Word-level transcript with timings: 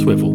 Swivol. 0.00 0.32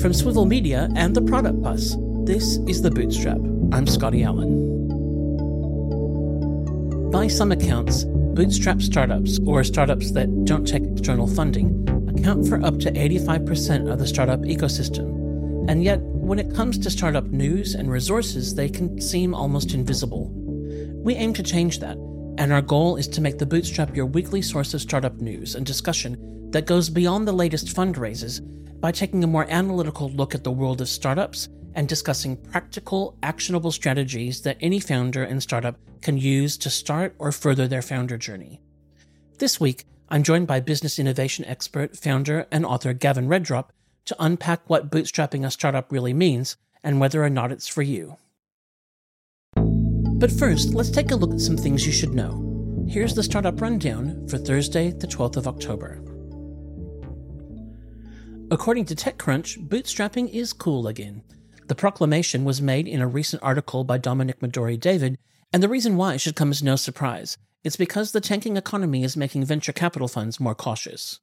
From 0.00 0.12
Swivol 0.12 0.46
Media 0.46 0.90
and 0.96 1.16
the 1.16 1.22
Product 1.22 1.62
Bus, 1.62 1.96
this 2.24 2.58
is 2.68 2.82
The 2.82 2.90
Bootstrap. 2.90 3.38
I'm 3.72 3.86
Scotty 3.86 4.22
Allen. 4.22 4.60
By 7.10 7.26
some 7.28 7.52
accounts, 7.52 8.04
bootstrap 8.04 8.82
startups, 8.82 9.38
or 9.46 9.64
startups 9.64 10.10
that 10.10 10.44
don't 10.44 10.66
take 10.66 10.82
external 10.84 11.26
funding, 11.26 11.83
account 12.24 12.48
for 12.48 12.64
up 12.64 12.78
to 12.78 12.90
85% 12.90 13.92
of 13.92 13.98
the 13.98 14.06
startup 14.06 14.40
ecosystem. 14.40 15.68
And 15.68 15.84
yet, 15.84 16.00
when 16.00 16.38
it 16.38 16.54
comes 16.54 16.78
to 16.78 16.90
startup 16.90 17.26
news 17.26 17.74
and 17.74 17.90
resources, 17.90 18.54
they 18.54 18.70
can 18.70 18.98
seem 18.98 19.34
almost 19.34 19.74
invisible. 19.74 20.30
We 21.04 21.16
aim 21.16 21.34
to 21.34 21.42
change 21.42 21.80
that, 21.80 21.98
and 22.38 22.50
our 22.50 22.62
goal 22.62 22.96
is 22.96 23.08
to 23.08 23.20
make 23.20 23.36
the 23.36 23.44
Bootstrap 23.44 23.94
your 23.94 24.06
weekly 24.06 24.40
source 24.40 24.72
of 24.72 24.80
startup 24.80 25.16
news 25.16 25.54
and 25.54 25.66
discussion 25.66 26.50
that 26.50 26.64
goes 26.64 26.88
beyond 26.88 27.28
the 27.28 27.32
latest 27.32 27.76
fundraisers 27.76 28.40
by 28.80 28.90
taking 28.90 29.22
a 29.22 29.26
more 29.26 29.46
analytical 29.50 30.08
look 30.08 30.34
at 30.34 30.44
the 30.44 30.50
world 30.50 30.80
of 30.80 30.88
startups 30.88 31.50
and 31.74 31.90
discussing 31.90 32.38
practical, 32.38 33.18
actionable 33.22 33.70
strategies 33.70 34.40
that 34.40 34.56
any 34.62 34.80
founder 34.80 35.24
and 35.24 35.42
startup 35.42 35.76
can 36.00 36.16
use 36.16 36.56
to 36.56 36.70
start 36.70 37.14
or 37.18 37.32
further 37.32 37.68
their 37.68 37.82
founder 37.82 38.16
journey. 38.16 38.62
This 39.38 39.60
week, 39.60 39.84
I'm 40.14 40.22
joined 40.22 40.46
by 40.46 40.60
business 40.60 41.00
innovation 41.00 41.44
expert, 41.44 41.96
founder, 41.96 42.46
and 42.52 42.64
author 42.64 42.92
Gavin 42.92 43.26
Reddrop 43.26 43.70
to 44.04 44.14
unpack 44.20 44.60
what 44.70 44.88
bootstrapping 44.88 45.44
a 45.44 45.50
startup 45.50 45.90
really 45.90 46.14
means 46.14 46.56
and 46.84 47.00
whether 47.00 47.24
or 47.24 47.28
not 47.28 47.50
it's 47.50 47.66
for 47.66 47.82
you. 47.82 48.16
But 49.56 50.30
first, 50.30 50.72
let's 50.72 50.92
take 50.92 51.10
a 51.10 51.16
look 51.16 51.32
at 51.32 51.40
some 51.40 51.56
things 51.56 51.84
you 51.84 51.90
should 51.90 52.14
know. 52.14 52.86
Here's 52.88 53.16
the 53.16 53.24
startup 53.24 53.60
rundown 53.60 54.28
for 54.28 54.38
Thursday, 54.38 54.92
the 54.92 55.08
12th 55.08 55.36
of 55.36 55.48
October. 55.48 56.00
According 58.52 58.84
to 58.84 58.94
TechCrunch, 58.94 59.68
bootstrapping 59.68 60.30
is 60.30 60.52
cool 60.52 60.86
again. 60.86 61.24
The 61.66 61.74
proclamation 61.74 62.44
was 62.44 62.62
made 62.62 62.86
in 62.86 63.00
a 63.00 63.08
recent 63.08 63.42
article 63.42 63.82
by 63.82 63.98
Dominic-Madori 63.98 64.78
Davis, 64.78 65.16
and 65.52 65.60
the 65.60 65.68
reason 65.68 65.96
why 65.96 66.18
should 66.18 66.36
come 66.36 66.52
as 66.52 66.62
no 66.62 66.76
surprise. 66.76 67.36
It's 67.64 67.76
because 67.76 68.12
the 68.12 68.20
tanking 68.20 68.58
economy 68.58 69.02
is 69.02 69.16
making 69.16 69.46
venture 69.46 69.72
capital 69.72 70.06
funds 70.06 70.38
more 70.38 70.54
cautious. 70.54 71.20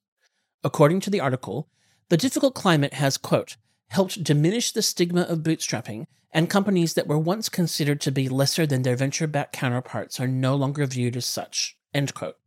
According 0.63 0.99
to 1.01 1.11
the 1.11 1.19
article, 1.19 1.69
the 2.09 2.17
difficult 2.17 2.55
climate 2.55 2.95
has, 2.95 3.17
quote, 3.17 3.57
helped 3.89 4.23
diminish 4.23 4.71
the 4.71 4.81
stigma 4.81 5.21
of 5.21 5.39
bootstrapping, 5.39 6.07
and 6.31 6.49
companies 6.49 6.95
that 6.95 7.07
were 7.07 7.19
once 7.19 7.47
considered 7.47 8.01
to 8.01 8.11
be 8.11 8.27
lesser 8.27 8.65
than 8.65 8.81
their 8.81 8.95
venture 8.95 9.27
backed 9.27 9.53
counterparts 9.53 10.19
are 10.19 10.27
no 10.27 10.55
longer 10.55 10.85
viewed 10.85 11.15
as 11.15 11.25
such, 11.25 11.77
end 11.93 12.13
quote. 12.13 12.37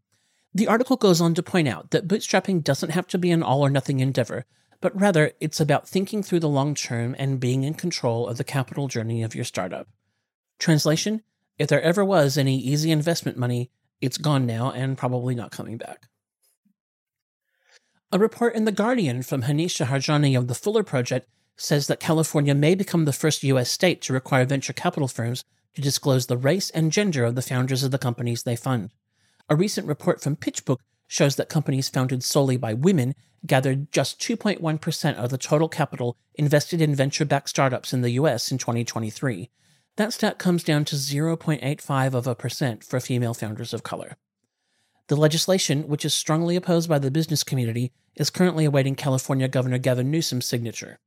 The 0.53 0.67
article 0.67 0.97
goes 0.97 1.20
on 1.20 1.34
to 1.34 1.42
point 1.42 1.69
out 1.69 1.91
that 1.91 2.08
bootstrapping 2.08 2.64
doesn't 2.64 2.91
have 2.91 3.06
to 3.08 3.19
be 3.19 3.31
an 3.31 3.42
all 3.42 3.64
or 3.64 3.70
nothing 3.70 4.01
endeavor, 4.01 4.45
but 4.81 4.98
rather 4.98 5.33
it's 5.41 5.61
about 5.61 5.89
thinking 5.89 6.23
through 6.23 6.41
the 6.41 6.48
long 6.48 6.75
term 6.75 7.14
and 7.19 7.41
being 7.41 7.62
in 7.62 7.75
control 7.75 8.29
of 8.29 8.39
the 8.39 8.45
capital 8.45 8.89
journey 8.89 9.23
of 9.23 9.34
your 9.34 9.45
startup. 9.45 9.89
Translation 10.58 11.23
If 11.58 11.69
there 11.69 11.83
ever 11.83 12.05
was 12.05 12.39
any 12.39 12.58
easy 12.58 12.91
investment 12.91 13.36
money, 13.36 13.70
it's 14.05 14.19
gone 14.19 14.45
now 14.47 14.71
and 14.71 14.99
probably 14.99 15.35
not 15.35 15.51
coming 15.51 15.79
back. 15.79 16.09
A 18.13 18.19
report 18.19 18.55
in 18.55 18.65
The 18.65 18.73
Guardian 18.73 19.23
from 19.23 19.43
Hanish 19.43 19.85
Shaharjani 19.85 20.39
of 20.39 20.47
the 20.47 20.55
Fuller 20.55 20.85
Project 20.85 21.27
says 21.57 21.87
that 21.87 22.01
California 22.01 22.55
may 22.55 22.75
become 22.75 23.07
the 23.07 23.13
first 23.13 23.43
U.S. 23.45 23.71
state 23.71 24.03
to 24.03 24.13
require 24.13 24.45
venture 24.45 24.73
capital 24.73 25.09
firms 25.09 25.43
to 25.75 25.83
disclose 25.83 26.27
the 26.27 26.37
race 26.37 26.70
and 26.70 26.93
gender 26.93 27.25
of 27.25 27.35
the 27.35 27.43
founders 27.43 27.83
of 27.83 27.91
the 27.91 27.98
companies 27.98 28.43
they 28.43 28.57
fund. 28.57 28.91
A 29.48 29.57
recent 29.57 29.87
report 29.87 30.20
from 30.23 30.37
PitchBook 30.37 30.79
shows 31.09 31.37
that 31.37 31.48
companies 31.48 31.89
founded 31.89 32.23
solely 32.23 32.57
by 32.57 32.75
women 32.75 33.14
gathered 33.47 33.91
just 33.91 34.20
2.1% 34.20 35.14
of 35.17 35.31
the 35.31 35.39
total 35.39 35.69
capital 35.69 36.17
invested 36.35 36.81
in 36.81 36.95
venture 36.95 37.25
backed 37.25 37.48
startups 37.48 37.93
in 37.93 38.03
the 38.03 38.11
US 38.11 38.51
in 38.51 38.59
2023. 38.59 39.51
That 39.97 40.13
stat 40.13 40.39
comes 40.39 40.65
down 40.65 40.85
to 40.87 40.97
0.85 40.97 42.15
of 42.15 42.27
a 42.27 42.35
percent 42.35 42.83
for 42.83 42.99
female 43.01 43.35
founders 43.35 43.73
of 43.73 43.83
color. 43.83 44.17
The 45.09 45.17
legislation, 45.17 45.87
which 45.87 46.05
is 46.05 46.15
strongly 46.15 46.57
opposed 46.57 46.89
by 46.89 46.99
the 46.99 47.11
business 47.11 47.45
community, 47.45 47.93
is 48.17 48.31
currently 48.31 48.65
awaiting 48.65 48.95
California 48.95 49.49
Governor 49.49 49.79
Gavin 49.79 50.11
Newsom's 50.11 50.47
signature. 50.47 50.99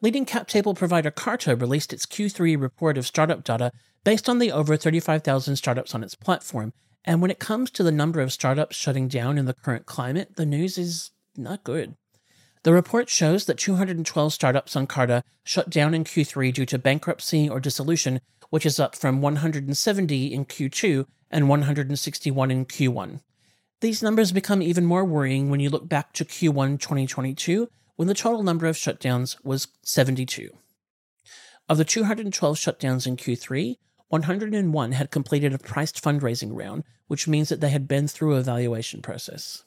Leading 0.00 0.24
cap 0.24 0.48
table 0.48 0.74
provider 0.74 1.10
Carta 1.10 1.54
released 1.54 1.92
its 1.92 2.06
Q3 2.06 2.60
report 2.60 2.96
of 2.96 3.06
startup 3.06 3.44
data 3.44 3.70
based 4.02 4.28
on 4.28 4.38
the 4.38 4.50
over 4.50 4.76
35,000 4.76 5.56
startups 5.56 5.94
on 5.94 6.02
its 6.02 6.14
platform 6.14 6.72
and 7.04 7.22
when 7.22 7.30
it 7.30 7.38
comes 7.38 7.70
to 7.72 7.82
the 7.82 7.92
number 7.92 8.20
of 8.20 8.32
startups 8.32 8.76
shutting 8.76 9.08
down 9.08 9.38
in 9.38 9.46
the 9.46 9.54
current 9.54 9.86
climate, 9.86 10.36
the 10.36 10.46
news 10.46 10.76
is 10.76 11.10
not 11.36 11.64
good. 11.64 11.96
The 12.62 12.72
report 12.74 13.08
shows 13.08 13.46
that 13.46 13.58
212 13.58 14.32
startups 14.34 14.76
on 14.76 14.86
Carta 14.86 15.24
shut 15.44 15.70
down 15.70 15.94
in 15.94 16.04
Q3 16.04 16.52
due 16.52 16.66
to 16.66 16.78
bankruptcy 16.78 17.48
or 17.48 17.58
dissolution, 17.58 18.20
which 18.50 18.66
is 18.66 18.78
up 18.78 18.94
from 18.94 19.22
170 19.22 20.26
in 20.26 20.44
Q2 20.44 21.06
and 21.30 21.48
161 21.48 22.50
in 22.50 22.66
Q1. 22.66 23.20
These 23.80 24.02
numbers 24.02 24.32
become 24.32 24.60
even 24.60 24.84
more 24.84 25.06
worrying 25.06 25.48
when 25.48 25.60
you 25.60 25.70
look 25.70 25.88
back 25.88 26.12
to 26.14 26.24
Q1 26.24 26.80
2022, 26.80 27.68
when 27.96 28.08
the 28.08 28.14
total 28.14 28.42
number 28.42 28.66
of 28.66 28.76
shutdowns 28.76 29.42
was 29.42 29.68
72. 29.82 30.50
Of 31.66 31.78
the 31.78 31.84
212 31.84 32.56
shutdowns 32.56 33.06
in 33.06 33.16
Q3, 33.16 33.76
101 34.08 34.92
had 34.92 35.10
completed 35.10 35.54
a 35.54 35.58
priced 35.58 36.02
fundraising 36.02 36.50
round, 36.52 36.84
which 37.06 37.28
means 37.28 37.48
that 37.48 37.60
they 37.60 37.70
had 37.70 37.88
been 37.88 38.06
through 38.06 38.34
a 38.34 38.42
valuation 38.42 39.00
process. 39.00 39.64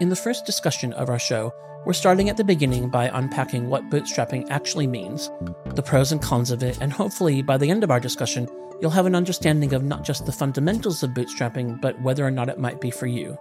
In 0.00 0.08
the 0.08 0.16
first 0.16 0.44
discussion 0.44 0.92
of 0.94 1.08
our 1.08 1.20
show, 1.20 1.54
we're 1.86 1.92
starting 1.92 2.28
at 2.28 2.36
the 2.36 2.42
beginning 2.42 2.88
by 2.88 3.10
unpacking 3.14 3.70
what 3.70 3.90
bootstrapping 3.90 4.50
actually 4.50 4.88
means, 4.88 5.30
the 5.66 5.84
pros 5.84 6.10
and 6.10 6.20
cons 6.20 6.50
of 6.50 6.64
it, 6.64 6.78
and 6.80 6.92
hopefully 6.92 7.42
by 7.42 7.56
the 7.56 7.70
end 7.70 7.84
of 7.84 7.92
our 7.92 8.00
discussion, 8.00 8.48
you'll 8.80 8.90
have 8.90 9.06
an 9.06 9.14
understanding 9.14 9.72
of 9.72 9.84
not 9.84 10.02
just 10.02 10.26
the 10.26 10.32
fundamentals 10.32 11.04
of 11.04 11.10
bootstrapping, 11.10 11.80
but 11.80 12.00
whether 12.02 12.26
or 12.26 12.32
not 12.32 12.48
it 12.48 12.58
might 12.58 12.80
be 12.80 12.90
for 12.90 13.06
you. 13.06 13.38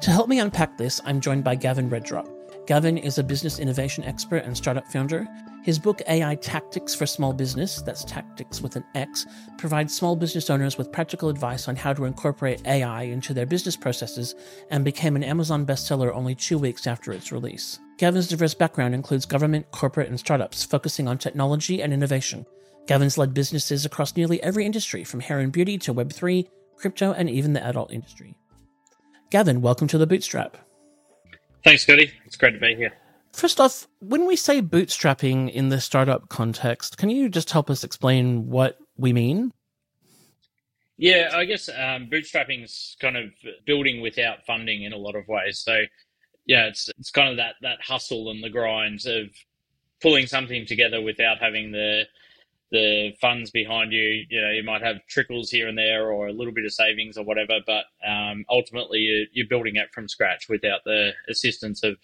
To 0.00 0.10
help 0.10 0.28
me 0.28 0.40
unpack 0.40 0.76
this, 0.78 1.00
I'm 1.04 1.20
joined 1.20 1.44
by 1.44 1.54
Gavin 1.54 1.88
Reddrop. 1.88 2.28
Gavin 2.68 2.98
is 2.98 3.16
a 3.16 3.24
business 3.24 3.60
innovation 3.60 4.04
expert 4.04 4.44
and 4.44 4.54
startup 4.54 4.86
founder. 4.88 5.26
His 5.62 5.78
book, 5.78 6.02
AI 6.06 6.34
Tactics 6.34 6.94
for 6.94 7.06
Small 7.06 7.32
Business, 7.32 7.80
that's 7.80 8.04
tactics 8.04 8.60
with 8.60 8.76
an 8.76 8.84
X, 8.94 9.24
provides 9.56 9.96
small 9.96 10.14
business 10.14 10.50
owners 10.50 10.76
with 10.76 10.92
practical 10.92 11.30
advice 11.30 11.66
on 11.66 11.76
how 11.76 11.94
to 11.94 12.04
incorporate 12.04 12.66
AI 12.66 13.04
into 13.04 13.32
their 13.32 13.46
business 13.46 13.74
processes 13.74 14.34
and 14.70 14.84
became 14.84 15.16
an 15.16 15.24
Amazon 15.24 15.64
bestseller 15.64 16.14
only 16.14 16.34
two 16.34 16.58
weeks 16.58 16.86
after 16.86 17.10
its 17.10 17.32
release. 17.32 17.80
Gavin's 17.96 18.28
diverse 18.28 18.52
background 18.52 18.94
includes 18.94 19.24
government, 19.24 19.70
corporate, 19.70 20.10
and 20.10 20.20
startups, 20.20 20.62
focusing 20.62 21.08
on 21.08 21.16
technology 21.16 21.80
and 21.80 21.94
innovation. 21.94 22.44
Gavin's 22.86 23.16
led 23.16 23.32
businesses 23.32 23.86
across 23.86 24.14
nearly 24.14 24.42
every 24.42 24.66
industry, 24.66 25.04
from 25.04 25.20
hair 25.20 25.38
and 25.38 25.52
beauty 25.52 25.78
to 25.78 25.94
Web3, 25.94 26.46
crypto, 26.76 27.14
and 27.14 27.30
even 27.30 27.54
the 27.54 27.64
adult 27.64 27.90
industry. 27.90 28.36
Gavin, 29.30 29.62
welcome 29.62 29.88
to 29.88 29.96
the 29.96 30.06
Bootstrap. 30.06 30.67
Thanks, 31.68 31.82
Scotty. 31.82 32.10
It's 32.24 32.36
great 32.36 32.52
to 32.52 32.58
be 32.58 32.74
here. 32.74 32.94
First 33.34 33.60
off, 33.60 33.86
when 33.98 34.26
we 34.26 34.36
say 34.36 34.62
bootstrapping 34.62 35.52
in 35.52 35.68
the 35.68 35.82
startup 35.82 36.30
context, 36.30 36.96
can 36.96 37.10
you 37.10 37.28
just 37.28 37.50
help 37.50 37.68
us 37.68 37.84
explain 37.84 38.48
what 38.48 38.78
we 38.96 39.12
mean? 39.12 39.52
Yeah, 40.96 41.28
I 41.34 41.44
guess 41.44 41.68
um, 41.68 42.08
bootstrapping 42.10 42.64
is 42.64 42.96
kind 43.02 43.18
of 43.18 43.24
building 43.66 44.00
without 44.00 44.46
funding 44.46 44.84
in 44.84 44.94
a 44.94 44.96
lot 44.96 45.14
of 45.14 45.28
ways. 45.28 45.58
So, 45.58 45.82
yeah, 46.46 46.68
it's 46.68 46.88
it's 46.98 47.10
kind 47.10 47.28
of 47.28 47.36
that 47.36 47.56
that 47.60 47.82
hustle 47.82 48.30
and 48.30 48.42
the 48.42 48.48
grinds 48.48 49.04
of 49.04 49.26
pulling 50.00 50.26
something 50.26 50.64
together 50.64 51.02
without 51.02 51.36
having 51.36 51.70
the 51.70 52.04
the 52.70 53.12
funds 53.20 53.50
behind 53.50 53.92
you. 53.92 54.24
You 54.28 54.40
know, 54.40 54.50
you 54.50 54.62
might 54.62 54.82
have 54.82 54.96
trickles 55.08 55.50
here 55.50 55.68
and 55.68 55.76
there 55.76 56.10
or 56.10 56.28
a 56.28 56.32
little 56.32 56.52
bit 56.52 56.64
of 56.64 56.72
savings 56.72 57.16
or 57.16 57.24
whatever, 57.24 57.58
but 57.66 57.84
um, 58.06 58.44
ultimately 58.50 59.00
you're, 59.00 59.26
you're, 59.32 59.46
building 59.46 59.76
it 59.76 59.88
from 59.92 60.08
scratch 60.08 60.48
without 60.48 60.80
the 60.84 61.12
assistance 61.28 61.82
of 61.82 61.96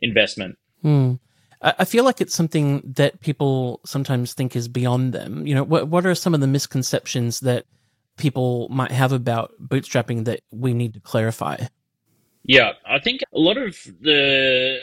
investment. 0.00 0.58
Hmm. 0.82 1.14
I 1.60 1.84
feel 1.86 2.04
like 2.04 2.20
it's 2.20 2.36
something 2.36 2.82
that 2.96 3.20
people 3.20 3.80
sometimes 3.84 4.32
think 4.32 4.54
is 4.54 4.68
beyond 4.68 5.12
them. 5.12 5.44
You 5.44 5.56
know, 5.56 5.64
what 5.64 5.88
what 5.88 6.06
are 6.06 6.14
some 6.14 6.32
of 6.32 6.40
the 6.40 6.46
misconceptions 6.46 7.40
that 7.40 7.64
people 8.16 8.68
might 8.68 8.92
have 8.92 9.12
about 9.12 9.54
bootstrapping 9.60 10.24
that 10.26 10.42
we 10.52 10.72
need 10.72 10.94
to 10.94 11.00
clarify? 11.00 11.56
Yeah, 12.44 12.72
I 12.86 12.98
think 12.98 13.22
a 13.34 13.38
lot 13.38 13.58
of 13.58 13.76
the, 14.00 14.78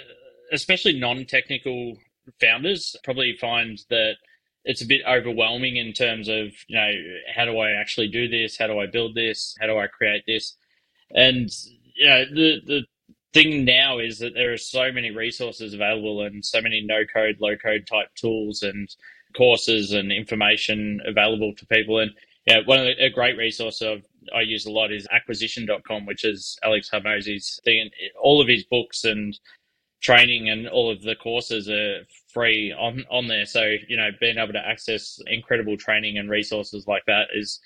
especially 0.52 1.00
non-technical 1.00 1.98
founders, 2.42 2.96
probably 3.04 3.38
find 3.40 3.80
that 3.90 4.16
it's 4.66 4.82
a 4.82 4.88
bit 4.88 5.02
overwhelming 5.08 5.78
in 5.78 5.94
terms 5.94 6.28
of 6.28 6.48
you 6.68 6.76
know 6.76 6.92
how 7.34 7.46
do 7.46 7.58
I 7.60 7.72
actually 7.72 8.10
do 8.10 8.28
this? 8.28 8.58
How 8.58 8.68
do 8.68 8.80
I 8.80 8.88
build 8.88 9.16
this? 9.16 9.56
How 9.60 9.68
do 9.68 9.78
I 9.78 9.88
create 9.88 10.24
this? 10.28 10.56
And 11.12 11.50
you 11.96 12.08
know 12.08 12.26
the 12.26 12.62
the 12.66 12.82
thing 13.34 13.66
now 13.66 14.00
is 14.00 14.20
that 14.20 14.34
there 14.34 14.54
are 14.54 14.58
so 14.58 14.92
many 14.92 15.12
resources 15.12 15.74
available 15.74 16.24
and 16.24 16.44
so 16.44 16.62
many 16.62 16.82
no 16.82 17.04
code, 17.06 17.38
low 17.40 17.56
code 17.58 17.86
type 17.86 18.08
tools 18.16 18.64
and 18.64 18.90
courses 19.36 19.92
and 19.92 20.12
information 20.12 21.02
available 21.06 21.54
to 21.56 21.68
people. 21.68 22.00
And 22.00 22.12
yeah, 22.48 22.60
one 22.66 22.80
of 22.80 22.86
the, 22.86 23.06
a 23.06 23.10
great 23.10 23.38
resource 23.38 23.82
of 23.82 24.04
I 24.36 24.42
use 24.42 24.66
a 24.66 24.72
lot 24.72 24.92
is 24.92 25.08
acquisition.com, 25.12 26.06
which 26.06 26.24
is 26.24 26.58
Alex 26.64 26.90
Hormozi's 26.92 27.60
thing. 27.64 27.90
All 28.20 28.42
of 28.42 28.48
his 28.48 28.64
books 28.64 29.04
and 29.04 29.38
training 30.06 30.50
and 30.50 30.68
all 30.68 30.92
of 30.92 31.02
the 31.02 31.16
courses 31.16 31.68
are 31.68 32.06
free 32.32 32.72
on, 32.72 33.04
on 33.10 33.28
there. 33.28 33.46
So, 33.48 33.76
you 33.88 33.98
know, 33.98 34.10
being 34.20 34.38
able 34.38 34.54
to 34.54 34.60
access 34.60 35.20
incredible 35.26 35.78
training 35.78 36.20
and 36.20 36.30
resources 36.30 36.86
like 36.88 37.04
that 37.08 37.30
is, 37.34 37.60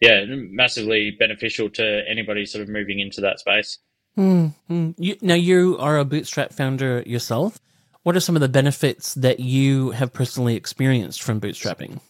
yeah, 0.00 0.24
massively 0.26 1.12
beneficial 1.12 1.70
to 1.70 2.02
anybody 2.08 2.44
sort 2.44 2.62
of 2.62 2.68
moving 2.68 2.98
into 2.98 3.20
that 3.20 3.38
space. 3.38 3.78
Mm-hmm. 4.18 4.90
You, 4.98 5.16
now, 5.22 5.34
you 5.34 5.78
are 5.78 5.98
a 5.98 6.04
Bootstrap 6.04 6.52
founder 6.52 7.04
yourself. 7.06 7.60
What 8.02 8.16
are 8.16 8.20
some 8.20 8.34
of 8.34 8.40
the 8.42 8.48
benefits 8.48 9.14
that 9.14 9.38
you 9.38 9.92
have 9.92 10.12
personally 10.12 10.56
experienced 10.56 11.22
from 11.22 11.40
bootstrapping? 11.40 12.00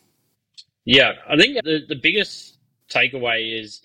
Yeah, 0.84 1.12
I 1.29 1.37
think 1.37 1.58
the, 1.64 1.81
the 1.87 2.00
biggest 2.00 2.56
takeaway 2.88 3.61
is 3.61 3.82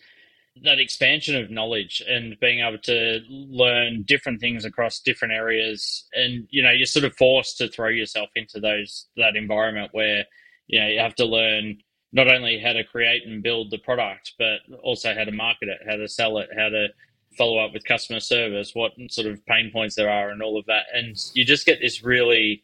that 0.63 0.80
expansion 0.80 1.42
of 1.42 1.50
knowledge 1.50 2.03
and 2.07 2.38
being 2.39 2.59
able 2.59 2.77
to 2.77 3.21
learn 3.30 4.03
different 4.03 4.39
things 4.42 4.65
across 4.65 5.00
different 5.00 5.33
areas. 5.33 6.07
And 6.13 6.48
you 6.50 6.62
know 6.62 6.71
you're 6.71 6.86
sort 6.86 7.06
of 7.06 7.15
forced 7.15 7.57
to 7.57 7.69
throw 7.69 7.89
yourself 7.89 8.30
into 8.36 8.59
those 8.59 9.07
that 9.18 9.36
environment 9.36 9.89
where 9.94 10.25
you 10.68 10.80
know 10.80 10.88
you 10.88 11.00
have 11.00 11.15
to 11.15 11.25
learn 11.25 11.77
not 12.13 12.27
only 12.27 12.59
how 12.59 12.74
to 12.74 12.83
create 12.83 13.25
and 13.25 13.42
build 13.42 13.71
the 13.71 13.77
product 13.77 14.33
but 14.38 14.59
also 14.83 15.13
how 15.13 15.24
to 15.24 15.31
market 15.31 15.69
it 15.69 15.80
how 15.89 15.95
to 15.95 16.07
sell 16.07 16.38
it 16.38 16.50
how 16.57 16.68
to 16.68 16.88
follow 17.38 17.57
up 17.57 17.71
with 17.74 17.86
customer 17.86 18.19
service 18.19 18.75
what 18.75 18.92
sort 19.09 19.27
of 19.27 19.44
pain 19.45 19.69
points 19.71 19.95
there 19.95 20.09
are 20.09 20.30
and 20.30 20.42
all 20.42 20.59
of 20.59 20.65
that. 20.65 20.83
And 20.94 21.15
you 21.33 21.45
just 21.45 21.65
get 21.65 21.80
this 21.80 22.03
really 22.03 22.63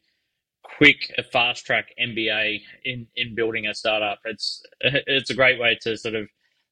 quick 0.78 1.14
fast 1.32 1.66
track 1.66 1.94
mba 1.98 2.60
in 2.84 3.08
in 3.16 3.34
building 3.34 3.68
a 3.68 3.74
startup. 3.74 4.20
It's 4.26 4.62
it's 4.82 5.30
a 5.30 5.36
great 5.36 5.60
way 5.60 5.78
to 5.84 5.96
sort 5.96 6.16
of 6.16 6.28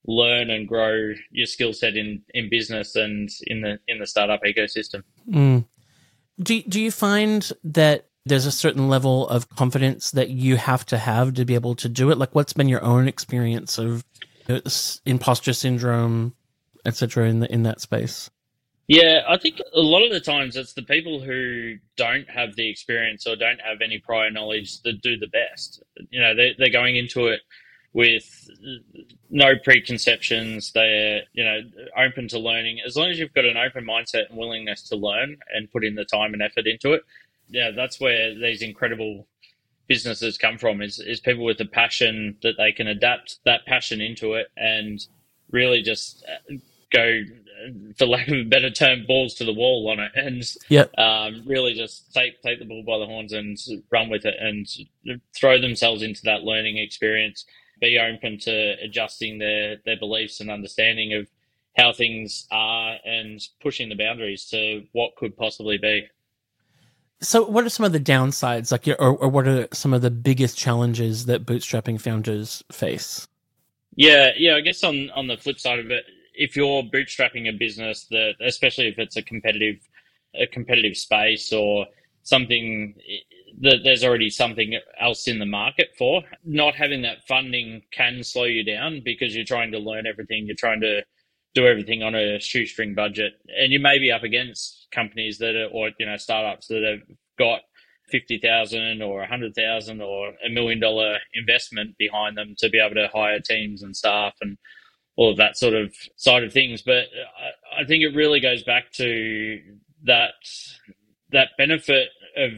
learn 0.08 0.50
and 0.50 0.68
grow 0.68 1.14
your 1.32 1.46
skill 1.46 1.74
set 1.74 1.96
in, 1.96 2.22
in 2.34 2.50
business 2.50 2.96
and 2.96 3.30
in 3.48 3.62
the 3.62 3.80
in 3.88 4.00
the 4.00 4.08
startup 4.08 4.42
ecosystem. 4.44 5.04
Mm. 5.30 5.66
Do 6.42 6.62
do 6.64 6.82
you 6.82 6.92
find 6.92 7.52
that 7.64 8.08
there's 8.26 8.46
a 8.46 8.52
certain 8.52 8.90
level 8.90 9.28
of 9.30 9.50
confidence 9.50 10.12
that 10.12 10.30
you 10.30 10.58
have 10.58 10.86
to 10.88 10.98
have 10.98 11.34
to 11.36 11.46
be 11.46 11.56
able 11.56 11.76
to 11.76 11.90
do 11.90 12.12
it? 12.12 12.18
Like, 12.18 12.34
what's 12.34 12.54
been 12.54 12.70
your 12.70 12.84
own 12.84 13.08
experience 13.08 13.78
of 13.78 14.04
imposter 15.06 15.54
syndrome, 15.54 16.36
etc. 16.86 17.30
in 17.30 17.40
the 17.40 17.52
in 17.52 17.64
that 17.64 17.82
space? 17.82 18.30
Yeah, 18.88 19.22
I 19.28 19.38
think 19.38 19.60
a 19.74 19.80
lot 19.80 20.06
of 20.06 20.12
the 20.12 20.20
times 20.20 20.56
it's 20.56 20.74
the 20.74 20.84
people 20.84 21.20
who 21.20 21.78
don't 21.98 22.30
have 22.30 22.56
the 22.56 22.70
experience 22.70 23.26
or 23.26 23.36
don't 23.36 23.60
have 23.62 23.82
any 23.84 23.98
prior 23.98 24.30
knowledge 24.30 24.82
that 24.84 25.02
do 25.02 25.18
the 25.18 25.28
best. 25.28 25.82
You 26.12 26.22
know, 26.22 26.36
they, 26.36 26.56
they're 26.60 26.70
going 26.70 26.96
into 26.96 27.28
it 27.28 27.42
with 27.96 28.50
no 29.30 29.54
preconceptions. 29.64 30.74
They're 30.74 31.22
you 31.34 31.44
know 31.44 31.62
open 31.98 32.28
to 32.28 32.38
learning. 32.38 32.80
As 32.86 32.96
long 32.96 33.10
as 33.10 33.18
you've 33.18 33.34
got 33.34 33.46
an 33.46 33.58
open 33.58 33.86
mindset 33.86 34.30
and 34.30 34.38
willingness 34.38 34.84
to 34.90 34.98
learn 34.98 35.38
and 35.54 35.72
put 35.72 35.86
in 35.86 35.96
the 35.96 36.04
time 36.06 36.34
and 36.34 36.44
effort 36.44 36.68
into 36.68 36.92
it, 36.92 37.04
yeah, 37.48 37.72
that's 37.72 38.00
where 38.00 38.36
these 38.36 38.62
incredible 38.62 39.26
businesses 39.88 40.38
come 40.38 40.58
from. 40.58 40.82
Is 40.82 41.00
is 41.00 41.22
people 41.22 41.46
with 41.46 41.58
the 41.58 41.66
passion 41.66 42.38
that 42.44 42.56
they 42.58 42.74
can 42.74 42.88
adapt 42.88 43.40
that 43.46 43.66
passion 43.66 44.02
into 44.02 44.34
it 44.34 44.48
and 44.58 45.00
really 45.52 45.82
just 45.82 46.26
uh, 46.28 46.56
go, 46.92 47.22
for 47.98 48.08
lack 48.08 48.28
of 48.28 48.34
a 48.34 48.44
better 48.44 48.72
term, 48.72 49.06
balls 49.08 49.36
to 49.36 49.46
the 49.46 49.54
wall 49.54 49.90
on 49.90 50.02
it, 50.02 50.12
and 50.16 50.44
yep. 50.68 50.92
um, 50.98 51.44
really 51.46 51.74
just 51.74 52.14
take 52.14 52.42
take 52.42 52.60
the 52.60 52.66
bull 52.66 52.84
by 52.84 52.98
the 53.00 53.06
horns 53.06 53.32
and 53.32 53.58
run 53.90 54.10
with 54.10 54.26
it, 54.26 54.36
and 54.38 54.68
throw 55.34 55.62
themselves 55.62 56.02
into 56.02 56.24
that 56.26 56.44
learning 56.44 56.78
experience 56.78 57.46
be 57.80 58.00
open 58.00 58.40
to 58.40 58.76
adjusting 58.84 59.40
their 59.40 59.78
their 59.86 59.98
beliefs 59.98 60.40
and 60.40 60.50
understanding 60.50 61.14
of 61.14 61.28
how 61.78 61.92
things 61.92 62.48
are 62.52 62.96
and 63.06 63.42
pushing 63.62 63.90
the 63.90 63.96
boundaries 63.96 64.46
to 64.46 64.84
what 64.94 65.16
could 65.18 65.36
possibly 65.36 65.78
be. 65.78 66.08
So, 67.22 67.46
what 67.46 67.64
are 67.66 67.70
some 67.70 67.86
of 67.86 67.92
the 67.92 68.00
downsides, 68.00 68.72
like, 68.72 68.88
or, 68.88 69.16
or 69.16 69.30
what 69.30 69.48
are 69.48 69.68
some 69.74 69.94
of 69.94 70.02
the 70.02 70.12
biggest 70.12 70.58
challenges 70.58 71.26
that 71.26 71.46
bootstrapping 71.46 72.00
founders 72.00 72.64
face? 72.72 73.28
Yeah, 73.96 74.32
yeah. 74.38 74.56
I 74.56 74.62
guess 74.62 74.84
on 74.84 75.10
on 75.12 75.28
the 75.28 75.38
flip 75.38 75.60
side 75.60 75.80
of 75.80 75.92
it, 75.92 76.06
if 76.34 76.56
you're 76.56 76.84
bootstrapping 76.84 77.48
a 77.48 77.52
business 77.52 78.06
that, 78.12 78.34
especially 78.42 78.88
if 78.88 79.00
it's 79.00 79.16
a 79.16 79.22
competitive 79.22 79.78
a 80.40 80.46
competitive 80.48 80.98
space 80.98 81.54
or 81.54 81.88
something 82.24 82.96
that 83.62 83.80
there's 83.84 84.04
already 84.04 84.30
something 84.30 84.78
else 85.00 85.28
in 85.28 85.40
the 85.40 85.46
market 85.46 85.90
for. 85.98 86.22
Not 86.44 86.76
having 86.76 87.02
that 87.04 87.28
funding 87.28 87.84
can 87.92 88.24
slow 88.24 88.44
you 88.44 88.64
down 88.64 89.02
because 89.04 89.36
you're 89.36 89.46
trying 89.46 89.72
to 89.72 89.80
learn 89.80 90.06
everything. 90.08 90.46
You're 90.46 90.56
trying 90.56 90.82
to 90.82 91.04
do 91.54 91.66
everything 91.66 92.04
on 92.04 92.16
a 92.16 92.40
shoestring 92.40 92.96
budget, 92.96 93.34
and 93.58 93.72
you 93.72 93.80
may 93.80 93.98
be 93.98 94.12
up 94.12 94.24
against 94.24 94.88
companies 94.92 95.38
that 95.38 95.56
are, 95.56 95.68
or 95.68 95.92
you 95.98 96.06
know, 96.06 96.18
startups 96.18 96.68
that 96.68 96.84
have 96.84 97.18
got 97.40 97.62
fifty 98.10 98.38
thousand 98.38 99.02
or 99.02 99.22
a 99.22 99.28
hundred 99.28 99.56
thousand 99.56 100.02
or 100.02 100.34
a 100.46 100.50
million 100.50 100.80
dollar 100.80 101.18
investment 101.34 101.98
behind 101.98 102.38
them 102.38 102.56
to 102.58 102.70
be 102.70 102.80
able 102.80 102.96
to 102.96 103.10
hire 103.14 103.40
teams 103.40 103.84
and 103.84 103.96
staff 103.96 104.34
and 104.42 104.58
all 105.16 105.32
of 105.32 105.38
that 105.38 105.58
sort 105.58 105.74
of 105.74 105.94
side 106.18 106.44
of 106.44 106.52
things. 106.52 106.82
But 106.82 107.06
I, 107.78 107.86
think 107.86 108.04
it 108.04 108.16
really 108.16 108.40
goes 108.40 108.64
back 108.64 108.92
to 108.94 109.62
that 110.04 110.34
that 111.32 111.50
benefit 111.58 112.10
of 112.38 112.52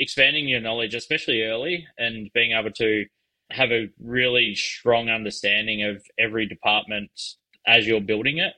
expanding 0.00 0.48
your 0.48 0.60
knowledge, 0.60 0.94
especially 0.94 1.42
early, 1.42 1.86
and 1.98 2.32
being 2.32 2.52
able 2.52 2.72
to 2.72 3.04
have 3.50 3.70
a 3.70 3.88
really 4.00 4.54
strong 4.54 5.08
understanding 5.08 5.84
of 5.84 6.02
every 6.18 6.46
department 6.46 7.10
as 7.66 7.86
you're 7.86 8.00
building 8.00 8.38
it 8.38 8.54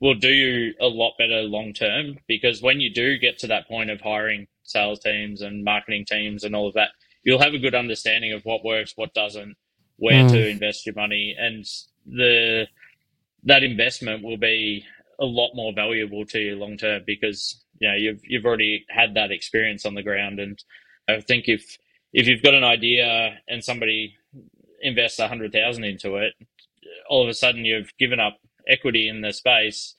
will 0.00 0.14
do 0.14 0.28
you 0.28 0.74
a 0.80 0.86
lot 0.86 1.12
better 1.18 1.40
long 1.42 1.72
term 1.72 2.18
because 2.28 2.62
when 2.62 2.80
you 2.80 2.92
do 2.92 3.18
get 3.18 3.38
to 3.38 3.48
that 3.48 3.66
point 3.66 3.90
of 3.90 4.00
hiring 4.00 4.46
sales 4.62 5.00
teams 5.00 5.40
and 5.40 5.64
marketing 5.64 6.04
teams 6.04 6.44
and 6.44 6.54
all 6.54 6.68
of 6.68 6.74
that, 6.74 6.90
you'll 7.24 7.42
have 7.42 7.54
a 7.54 7.58
good 7.58 7.74
understanding 7.74 8.32
of 8.32 8.44
what 8.44 8.64
works, 8.64 8.92
what 8.96 9.12
doesn't, 9.14 9.56
where 9.96 10.24
mm. 10.24 10.30
to 10.30 10.48
invest 10.48 10.86
your 10.86 10.94
money, 10.94 11.34
and 11.38 11.64
the 12.06 12.66
that 13.44 13.62
investment 13.62 14.22
will 14.22 14.36
be 14.36 14.84
a 15.20 15.24
lot 15.24 15.50
more 15.54 15.72
valuable 15.72 16.24
to 16.26 16.38
you 16.38 16.56
long 16.56 16.76
term 16.76 17.02
because 17.06 17.64
you 17.80 17.88
know 17.88 17.94
you've 17.94 18.20
you've 18.24 18.44
already 18.44 18.84
had 18.88 19.14
that 19.14 19.30
experience 19.30 19.84
on 19.86 19.94
the 19.94 20.02
ground 20.02 20.38
and 20.40 20.62
i 21.08 21.20
think 21.20 21.44
if 21.48 21.78
if 22.12 22.26
you've 22.26 22.42
got 22.42 22.54
an 22.54 22.64
idea 22.64 23.38
and 23.48 23.62
somebody 23.62 24.14
invests 24.80 25.18
a 25.18 25.28
hundred 25.28 25.52
thousand 25.52 25.84
into 25.84 26.16
it 26.16 26.34
all 27.08 27.22
of 27.22 27.28
a 27.28 27.34
sudden 27.34 27.64
you've 27.64 27.92
given 27.98 28.20
up 28.20 28.38
equity 28.68 29.08
in 29.08 29.20
the 29.20 29.32
space 29.32 29.94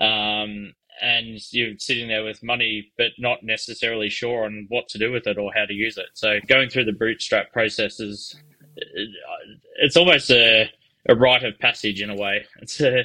um, 0.00 0.72
and 1.00 1.40
you're 1.52 1.78
sitting 1.78 2.08
there 2.08 2.24
with 2.24 2.42
money 2.42 2.92
but 2.96 3.12
not 3.18 3.42
necessarily 3.42 4.08
sure 4.08 4.44
on 4.44 4.66
what 4.68 4.88
to 4.88 4.98
do 4.98 5.10
with 5.12 5.26
it 5.26 5.38
or 5.38 5.52
how 5.54 5.64
to 5.64 5.74
use 5.74 5.98
it. 5.98 6.06
So 6.14 6.38
going 6.46 6.68
through 6.68 6.84
the 6.84 6.92
bootstrap 6.92 7.52
process 7.52 8.00
is 8.00 8.36
it's 9.76 9.96
almost 9.96 10.30
a, 10.30 10.70
a 11.08 11.14
rite 11.14 11.44
of 11.44 11.58
passage 11.58 12.00
in 12.00 12.10
a 12.10 12.16
way. 12.16 12.44
It's 12.60 12.80
a, 12.80 13.04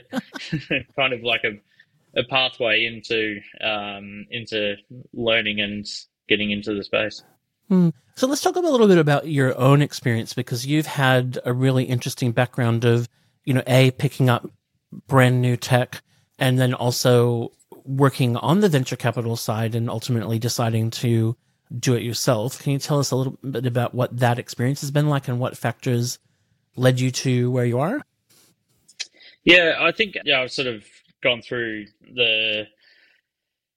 kind 0.95 1.13
of 1.13 1.23
like 1.23 1.43
a 1.43 1.59
a 2.15 2.23
pathway 2.23 2.85
into 2.85 3.39
um, 3.61 4.25
into 4.31 4.75
learning 5.13 5.61
and 5.61 5.85
getting 6.27 6.51
into 6.51 6.73
the 6.73 6.83
space. 6.83 7.23
Hmm. 7.67 7.89
So 8.15 8.27
let's 8.27 8.41
talk 8.41 8.55
a 8.55 8.59
little 8.59 8.87
bit 8.87 8.97
about 8.97 9.27
your 9.27 9.57
own 9.57 9.81
experience 9.81 10.33
because 10.33 10.65
you've 10.65 10.87
had 10.87 11.39
a 11.45 11.53
really 11.53 11.85
interesting 11.85 12.31
background 12.31 12.83
of, 12.83 13.07
you 13.45 13.53
know, 13.53 13.63
a 13.65 13.91
picking 13.91 14.29
up 14.29 14.49
brand 15.07 15.41
new 15.41 15.55
tech 15.55 16.01
and 16.37 16.59
then 16.59 16.73
also 16.73 17.51
working 17.85 18.35
on 18.37 18.59
the 18.59 18.69
venture 18.69 18.95
capital 18.95 19.35
side 19.35 19.75
and 19.75 19.89
ultimately 19.89 20.39
deciding 20.39 20.89
to 20.91 21.35
do 21.77 21.93
it 21.93 22.03
yourself. 22.03 22.59
Can 22.61 22.73
you 22.73 22.79
tell 22.79 22.99
us 22.99 23.11
a 23.11 23.15
little 23.15 23.37
bit 23.49 23.65
about 23.65 23.93
what 23.93 24.17
that 24.17 24.39
experience 24.39 24.81
has 24.81 24.91
been 24.91 25.07
like 25.07 25.27
and 25.27 25.39
what 25.39 25.57
factors 25.57 26.19
led 26.75 26.99
you 26.99 27.11
to 27.11 27.51
where 27.51 27.65
you 27.65 27.79
are? 27.79 28.01
Yeah, 29.43 29.77
I 29.79 29.91
think 29.91 30.17
yeah, 30.25 30.41
I've 30.41 30.51
sort 30.51 30.67
of 30.67 30.83
gone 31.21 31.41
through 31.41 31.85
the 32.15 32.65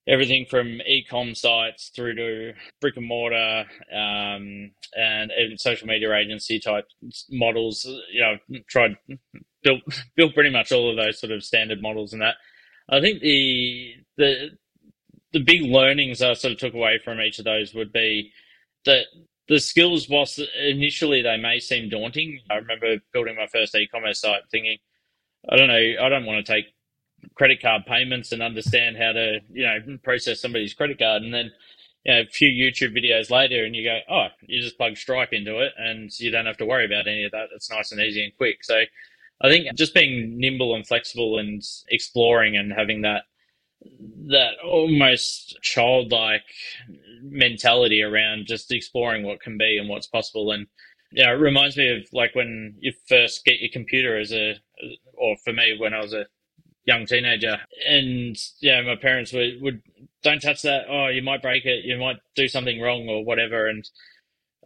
everything 0.08 0.44
from 0.50 0.66
e-com 0.82 1.34
sites 1.34 1.92
through 1.94 2.14
to 2.14 2.52
brick 2.80 2.96
and 2.96 3.06
mortar 3.06 3.64
um, 3.94 4.72
and 4.96 5.30
even 5.38 5.56
social 5.56 5.86
media 5.86 6.12
agency 6.14 6.58
type 6.58 6.86
models. 7.30 7.84
You 8.12 8.20
know, 8.20 8.60
tried 8.68 8.96
built 9.62 9.82
built 10.16 10.34
pretty 10.34 10.50
much 10.50 10.72
all 10.72 10.90
of 10.90 10.96
those 10.96 11.20
sort 11.20 11.32
of 11.32 11.44
standard 11.44 11.80
models 11.82 12.12
and 12.12 12.22
that. 12.22 12.34
I 12.88 13.00
think 13.00 13.20
the 13.20 13.94
the 14.16 14.50
the 15.32 15.40
big 15.40 15.62
learnings 15.62 16.20
I 16.22 16.34
sort 16.34 16.52
of 16.52 16.58
took 16.58 16.74
away 16.74 17.00
from 17.02 17.20
each 17.20 17.38
of 17.38 17.44
those 17.44 17.74
would 17.74 17.92
be 17.92 18.32
that 18.84 19.06
the 19.48 19.58
skills, 19.58 20.08
whilst 20.08 20.40
initially 20.62 21.22
they 21.22 21.36
may 21.36 21.58
seem 21.58 21.88
daunting, 21.88 22.40
I 22.50 22.56
remember 22.56 22.96
building 23.12 23.36
my 23.36 23.46
first 23.46 23.74
e-commerce 23.74 24.20
site, 24.20 24.42
thinking, 24.50 24.78
I 25.48 25.56
don't 25.56 25.68
know, 25.68 25.94
I 26.00 26.08
don't 26.08 26.26
want 26.26 26.44
to 26.44 26.52
take 26.52 26.66
credit 27.34 27.60
card 27.60 27.86
payments 27.86 28.32
and 28.32 28.42
understand 28.42 28.96
how 28.96 29.12
to, 29.12 29.40
you 29.52 29.62
know, 29.62 29.98
process 30.02 30.40
somebody's 30.40 30.74
credit 30.74 30.98
card, 30.98 31.22
and 31.22 31.32
then 31.32 31.50
you 32.04 32.14
know, 32.14 32.20
a 32.20 32.26
few 32.26 32.48
YouTube 32.48 32.96
videos 32.96 33.30
later, 33.30 33.64
and 33.64 33.76
you 33.76 33.84
go, 33.84 33.98
oh, 34.10 34.26
you 34.42 34.60
just 34.60 34.76
plug 34.76 34.96
Stripe 34.96 35.32
into 35.32 35.58
it, 35.60 35.72
and 35.78 36.10
you 36.18 36.30
don't 36.30 36.46
have 36.46 36.56
to 36.58 36.66
worry 36.66 36.84
about 36.84 37.06
any 37.06 37.24
of 37.24 37.32
that. 37.32 37.48
It's 37.54 37.70
nice 37.70 37.92
and 37.92 38.00
easy 38.00 38.24
and 38.24 38.36
quick. 38.36 38.64
So, 38.64 38.82
I 39.40 39.48
think 39.48 39.66
just 39.76 39.94
being 39.94 40.38
nimble 40.38 40.74
and 40.74 40.86
flexible 40.86 41.38
and 41.38 41.62
exploring 41.88 42.56
and 42.56 42.72
having 42.72 43.02
that 43.02 43.24
that 44.28 44.52
almost 44.64 45.58
childlike 45.62 46.44
mentality 47.22 48.02
around 48.02 48.46
just 48.46 48.70
exploring 48.70 49.24
what 49.24 49.40
can 49.40 49.58
be 49.58 49.78
and 49.78 49.88
what's 49.88 50.06
possible. 50.06 50.52
And 50.52 50.66
yeah, 51.10 51.24
you 51.24 51.26
know, 51.26 51.34
it 51.34 51.40
reminds 51.40 51.76
me 51.76 51.88
of 51.88 52.06
like 52.12 52.34
when 52.34 52.76
you 52.78 52.92
first 53.08 53.44
get 53.44 53.60
your 53.60 53.70
computer 53.72 54.18
as 54.18 54.32
a, 54.32 54.54
or 55.14 55.36
for 55.44 55.52
me 55.52 55.76
when 55.78 55.92
I 55.92 56.00
was 56.00 56.12
a 56.12 56.26
young 56.84 57.06
teenager, 57.06 57.58
and 57.88 58.36
yeah, 58.60 58.82
my 58.82 58.96
parents 58.96 59.32
would 59.32 59.60
would 59.60 59.82
don't 60.22 60.40
touch 60.40 60.62
that. 60.62 60.84
Oh, 60.88 61.08
you 61.08 61.22
might 61.22 61.42
break 61.42 61.64
it. 61.64 61.84
You 61.84 61.98
might 61.98 62.18
do 62.34 62.48
something 62.48 62.80
wrong 62.80 63.08
or 63.08 63.24
whatever. 63.24 63.66
And 63.68 63.88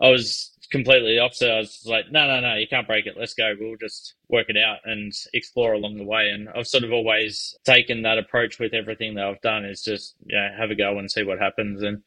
I 0.00 0.10
was 0.10 0.52
completely 0.70 1.18
opposite. 1.18 1.50
I 1.50 1.58
was 1.58 1.82
like, 1.86 2.10
no, 2.10 2.26
no, 2.26 2.40
no, 2.40 2.54
you 2.54 2.68
can't 2.68 2.86
break 2.86 3.06
it. 3.06 3.16
Let's 3.18 3.34
go. 3.34 3.54
We'll 3.58 3.76
just 3.76 4.14
work 4.28 4.46
it 4.48 4.56
out 4.56 4.78
and 4.84 5.12
explore 5.32 5.72
along 5.72 5.96
the 5.96 6.04
way. 6.04 6.28
And 6.28 6.48
I've 6.50 6.66
sort 6.66 6.84
of 6.84 6.92
always 6.92 7.56
taken 7.64 8.02
that 8.02 8.18
approach 8.18 8.58
with 8.58 8.74
everything 8.74 9.14
that 9.14 9.24
I've 9.24 9.40
done 9.40 9.64
is 9.64 9.82
just, 9.82 10.14
yeah, 10.26 10.56
have 10.56 10.70
a 10.70 10.74
go 10.74 10.98
and 10.98 11.10
see 11.10 11.22
what 11.22 11.38
happens. 11.38 11.82
And 11.82 12.02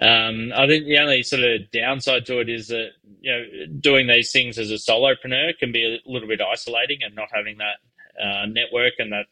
um, 0.00 0.52
I 0.58 0.66
think 0.66 0.86
the 0.86 0.98
only 0.98 1.22
sort 1.22 1.42
of 1.42 1.70
downside 1.70 2.24
to 2.26 2.40
it 2.40 2.48
is 2.48 2.68
that, 2.68 2.90
you 3.20 3.30
know, 3.30 3.44
doing 3.78 4.06
these 4.06 4.32
things 4.32 4.58
as 4.58 4.70
a 4.70 4.74
solopreneur 4.74 5.58
can 5.58 5.72
be 5.72 5.84
a 5.84 6.10
little 6.10 6.28
bit 6.28 6.40
isolating 6.40 7.02
and 7.02 7.14
not 7.14 7.28
having 7.32 7.58
that 7.58 7.76
uh, 8.20 8.46
network 8.46 8.94
and 8.98 9.12
that 9.12 9.26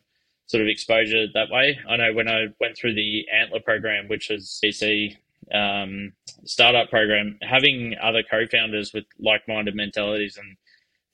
sort 0.47 0.63
of 0.63 0.69
exposure 0.69 1.27
that 1.33 1.51
way. 1.51 1.79
I 1.89 1.97
know 1.97 2.13
when 2.13 2.29
I 2.29 2.47
went 2.61 2.77
through 2.77 2.95
the 2.95 3.27
Antler 3.33 3.61
program, 3.61 4.09
which 4.09 4.31
is 4.31 4.61
VC 4.63 5.17
um, 5.53 6.13
startup 6.45 6.91
program, 6.91 7.39
having 7.43 7.95
other 8.03 8.23
co-founders 8.29 8.93
with 8.93 9.05
like-minded 9.19 9.75
mentalities 9.75 10.37
and 10.37 10.57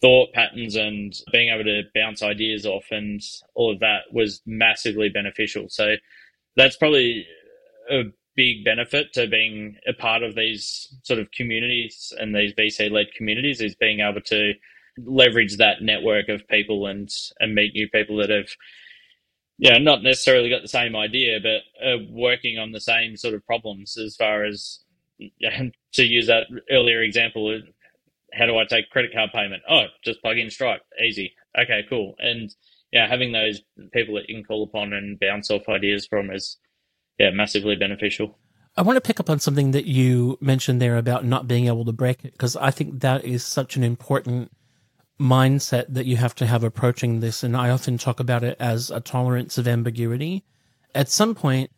thought 0.01 0.33
patterns 0.33 0.77
and 0.77 1.19
being 1.33 1.49
able 1.49 1.65
to 1.65 1.83
bounce 1.95 2.23
ideas 2.23 2.67
off 2.67 2.85
and 2.91 3.23
all 3.55 3.73
of 3.73 3.81
that 3.81 4.03
was 4.13 4.43
massively 4.47 5.09
beneficial. 5.09 5.69
So 5.69 5.97
that's 6.57 6.77
probably 6.77 7.27
a 7.91 8.05
big 8.37 8.65
benefit 8.65 9.13
to 9.15 9.27
being 9.27 9.77
a 9.89 9.93
part 9.95 10.23
of 10.23 10.35
these 10.35 10.95
sort 11.03 11.19
of 11.19 11.31
communities 11.31 12.13
and 12.19 12.35
these 12.35 12.53
VC 12.53 12.91
led 12.91 13.07
communities 13.17 13.61
is 13.61 13.75
being 13.75 14.01
able 14.01 14.21
to 14.23 14.53
leverage 14.99 15.57
that 15.57 15.83
network 15.83 16.29
of 16.29 16.47
people 16.49 16.87
and 16.87 17.11
and 17.39 17.55
meet 17.55 17.75
new 17.75 17.89
people 17.89 18.17
that 18.17 18.31
have 18.31 18.49
yeah, 19.59 19.79
not 19.79 20.03
necessarily 20.03 20.51
got 20.51 20.63
the 20.63 20.69
same 20.69 20.95
idea, 20.95 21.39
but 21.41 21.87
are 21.87 21.99
working 22.11 22.59
on 22.59 22.73
the 22.73 22.81
same 22.81 23.17
sort 23.17 23.35
of 23.35 23.47
problems 23.47 23.97
as 23.97 24.15
far 24.17 24.45
as 24.45 24.81
to 25.19 26.05
use 26.05 26.27
that 26.27 26.45
earlier 26.71 27.03
example. 27.03 27.61
How 28.35 28.47
do 28.47 28.59
I 28.59 28.65
take 28.69 28.91
credit 28.91 29.13
card 29.15 29.31
payment? 29.33 29.63
Oh, 29.69 29.87
just 30.05 30.21
plug 30.21 30.39
in 30.39 30.51
Stripe, 30.51 30.83
easy. 31.03 31.33
Okay, 31.59 31.85
cool. 31.89 32.15
And 32.19 32.55
yeah, 32.93 33.09
having 33.09 33.33
those 33.33 33.63
people 33.93 34.15
that 34.17 34.29
you 34.29 34.37
can 34.37 34.45
call 34.45 34.63
upon 34.63 34.93
and 34.93 35.19
bounce 35.19 35.51
off 35.51 35.69
ideas 35.69 36.07
from 36.07 36.31
is 36.31 36.59
yeah 37.19 37.31
massively 37.31 37.77
beneficial. 37.77 38.39
I 38.77 38.83
want 38.83 38.97
to 38.99 39.01
pick 39.01 39.21
up 39.21 39.31
on 39.31 39.39
something 39.39 39.71
that 39.71 39.87
you 39.87 40.37
mentioned 40.43 40.83
there 40.83 40.99
about 40.99 41.25
not 41.25 41.49
being 41.49 41.67
able 41.67 41.87
to 41.87 41.93
break 41.93 42.27
it 42.27 42.33
because 42.33 42.57
I 42.57 42.71
think 42.71 43.01
that 43.01 43.25
is 43.25 43.43
such 43.43 43.77
an 43.77 43.83
important 43.83 44.51
mindset 45.19 45.87
that 45.89 46.07
you 46.07 46.17
have 46.17 46.35
to 46.37 46.47
have 46.47 46.65
approaching 46.65 47.21
this. 47.21 47.43
And 47.43 47.57
I 47.57 47.71
often 47.71 47.99
talk 47.99 48.21
about 48.21 48.45
it 48.45 48.57
as 48.61 48.91
a 48.91 49.01
tolerance 49.01 49.59
of 49.59 49.67
ambiguity. 49.67 50.45
At 50.95 51.09
some 51.09 51.35
point, 51.35 51.71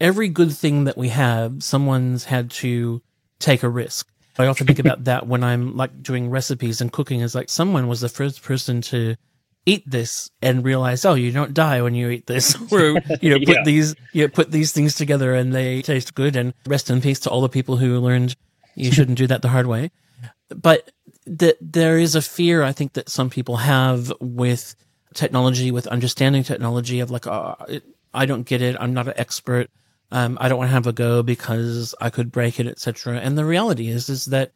every 0.00 0.28
good 0.28 0.52
thing 0.52 0.84
that 0.84 0.96
we 0.96 1.08
have, 1.08 1.62
someone's 1.62 2.24
had 2.24 2.50
to 2.50 3.02
take 3.38 3.62
a 3.62 3.68
risk. 3.68 4.08
I 4.38 4.46
often 4.46 4.66
think 4.66 4.78
about 4.78 5.04
that 5.04 5.26
when 5.26 5.42
I'm 5.42 5.76
like 5.76 6.02
doing 6.02 6.30
recipes 6.30 6.80
and 6.80 6.92
cooking 6.92 7.20
is 7.20 7.34
like 7.34 7.48
someone 7.48 7.88
was 7.88 8.00
the 8.00 8.08
first 8.08 8.42
person 8.42 8.80
to 8.82 9.16
eat 9.66 9.82
this 9.84 10.30
and 10.40 10.64
realize, 10.64 11.04
oh, 11.04 11.14
you 11.14 11.32
don't 11.32 11.52
die 11.52 11.82
when 11.82 11.94
you 11.94 12.08
eat 12.08 12.26
this. 12.26 12.56
or, 12.72 13.00
you 13.20 13.30
know, 13.30 13.38
put 13.44 13.48
yeah. 13.48 13.64
these, 13.64 13.96
you 14.12 14.22
know, 14.22 14.28
put 14.28 14.52
these 14.52 14.70
things 14.72 14.94
together 14.94 15.34
and 15.34 15.52
they 15.52 15.82
taste 15.82 16.14
good. 16.14 16.36
And 16.36 16.54
rest 16.66 16.88
in 16.88 17.00
peace 17.00 17.18
to 17.20 17.30
all 17.30 17.40
the 17.40 17.48
people 17.48 17.76
who 17.76 17.98
learned 17.98 18.36
you 18.76 18.92
shouldn't 18.92 19.18
do 19.18 19.26
that 19.26 19.42
the 19.42 19.48
hard 19.48 19.66
way. 19.66 19.90
But 20.48 20.90
that 21.26 21.56
there 21.60 21.98
is 21.98 22.14
a 22.14 22.22
fear 22.22 22.62
I 22.62 22.72
think 22.72 22.94
that 22.94 23.08
some 23.08 23.30
people 23.30 23.56
have 23.56 24.12
with 24.20 24.74
technology, 25.14 25.70
with 25.70 25.86
understanding 25.86 26.42
technology 26.42 27.00
of 27.00 27.10
like, 27.10 27.26
oh, 27.26 27.56
I 28.14 28.26
don't 28.26 28.46
get 28.46 28.62
it. 28.62 28.76
I'm 28.80 28.94
not 28.94 29.08
an 29.08 29.14
expert. 29.16 29.70
Um, 30.10 30.38
I 30.40 30.48
don't 30.48 30.58
want 30.58 30.68
to 30.68 30.74
have 30.74 30.86
a 30.86 30.92
go 30.92 31.22
because 31.22 31.94
I 32.00 32.08
could 32.10 32.32
break 32.32 32.58
it, 32.58 32.66
etc. 32.66 33.18
And 33.18 33.36
the 33.36 33.44
reality 33.44 33.88
is, 33.88 34.08
is 34.08 34.26
that 34.26 34.52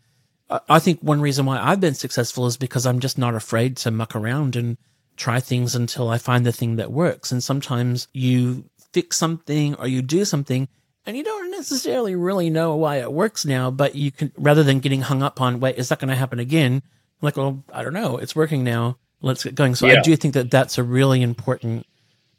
I 0.69 0.79
think 0.79 1.01
one 1.01 1.21
reason 1.21 1.47
why 1.47 1.59
I've 1.59 1.81
been 1.81 1.95
successful 1.95 2.47
is 2.47 2.57
because 2.57 2.87
I'm 2.87 3.01
just 3.01 3.19
not 3.19 3.35
afraid 3.35 3.77
to 3.79 3.91
muck 3.91 4.15
around 4.15 4.57
and 4.57 4.77
try 5.17 5.41
things 5.41 5.75
until 5.75 6.09
I 6.09 6.19
find 6.19 6.45
the 6.45 6.53
thing 6.53 6.77
that 6.77 6.93
works. 6.93 7.33
And 7.33 7.43
sometimes 7.43 8.09
you 8.13 8.65
fix 8.93 9.17
something 9.17 9.75
or 9.77 9.87
you 9.87 10.03
do 10.03 10.25
something 10.25 10.69
and 11.07 11.17
you 11.17 11.25
don't 11.25 11.51
necessarily 11.51 12.15
really 12.15 12.51
know 12.51 12.77
why 12.77 12.97
it 12.97 13.13
works 13.13 13.45
now, 13.45 13.71
but 13.71 13.95
you 13.95 14.11
can, 14.11 14.33
rather 14.37 14.63
than 14.63 14.81
getting 14.81 15.03
hung 15.03 15.23
up 15.23 15.41
on, 15.41 15.61
wait, 15.61 15.77
is 15.77 15.89
that 15.89 15.99
going 15.99 16.09
to 16.09 16.17
happen 16.17 16.39
again? 16.39 16.83
like, 17.23 17.37
well, 17.37 17.65
I 17.73 17.83
don't 17.83 17.95
know. 17.95 18.19
It's 18.19 18.37
working 18.37 18.65
now. 18.65 18.99
Let's 19.23 19.45
get 19.45 19.55
going. 19.55 19.77
So 19.77 19.87
yeah. 19.87 20.01
I 20.01 20.03
do 20.03 20.15
think 20.17 20.35
that 20.35 20.51
that's 20.51 20.77
a 20.77 20.83
really 20.83 21.23
important 21.23 21.87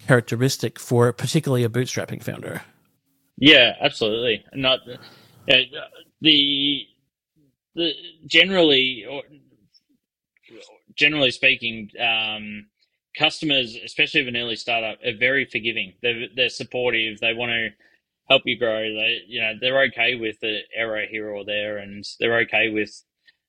characteristic 0.05 0.77
for 0.77 1.11
particularly 1.13 1.63
a 1.63 1.69
bootstrapping 1.69 2.21
founder. 2.21 2.61
Yeah, 3.37 3.75
absolutely. 3.81 4.45
Not 4.53 4.81
uh, 5.49 5.55
the 6.21 6.85
the 7.75 7.93
generally 8.27 9.05
or 9.09 9.23
generally 10.95 11.31
speaking, 11.31 11.89
um, 11.99 12.67
customers, 13.17 13.75
especially 13.83 14.21
of 14.21 14.27
an 14.27 14.37
early 14.37 14.57
startup, 14.57 14.99
are 15.03 15.17
very 15.17 15.45
forgiving. 15.45 15.93
They're 16.01 16.27
they're 16.35 16.49
supportive. 16.49 17.19
They 17.21 17.33
want 17.33 17.51
to 17.51 17.69
help 18.29 18.43
you 18.45 18.57
grow. 18.57 18.81
They, 18.81 19.19
you 19.27 19.41
know, 19.41 19.53
they're 19.59 19.83
okay 19.83 20.15
with 20.15 20.39
the 20.41 20.59
error 20.75 21.05
here 21.09 21.29
or 21.29 21.45
there, 21.45 21.77
and 21.77 22.05
they're 22.19 22.39
okay 22.41 22.69
with 22.69 23.03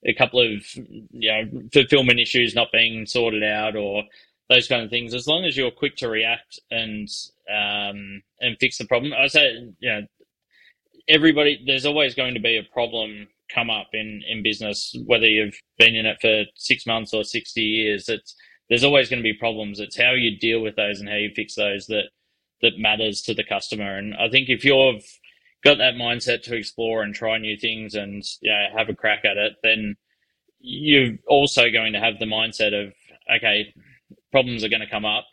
a 0.06 0.14
couple 0.14 0.40
of 0.40 0.64
you 0.74 1.32
know 1.32 1.62
fulfillment 1.72 2.20
issues 2.20 2.54
not 2.54 2.68
being 2.72 3.06
sorted 3.06 3.42
out 3.42 3.76
or 3.76 4.04
those 4.50 4.68
kind 4.68 4.82
of 4.82 4.90
things. 4.90 5.14
As 5.14 5.26
long 5.26 5.44
as 5.44 5.56
you're 5.56 5.70
quick 5.70 5.96
to 5.96 6.08
react 6.08 6.60
and 6.70 7.08
um, 7.50 8.22
and 8.40 8.56
fix 8.60 8.78
the 8.78 8.86
problem, 8.86 9.12
I 9.14 9.26
say 9.28 9.52
you 9.80 9.90
know 9.90 10.02
everybody. 11.08 11.62
There's 11.66 11.86
always 11.86 12.14
going 12.14 12.34
to 12.34 12.40
be 12.40 12.56
a 12.56 12.72
problem 12.72 13.28
come 13.54 13.70
up 13.70 13.88
in 13.92 14.22
in 14.28 14.42
business, 14.42 14.96
whether 15.06 15.26
you've 15.26 15.58
been 15.78 15.94
in 15.94 16.06
it 16.06 16.18
for 16.20 16.44
six 16.56 16.86
months 16.86 17.14
or 17.14 17.24
sixty 17.24 17.62
years. 17.62 18.08
It's 18.08 18.34
there's 18.68 18.84
always 18.84 19.08
going 19.10 19.20
to 19.20 19.24
be 19.24 19.34
problems. 19.34 19.80
It's 19.80 19.98
how 19.98 20.12
you 20.12 20.38
deal 20.38 20.60
with 20.60 20.76
those 20.76 21.00
and 21.00 21.08
how 21.08 21.16
you 21.16 21.30
fix 21.34 21.54
those 21.54 21.86
that 21.86 22.04
that 22.64 22.78
matters 22.78 23.20
to 23.22 23.34
the 23.34 23.44
customer. 23.44 23.98
And 23.98 24.14
I 24.14 24.28
think 24.28 24.48
if 24.48 24.64
you've 24.64 25.04
got 25.62 25.78
that 25.78 25.94
mindset 25.94 26.42
to 26.44 26.56
explore 26.56 27.02
and 27.02 27.14
try 27.14 27.38
new 27.38 27.56
things 27.56 27.94
and 27.94 28.24
yeah, 28.40 28.68
have 28.76 28.88
a 28.88 28.94
crack 28.94 29.24
at 29.24 29.36
it, 29.36 29.52
then 29.62 29.96
you're 30.60 31.16
also 31.28 31.70
going 31.70 31.92
to 31.92 32.00
have 32.00 32.18
the 32.18 32.24
mindset 32.24 32.72
of 32.72 32.92
okay, 33.36 33.74
problems 34.32 34.64
are 34.64 34.68
going 34.68 34.80
to 34.80 34.90
come 34.90 35.04
up. 35.04 35.26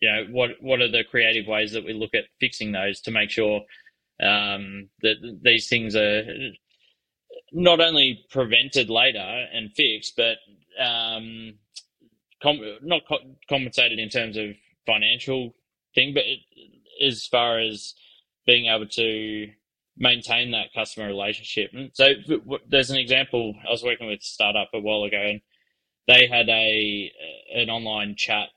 You 0.00 0.10
know, 0.10 0.26
what 0.30 0.50
what 0.60 0.80
are 0.80 0.90
the 0.90 1.04
creative 1.04 1.46
ways 1.46 1.72
that 1.72 1.84
we 1.84 1.92
look 1.92 2.14
at 2.14 2.24
fixing 2.40 2.70
those 2.72 3.00
to 3.02 3.10
make 3.10 3.30
sure 3.30 3.60
um, 4.22 4.88
that 5.02 5.16
these 5.42 5.68
things 5.68 5.96
are 5.96 6.24
not 7.52 7.80
only 7.80 8.24
prevented 8.30 8.88
later 8.90 9.46
and 9.52 9.72
fixed, 9.72 10.14
but 10.16 10.36
um, 10.80 11.54
com- 12.40 12.78
not 12.82 13.02
co- 13.08 13.34
compensated 13.48 13.98
in 13.98 14.08
terms 14.08 14.36
of 14.36 14.50
financial 14.86 15.54
thing, 15.98 16.14
but 16.14 16.24
it, 16.24 16.40
as 17.04 17.26
far 17.26 17.58
as 17.58 17.94
being 18.46 18.66
able 18.66 18.86
to 18.86 19.48
maintain 19.96 20.52
that 20.52 20.72
customer 20.74 21.06
relationship. 21.06 21.70
So 21.92 22.06
there's 22.68 22.90
an 22.90 22.98
example. 22.98 23.54
I 23.66 23.70
was 23.70 23.82
working 23.82 24.06
with 24.06 24.20
a 24.20 24.24
startup 24.24 24.70
a 24.72 24.80
while 24.80 25.04
ago, 25.04 25.20
and 25.20 25.40
they 26.06 26.26
had 26.26 26.48
a 26.48 27.12
an 27.54 27.68
online 27.68 28.14
chat 28.16 28.48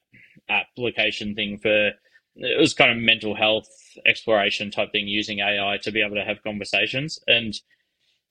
application 0.50 1.36
thing 1.36 1.58
for 1.58 1.92
it 2.36 2.60
was 2.60 2.74
kind 2.74 2.92
of 2.92 2.98
mental 2.98 3.36
health 3.36 3.68
exploration 4.06 4.72
type 4.72 4.92
thing 4.92 5.08
using 5.08 5.40
AI 5.40 5.78
to 5.82 5.92
be 5.92 6.02
able 6.02 6.16
to 6.16 6.24
have 6.24 6.44
conversations, 6.44 7.20
and 7.28 7.56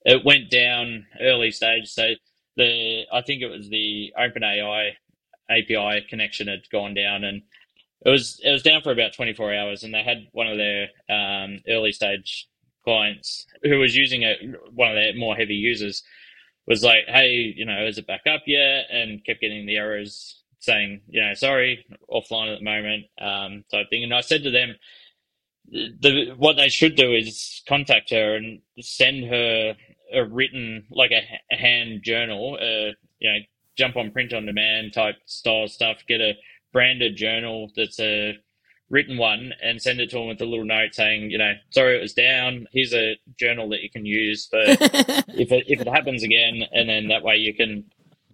it 0.05 0.25
went 0.25 0.51
down 0.51 1.07
early 1.21 1.51
stage. 1.51 1.89
So 1.89 2.15
the 2.57 3.03
I 3.13 3.23
think 3.23 3.43
it 3.43 3.49
was 3.49 3.69
the 3.69 4.13
OpenAI 4.19 4.93
API 5.51 6.07
connection 6.09 6.49
had 6.49 6.71
gone 6.71 6.95
down, 6.95 7.25
and 7.25 7.43
it 8.05 8.11
was 8.11 8.41
it 8.45 8.51
was 8.51 8.63
down 8.63 8.83
for 8.83 8.93
about 8.93 9.15
24 9.15 9.55
hours, 9.55 9.83
and 9.83 9.95
they 9.95 10.03
had 10.03 10.29
one 10.33 10.49
of 10.49 10.59
their 10.59 10.89
um, 11.11 11.61
early 11.69 11.93
stage 11.93 12.49
clients 12.85 13.47
who 13.63 13.79
was 13.79 13.97
using 13.97 14.23
it, 14.23 14.39
one 14.73 14.89
of 14.89 14.95
their 14.95 15.15
more 15.15 15.37
heavy 15.37 15.55
users, 15.55 16.03
was 16.67 16.83
like, 16.83 17.05
"Hey, 17.09 17.53
you 17.57 17.65
know, 17.67 17.87
is 17.87 17.99
it 17.99 18.07
back 18.07 18.23
up 18.27 18.43
yet?" 18.47 18.87
And 18.91 19.25
kept 19.25 19.41
getting 19.41 19.67
the 19.67 19.77
errors 19.77 20.43
saying, 20.61 21.03
"You 21.09 21.23
know, 21.23 21.35
sorry, 21.35 21.85
offline 22.11 22.53
at 22.53 22.59
the 22.61 22.65
moment," 22.65 23.05
um, 23.21 23.65
type 23.71 23.91
thing. 23.91 24.05
And 24.05 24.15
I 24.15 24.23
said 24.23 24.43
to 24.45 24.51
them, 24.51 24.77
the 25.71 26.35
what 26.37 26.57
they 26.57 26.69
should 26.69 26.97
do 26.97 27.13
is 27.13 27.63
contact 27.69 28.11
her 28.11 28.37
and 28.37 28.61
send 28.81 29.25
her 29.25 29.75
a 30.13 30.25
written, 30.25 30.87
like 30.91 31.13
a, 31.13 31.55
hand 31.55 32.03
journal, 32.03 32.59
uh, 32.61 32.93
you 33.21 33.33
know, 33.33 33.39
jump 33.77 33.97
on 33.97 34.11
print 34.11 34.33
on 34.33 34.47
demand 34.47 34.93
type 34.93 35.17
style 35.27 35.69
stuff. 35.69 35.99
Get 36.09 36.21
a 36.21 36.35
branded 36.73 37.17
journal 37.17 37.71
that's 37.77 38.01
a 38.01 38.39
written 38.89 39.17
one 39.17 39.53
and 39.63 39.81
send 39.81 40.01
it 40.01 40.11
to 40.11 40.17
them 40.17 40.27
with 40.27 40.41
a 40.41 40.45
little 40.45 40.65
note 40.65 40.95
saying, 40.95 41.31
you 41.31 41.39
know, 41.39 41.53
sorry 41.71 41.97
it 41.97 42.03
was 42.03 42.13
down. 42.13 42.67
Here's 42.73 42.93
a 42.93 43.17
journal 43.39 43.69
that 43.71 43.83
you 43.83 43.91
can 43.91 44.05
use 44.05 44.47
for 44.47 44.59
if 44.63 45.53
it 45.53 45.65
if 45.69 45.81
it 45.81 45.89
happens 45.89 46.23
again, 46.23 46.63
and 46.73 46.89
then 46.89 47.09
that 47.09 47.23
way 47.23 47.37
you 47.37 47.55
can 47.55 47.85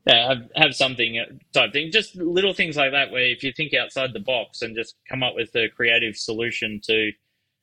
uh, 0.06 0.28
have 0.28 0.50
have 0.56 0.74
something 0.74 1.22
type 1.52 1.72
thing. 1.72 1.90
Just 1.92 2.16
little 2.16 2.54
things 2.54 2.76
like 2.76 2.92
that, 2.92 3.10
where 3.10 3.24
if 3.24 3.42
you 3.42 3.52
think 3.52 3.74
outside 3.74 4.12
the 4.12 4.20
box 4.20 4.62
and 4.62 4.74
just 4.74 4.96
come 5.08 5.22
up 5.22 5.34
with 5.34 5.54
a 5.54 5.68
creative 5.68 6.16
solution 6.16 6.80
to 6.84 7.12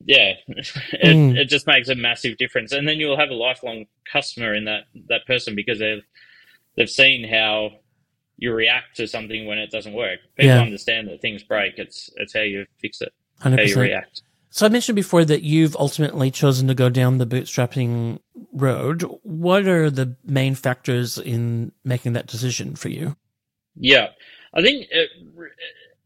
yeah, 0.05 0.33
it, 0.47 0.67
mm. 1.03 1.37
it 1.37 1.45
just 1.45 1.67
makes 1.67 1.89
a 1.89 1.95
massive 1.95 2.37
difference. 2.37 2.71
And 2.71 2.87
then 2.87 2.97
you'll 2.97 3.17
have 3.17 3.29
a 3.29 3.35
lifelong 3.35 3.85
customer 4.11 4.53
in 4.53 4.65
that, 4.65 4.83
that 5.09 5.25
person 5.25 5.55
because 5.55 5.79
they've, 5.79 6.03
they've 6.75 6.89
seen 6.89 7.27
how 7.27 7.71
you 8.43 8.53
react 8.53 8.97
to 8.97 9.07
something 9.07 9.45
when 9.45 9.57
it 9.57 9.71
doesn't 9.71 9.93
work. 9.93 10.19
People 10.35 10.55
yeah. 10.55 10.61
understand 10.61 11.07
that 11.07 11.21
things 11.21 11.43
break. 11.43 11.79
It's, 11.79 12.09
it's 12.17 12.33
how 12.33 12.41
you 12.41 12.65
fix 12.81 12.99
it, 12.99 13.13
100%. 13.41 13.57
how 13.57 13.63
you 13.63 13.79
react. 13.79 14.21
So 14.49 14.65
I 14.65 14.69
mentioned 14.69 14.97
before 14.97 15.23
that 15.23 15.43
you've 15.43 15.77
ultimately 15.77 16.29
chosen 16.29 16.67
to 16.67 16.75
go 16.75 16.89
down 16.89 17.19
the 17.19 17.25
bootstrapping 17.25 18.19
road. 18.51 19.05
What 19.23 19.65
are 19.65 19.89
the 19.89 20.17
main 20.25 20.55
factors 20.55 21.17
in 21.17 21.71
making 21.85 22.13
that 22.13 22.27
decision 22.27 22.75
for 22.75 22.89
you? 22.89 23.15
Yeah, 23.75 24.09
I 24.53 24.61
think 24.61 24.87
it, 24.91 25.09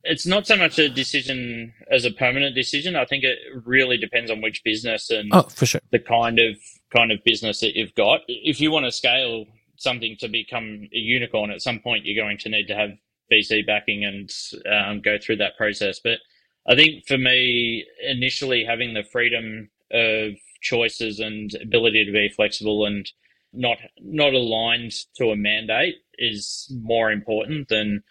it's 0.03 0.27
not 0.27 0.46
so 0.46 0.56
much 0.56 0.77
a 0.77 0.89
decision 0.89 1.74
as 1.91 2.06
a 2.06 2.12
permanent 2.12 2.53
decision. 2.53 2.96
I 2.96 3.06
think 3.06 3.24
it 3.24 3.39
really 3.65 3.98
depends 3.98 4.29
on 4.29 4.41
which 4.41 4.63
business 4.63 5.10
and 5.10 5.29
oh, 5.34 5.41
for 5.41 5.65
sure. 5.65 5.82
the 5.91 6.00
kind 6.00 6.38
of 6.38 6.56
kind 6.96 7.12
of 7.12 7.24
business 7.25 7.62
that 7.62 7.75
you've 7.75 7.96
got. 7.96 8.22
If 8.27 8.62
you 8.62 8.70
want 8.70 8.86
to 8.86 8.91
scale 8.91 9.46
something 9.77 10.17
to 10.19 10.27
become 10.27 10.88
a 10.93 10.98
unicorn, 10.98 11.51
at 11.51 11.62
some 11.62 11.79
point 11.79 12.05
you're 12.05 12.22
going 12.22 12.38
to 12.39 12.50
need 12.50 12.67
to 12.67 12.75
have 12.75 12.91
VC 13.31 13.65
backing 13.65 14.05
and 14.05 14.31
um, 14.72 15.01
go 15.01 15.17
through 15.17 15.38
that 15.38 15.57
process. 15.57 16.00
But 16.00 16.19
I 16.67 16.75
think 16.75 17.07
for 17.07 17.17
me, 17.17 17.86
initially 18.01 18.65
having 18.65 18.93
the 18.93 19.03
freedom 19.03 19.69
of 19.91 20.34
choices 20.62 21.19
and 21.19 21.53
ability 21.62 22.05
to 22.05 22.12
be 22.12 22.29
flexible 22.29 22.86
and 22.86 23.10
not 23.53 23.77
not 24.01 24.34
aligned 24.34 24.93
to 25.15 25.31
a 25.31 25.36
mandate 25.36 25.96
is 26.17 26.72
more 26.81 27.12
important 27.12 27.69
than 27.69 28.03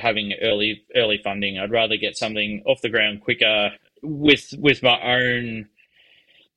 having 0.00 0.34
early 0.40 0.82
early 0.94 1.20
funding. 1.22 1.58
I'd 1.58 1.70
rather 1.70 1.96
get 1.96 2.16
something 2.16 2.62
off 2.66 2.82
the 2.82 2.88
ground 2.88 3.22
quicker 3.22 3.70
with 4.02 4.54
with 4.58 4.82
my 4.82 5.00
own 5.00 5.68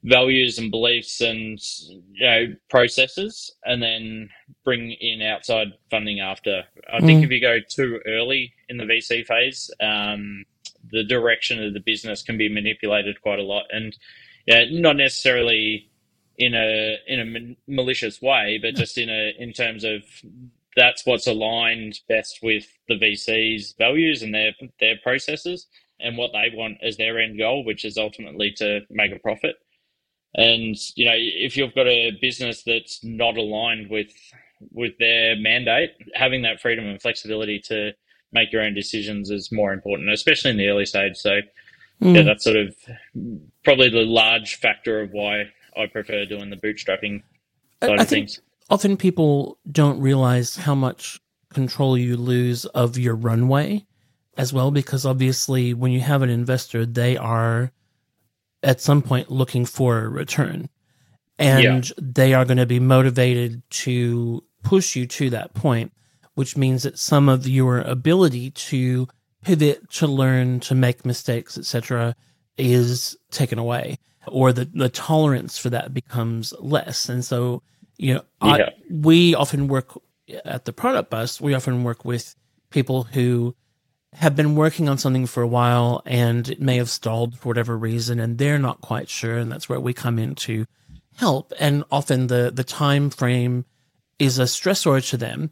values 0.03 0.59
and 0.59 0.71
beliefs 0.71 1.21
and 1.21 1.59
you 1.89 2.25
know 2.25 2.45
processes 2.69 3.51
and 3.65 3.81
then 3.81 4.29
bring 4.63 4.91
in 4.91 5.21
outside 5.21 5.67
funding 5.89 6.19
after 6.19 6.63
i 6.93 6.99
mm. 6.99 7.05
think 7.05 7.23
if 7.23 7.31
you 7.31 7.41
go 7.41 7.57
too 7.67 7.99
early 8.05 8.53
in 8.69 8.77
the 8.77 8.83
vc 8.83 9.25
phase 9.25 9.71
um, 9.81 10.45
the 10.91 11.03
direction 11.03 11.61
of 11.63 11.73
the 11.73 11.79
business 11.79 12.21
can 12.21 12.37
be 12.37 12.47
manipulated 12.47 13.19
quite 13.21 13.39
a 13.39 13.43
lot 13.43 13.65
and 13.71 13.97
yeah 14.45 14.65
not 14.69 14.95
necessarily 14.95 15.89
in 16.37 16.53
a 16.53 16.97
in 17.07 17.19
a 17.19 17.71
malicious 17.71 18.21
way 18.21 18.59
but 18.61 18.75
just 18.75 18.99
in 18.99 19.09
a 19.09 19.33
in 19.39 19.51
terms 19.51 19.83
of 19.83 20.03
that's 20.77 21.07
what's 21.07 21.25
aligned 21.25 21.99
best 22.07 22.39
with 22.43 22.67
the 22.87 22.93
VC's 22.93 23.73
values 23.79 24.21
and 24.21 24.33
their 24.33 24.51
their 24.79 24.95
processes 25.01 25.65
and 25.99 26.15
what 26.15 26.31
they 26.31 26.51
want 26.53 26.77
as 26.83 26.95
their 26.97 27.19
end 27.19 27.37
goal, 27.39 27.65
which 27.65 27.83
is 27.83 27.97
ultimately 27.97 28.51
to 28.51 28.81
make 28.89 29.11
a 29.11 29.19
profit. 29.19 29.55
And 30.37 30.75
you 30.95 31.05
know, 31.05 31.15
if 31.15 31.57
you've 31.57 31.75
got 31.75 31.87
a 31.87 32.11
business 32.21 32.63
that's 32.63 33.03
not 33.03 33.37
aligned 33.37 33.89
with 33.89 34.11
with 34.71 34.97
their 34.99 35.35
mandate, 35.35 35.91
having 36.13 36.43
that 36.43 36.61
freedom 36.61 36.85
and 36.85 37.01
flexibility 37.01 37.59
to 37.65 37.91
make 38.31 38.51
your 38.51 38.61
own 38.61 38.73
decisions 38.73 39.29
is 39.29 39.51
more 39.51 39.73
important, 39.73 40.11
especially 40.11 40.51
in 40.51 40.57
the 40.57 40.67
early 40.67 40.85
stage. 40.85 41.15
So, 41.15 41.41
mm. 42.01 42.15
yeah, 42.15 42.21
that's 42.23 42.43
sort 42.43 42.57
of 42.57 42.75
probably 43.63 43.89
the 43.89 44.05
large 44.05 44.55
factor 44.55 45.01
of 45.01 45.11
why 45.11 45.45
I 45.75 45.87
prefer 45.87 46.25
doing 46.25 46.49
the 46.49 46.55
bootstrapping 46.55 47.23
side 47.81 47.99
I, 47.99 48.03
of 48.03 48.07
think, 48.07 48.29
things 48.29 48.41
often 48.69 48.97
people 48.97 49.57
don't 49.69 49.99
realize 49.99 50.55
how 50.55 50.75
much 50.75 51.19
control 51.53 51.97
you 51.97 52.17
lose 52.17 52.65
of 52.67 52.97
your 52.97 53.15
runway 53.15 53.85
as 54.37 54.53
well, 54.53 54.71
because 54.71 55.05
obviously 55.05 55.73
when 55.73 55.91
you 55.91 56.01
have 56.01 56.21
an 56.21 56.29
investor, 56.29 56.85
they 56.85 57.17
are 57.17 57.71
at 58.67 58.81
some 58.81 59.01
point 59.01 59.31
looking 59.31 59.65
for 59.65 59.99
a 59.99 60.09
return 60.09 60.69
and 61.39 61.87
yeah. 61.89 61.95
they 61.97 62.33
are 62.33 62.45
going 62.45 62.57
to 62.57 62.65
be 62.65 62.79
motivated 62.79 63.63
to 63.69 64.43
push 64.61 64.95
you 64.95 65.07
to 65.07 65.29
that 65.29 65.53
point, 65.53 65.93
which 66.35 66.57
means 66.57 66.83
that 66.83 66.99
some 66.99 67.29
of 67.29 67.47
your 67.47 67.79
ability 67.79 68.51
to 68.51 69.07
pivot, 69.43 69.89
to 69.91 70.05
learn, 70.07 70.59
to 70.59 70.75
make 70.75 71.05
mistakes, 71.05 71.57
etc., 71.57 72.15
is 72.57 73.15
taken 73.31 73.57
away, 73.57 73.97
or 74.27 74.51
the, 74.51 74.65
the 74.65 74.89
tolerance 74.89 75.57
for 75.57 75.69
that 75.69 75.93
becomes 75.93 76.53
less. 76.59 77.07
And 77.07 77.23
so 77.23 77.61
you 77.97 78.15
know, 78.15 78.21
yeah. 78.43 78.69
I, 78.69 78.73
we 78.91 79.33
often 79.33 79.67
work 79.67 79.97
at 80.43 80.65
the 80.65 80.73
product 80.73 81.09
bus. 81.09 81.39
We 81.39 81.53
often 81.53 81.83
work 81.83 82.03
with 82.03 82.35
people 82.69 83.03
who 83.03 83.55
have 84.17 84.35
been 84.35 84.55
working 84.55 84.89
on 84.89 84.97
something 84.97 85.27
for 85.27 85.43
a 85.43 85.47
while 85.47 86.01
and 86.05 86.49
it 86.49 86.61
may 86.61 86.77
have 86.77 86.89
stalled 86.89 87.37
for 87.37 87.49
whatever 87.49 87.77
reason 87.77 88.19
and 88.19 88.37
they're 88.37 88.59
not 88.59 88.81
quite 88.81 89.09
sure 89.09 89.37
and 89.37 89.51
that's 89.51 89.69
where 89.69 89.79
we 89.79 89.93
come 89.93 90.17
in 90.19 90.35
to 90.35 90.65
help. 91.17 91.53
And 91.59 91.83
often 91.91 92.27
the 92.27 92.51
the 92.53 92.63
time 92.63 93.09
frame 93.09 93.65
is 94.19 94.39
a 94.39 94.43
stressor 94.43 95.07
to 95.09 95.17
them. 95.17 95.51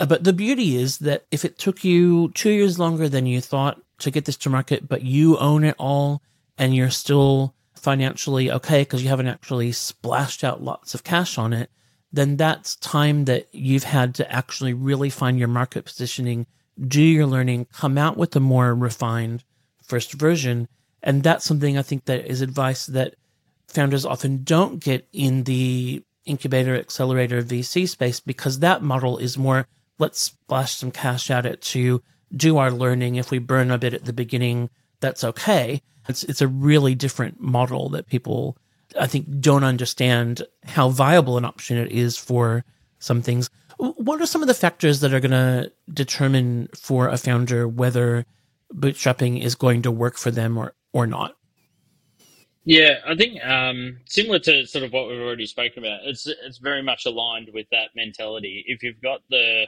Uh, 0.00 0.06
but 0.06 0.24
the 0.24 0.32
beauty 0.32 0.76
is 0.76 0.98
that 0.98 1.26
if 1.30 1.44
it 1.44 1.58
took 1.58 1.84
you 1.84 2.30
2 2.34 2.50
years 2.50 2.78
longer 2.78 3.08
than 3.08 3.26
you 3.26 3.40
thought 3.40 3.80
to 3.98 4.10
get 4.10 4.24
this 4.24 4.36
to 4.36 4.50
market 4.50 4.88
but 4.88 5.02
you 5.02 5.38
own 5.38 5.62
it 5.62 5.76
all 5.78 6.20
and 6.58 6.74
you're 6.74 6.90
still 6.90 7.54
financially 7.74 8.50
okay 8.50 8.82
because 8.82 9.02
you 9.02 9.08
haven't 9.08 9.28
actually 9.28 9.70
splashed 9.70 10.42
out 10.42 10.62
lots 10.62 10.94
of 10.94 11.04
cash 11.04 11.38
on 11.38 11.52
it 11.52 11.70
then 12.14 12.36
that's 12.36 12.76
time 12.76 13.24
that 13.24 13.48
you've 13.50 13.84
had 13.84 14.14
to 14.14 14.32
actually 14.32 14.72
really 14.72 15.10
find 15.10 15.36
your 15.36 15.48
market 15.48 15.84
positioning, 15.84 16.46
do 16.80 17.02
your 17.02 17.26
learning, 17.26 17.66
come 17.72 17.98
out 17.98 18.16
with 18.16 18.34
a 18.36 18.40
more 18.40 18.74
refined 18.74 19.44
first 19.82 20.12
version. 20.12 20.68
And 21.02 21.22
that's 21.22 21.44
something 21.44 21.76
I 21.76 21.82
think 21.82 22.06
that 22.06 22.26
is 22.26 22.40
advice 22.40 22.86
that 22.86 23.14
founders 23.68 24.06
often 24.06 24.44
don't 24.44 24.82
get 24.82 25.06
in 25.12 25.44
the 25.44 26.02
incubator, 26.24 26.74
accelerator, 26.74 27.42
VC 27.42 27.88
space 27.88 28.20
because 28.20 28.60
that 28.60 28.82
model 28.82 29.18
is 29.18 29.36
more 29.36 29.66
let's 29.98 30.20
splash 30.20 30.74
some 30.74 30.90
cash 30.90 31.30
at 31.30 31.46
it 31.46 31.60
to 31.60 32.02
do 32.34 32.56
our 32.56 32.70
learning. 32.70 33.14
If 33.14 33.30
we 33.30 33.38
burn 33.38 33.70
a 33.70 33.78
bit 33.78 33.94
at 33.94 34.04
the 34.04 34.12
beginning, 34.12 34.70
that's 35.00 35.22
okay. 35.22 35.82
It's 36.08 36.24
it's 36.24 36.40
a 36.40 36.48
really 36.48 36.94
different 36.94 37.40
model 37.40 37.88
that 37.90 38.06
people 38.06 38.56
I 38.98 39.06
think, 39.06 39.40
don't 39.40 39.64
understand 39.64 40.42
how 40.64 40.88
viable 40.88 41.38
an 41.38 41.44
option 41.44 41.76
it 41.76 41.90
is 41.90 42.16
for 42.16 42.64
some 42.98 43.22
things. 43.22 43.50
What 43.78 44.20
are 44.20 44.26
some 44.26 44.42
of 44.42 44.48
the 44.48 44.54
factors 44.54 45.00
that 45.00 45.12
are 45.12 45.20
going 45.20 45.30
to 45.32 45.72
determine 45.92 46.68
for 46.76 47.08
a 47.08 47.16
founder 47.16 47.66
whether 47.66 48.24
bootstrapping 48.72 49.42
is 49.42 49.54
going 49.54 49.82
to 49.82 49.90
work 49.90 50.16
for 50.16 50.30
them 50.30 50.56
or, 50.56 50.74
or 50.92 51.06
not? 51.06 51.36
Yeah, 52.64 53.00
I 53.06 53.14
think 53.14 53.44
um, 53.44 53.98
similar 54.06 54.38
to 54.40 54.66
sort 54.66 54.84
of 54.84 54.92
what 54.92 55.08
we've 55.08 55.20
already 55.20 55.46
spoken 55.46 55.84
about, 55.84 56.00
it's 56.04 56.26
it's 56.26 56.56
very 56.58 56.82
much 56.82 57.04
aligned 57.04 57.50
with 57.52 57.66
that 57.72 57.90
mentality. 57.94 58.64
If 58.66 58.82
you've 58.82 59.02
got 59.02 59.20
the 59.28 59.66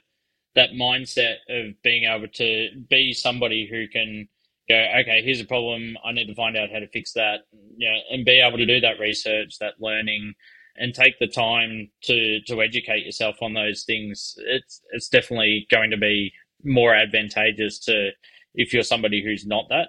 that 0.54 0.70
mindset 0.70 1.36
of 1.50 1.74
being 1.82 2.04
able 2.04 2.28
to 2.28 2.68
be 2.88 3.12
somebody 3.12 3.68
who 3.70 3.86
can 3.88 4.26
go, 4.68 4.74
okay, 5.00 5.22
here's 5.22 5.40
a 5.40 5.44
problem. 5.44 5.96
I 6.04 6.12
need 6.12 6.26
to 6.26 6.34
find 6.34 6.56
out 6.56 6.70
how 6.72 6.78
to 6.78 6.88
fix 6.88 7.12
that, 7.12 7.40
you 7.76 7.88
know, 7.88 7.98
and 8.10 8.24
be 8.24 8.40
able 8.40 8.56
to 8.56 8.66
do 8.66 8.80
that 8.80 8.98
research, 8.98 9.58
that 9.58 9.74
learning, 9.78 10.34
and 10.78 10.94
take 10.94 11.18
the 11.18 11.26
time 11.26 11.90
to 12.02 12.40
to 12.46 12.62
educate 12.62 13.04
yourself 13.04 13.36
on 13.42 13.54
those 13.54 13.84
things. 13.84 14.34
It's 14.38 14.80
it's 14.92 15.08
definitely 15.08 15.66
going 15.70 15.90
to 15.90 15.96
be 15.96 16.32
more 16.64 16.94
advantageous 16.94 17.78
to 17.80 18.10
if 18.54 18.72
you're 18.72 18.82
somebody 18.82 19.22
who's 19.22 19.46
not 19.46 19.68
that. 19.68 19.88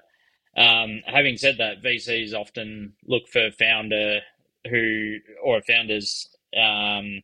Um, 0.62 1.02
having 1.06 1.38
said 1.38 1.58
that, 1.60 1.84
VCs 1.84 2.34
often 2.34 2.94
look 3.06 3.28
for 3.28 3.52
founder 3.52 4.20
who 4.70 5.18
or 5.44 5.62
founders 5.62 6.28
um, 6.60 7.22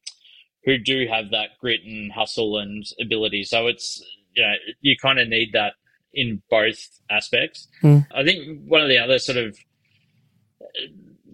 who 0.65 0.77
do 0.77 1.07
have 1.11 1.31
that 1.31 1.49
grit 1.59 1.81
and 1.85 2.11
hustle 2.11 2.57
and 2.57 2.85
ability. 3.01 3.43
So 3.43 3.67
it's 3.67 4.03
you 4.33 4.43
know 4.43 4.53
you 4.81 4.95
kind 5.01 5.19
of 5.19 5.27
need 5.27 5.51
that 5.53 5.73
in 6.13 6.41
both 6.49 6.99
aspects. 7.09 7.67
Mm. 7.81 8.05
I 8.13 8.23
think 8.23 8.61
one 8.65 8.81
of 8.81 8.89
the 8.89 8.99
other 8.99 9.19
sort 9.19 9.37
of 9.37 9.57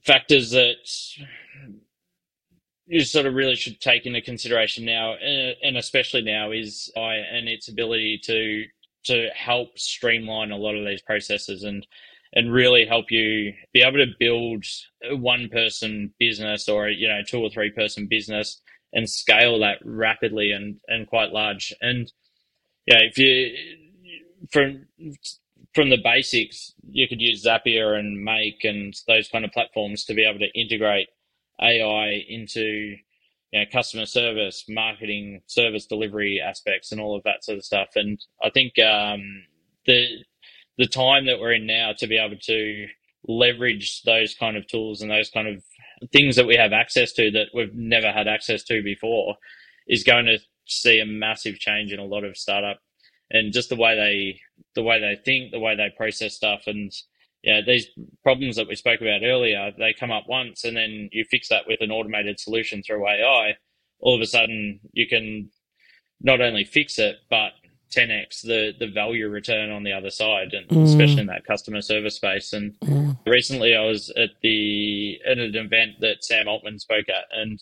factors 0.06 0.52
that 0.52 0.76
you 2.90 3.02
sort 3.02 3.28
of 3.28 3.36
really 3.36 3.56
should 3.56 3.80
take 3.80 4.08
into 4.08 4.20
consideration 4.20 4.84
now, 4.84 5.14
uh, 5.14 5.54
and 5.64 5.78
especially 5.78 6.24
now, 6.24 6.52
is 6.52 6.92
AI 6.98 7.18
and 7.18 7.48
its 7.48 7.68
ability 7.68 8.20
to 8.26 8.66
to 9.06 9.30
help 9.36 9.78
streamline 9.78 10.52
a 10.52 10.58
lot 10.58 10.76
of 10.76 10.86
these 10.86 11.02
processes 11.04 11.64
and 11.64 11.86
and 12.34 12.52
really 12.52 12.86
help 12.86 13.12
you 13.12 13.54
be 13.74 13.82
able 13.82 13.98
to 14.00 14.12
build 14.20 14.66
a 15.10 15.16
one 15.16 15.50
person 15.50 16.14
business 16.20 16.68
or 16.68 16.90
you 16.90 17.08
know 17.08 17.22
two 17.26 17.40
or 17.40 17.50
three 17.50 17.70
person 17.70 18.08
business 18.10 18.60
and 18.94 19.08
scale 19.08 19.60
that 19.60 19.78
rapidly 19.86 20.52
and 20.52 20.80
and 20.88 21.08
quite 21.08 21.32
large. 21.32 21.72
And 21.82 22.12
yeah 22.88 23.00
if 23.02 23.20
you 23.20 23.56
from 24.52 24.88
from 25.76 25.90
the 25.92 25.98
basics 26.04 26.74
you 26.90 27.08
could 27.08 27.22
use 27.22 27.46
zapier 27.46 28.00
and 28.00 28.24
make 28.24 28.64
and 28.64 28.96
those 29.08 29.30
kind 29.30 29.46
of 29.46 29.52
platforms 29.52 30.06
to 30.06 30.16
be 30.16 30.26
able 30.26 30.40
to 30.40 30.60
integrate 30.60 31.10
ai 31.62 32.24
into 32.28 32.96
you 33.52 33.60
know, 33.60 33.66
customer 33.72 34.06
service 34.06 34.66
marketing 34.70 35.42
service 35.48 35.86
delivery 35.86 36.42
aspects 36.42 36.92
and 36.92 37.02
all 37.02 37.16
of 37.16 37.24
that 37.24 37.44
sort 37.44 37.58
of 37.58 37.66
stuff. 37.66 37.90
And 37.96 38.20
i 38.44 38.50
think 38.50 38.78
um, 38.80 39.44
the 39.86 40.08
the 40.78 40.88
time 40.88 41.26
that 41.26 41.40
we're 41.40 41.54
in 41.54 41.66
now 41.68 41.94
to 41.98 42.08
be 42.08 42.18
able 42.18 42.38
to 42.38 42.88
leverage 43.28 44.04
those 44.04 44.34
kind 44.36 44.56
of 44.58 44.66
tools 44.68 45.02
and 45.02 45.12
those 45.12 45.30
kind 45.30 45.48
of 45.48 45.64
things 46.14 46.38
that 46.38 46.48
we 46.48 46.56
have 46.56 46.72
access 46.72 47.12
to 47.14 47.30
that 47.32 47.48
we've 47.54 47.76
never 47.76 48.12
had 48.12 48.28
access 48.28 48.64
to 48.64 48.82
before 48.82 49.36
is 49.88 50.04
going 50.04 50.26
to 50.26 50.40
see 50.66 51.00
a 51.00 51.06
massive 51.06 51.60
change 51.60 51.92
in 51.92 52.00
a 52.00 52.06
lot 52.06 52.24
of 52.24 52.38
startup 52.38 52.80
and 53.32 53.54
just 53.54 53.70
the 53.70 53.76
way 53.76 53.96
they 53.96 54.40
the 54.76 54.84
way 54.84 55.00
they 55.00 55.20
think, 55.24 55.52
the 55.52 55.60
way 55.60 55.76
they 55.76 55.90
process 55.96 56.36
stuff, 56.36 56.64
and 56.68 56.92
yeah, 57.44 57.62
these 57.66 57.88
problems 58.24 58.56
that 58.58 58.68
we 58.68 58.76
spoke 58.76 59.02
about 59.02 59.24
earlier, 59.24 59.72
they 59.78 59.94
come 59.94 60.12
up 60.12 60.26
once, 60.28 60.64
and 60.66 60.76
then 60.76 61.10
you 61.12 61.24
fix 61.30 61.48
that 61.50 61.68
with 61.68 61.80
an 61.82 61.92
automated 61.92 62.40
solution 62.40 62.84
through 62.84 63.08
AI. 63.08 63.56
All 64.00 64.16
of 64.16 64.22
a 64.22 64.26
sudden, 64.26 64.80
you 64.94 65.08
can 65.08 65.50
not 66.22 66.42
only 66.42 66.66
fix 66.66 67.00
it, 67.00 67.18
but 67.30 67.52
10x 67.92 68.42
the 68.42 68.74
the 68.80 68.88
value 68.88 69.28
return 69.30 69.72
on 69.72 69.84
the 69.84 69.94
other 69.94 70.10
side, 70.10 70.54
and 70.54 70.68
mm. 70.68 70.84
especially 70.84 71.22
in 71.22 71.28
that 71.28 71.46
customer 71.46 71.82
service 71.82 72.16
space. 72.16 72.54
And 72.54 72.74
mm. 72.82 73.18
recently, 73.26 73.76
I 73.76 73.86
was 73.86 74.10
at 74.12 74.32
the 74.42 75.20
at 75.26 75.38
an 75.38 75.56
event 75.56 76.02
that 76.02 76.24
Sam 76.24 76.48
Altman 76.48 76.80
spoke 76.80 77.10
at, 77.10 77.26
and 77.32 77.62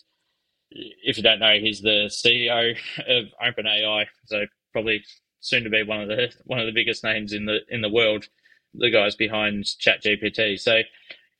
if 0.70 1.16
you 1.16 1.22
don't 1.22 1.40
know, 1.40 1.58
he's 1.58 1.80
the 1.80 2.10
CEO 2.10 2.76
of 3.06 3.24
OpenAI, 3.42 4.06
so 4.26 4.44
probably 4.72 5.02
soon 5.40 5.64
to 5.64 5.70
be 5.70 5.82
one 5.82 6.02
of 6.02 6.08
the 6.08 6.32
one 6.44 6.58
of 6.58 6.66
the 6.66 6.72
biggest 6.72 7.04
names 7.04 7.32
in 7.32 7.46
the 7.46 7.60
in 7.68 7.80
the 7.80 7.88
world. 7.88 8.26
The 8.74 8.90
guys 8.90 9.16
behind 9.16 9.64
ChatGPT. 9.64 10.58
So 10.58 10.80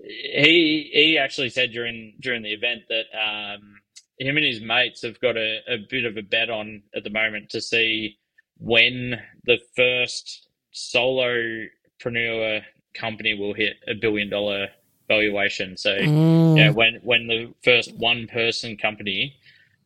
he 0.01 0.91
he 0.93 1.19
actually 1.19 1.51
said 1.51 1.73
during 1.73 2.14
during 2.21 2.43
the 2.43 2.53
event 2.53 2.83
that 2.88 3.05
um, 3.17 3.81
him 4.19 4.37
and 4.37 4.47
his 4.47 4.61
mates 4.61 5.03
have 5.03 5.21
got 5.21 5.37
a, 5.37 5.59
a 5.69 5.77
bit 5.88 6.05
of 6.05 6.17
a 6.17 6.23
bet 6.23 6.51
on 6.51 6.83
at 6.95 7.05
the 7.05 7.11
moment 7.11 7.51
to 7.51 7.61
see 7.61 8.19
when 8.59 9.21
the 9.45 9.59
first 9.77 10.49
solopreneur 10.75 12.62
company 12.95 13.35
will 13.35 13.55
hit 13.55 13.77
a 13.87 13.95
billion 13.95 14.29
dollar 14.29 14.69
valuation. 15.09 15.77
So 15.77 15.97
mm. 15.97 16.57
yeah, 16.57 16.71
when 16.71 17.01
when 17.03 17.27
the 17.27 17.53
first 17.64 17.95
one 17.97 18.27
person 18.27 18.77
company 18.77 19.37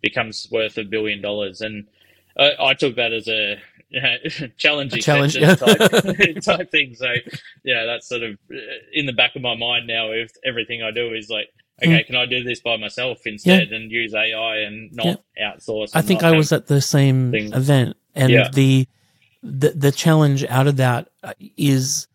becomes 0.03 0.49
worth 0.51 0.79
a 0.79 0.85
billion 0.85 1.23
dollars, 1.23 1.61
and 1.61 1.87
I, 2.39 2.53
I 2.61 2.75
took 2.75 2.97
that 2.97 3.13
as 3.13 3.29
a 3.29 3.57
challenging 4.57 4.99
a 4.99 5.03
challenge 5.03 5.37
yeah. 5.37 5.55
type, 5.55 5.79
type 6.43 6.71
thing. 6.71 6.95
So 6.95 7.13
yeah, 7.65 7.85
that's 7.85 8.09
sort 8.09 8.23
of 8.23 8.39
uh, 8.51 8.57
in 8.93 9.07
the 9.07 9.13
back 9.13 9.37
of 9.37 9.43
my 9.43 9.55
mind 9.55 9.87
now. 9.87 10.11
If 10.13 10.33
everything 10.45 10.83
I 10.83 10.91
do 10.91 11.13
is 11.15 11.29
like 11.29 11.49
okay, 11.83 12.03
mm. 12.03 12.07
can 12.07 12.17
I 12.17 12.27
do 12.27 12.43
this 12.43 12.61
by 12.61 12.77
myself 12.77 13.27
instead 13.27 13.71
yeah. 13.71 13.77
and 13.77 13.91
use 13.91 14.15
AI 14.15 14.59
and 14.59 14.93
not 14.93 15.23
yeah. 15.37 15.53
outsource? 15.53 15.91
I 15.95 16.03
think 16.03 16.23
I 16.23 16.33
was 16.33 16.53
at 16.53 16.67
the 16.67 16.81
same 16.81 17.31
things. 17.31 17.53
event, 17.53 17.97
and 18.15 18.31
yeah. 18.31 18.49
the, 18.53 18.87
the 19.43 19.71
the 19.71 19.93
challenge 19.93 20.45
out 20.45 20.67
of 20.67 20.77
that 20.77 21.09
is 21.57 22.07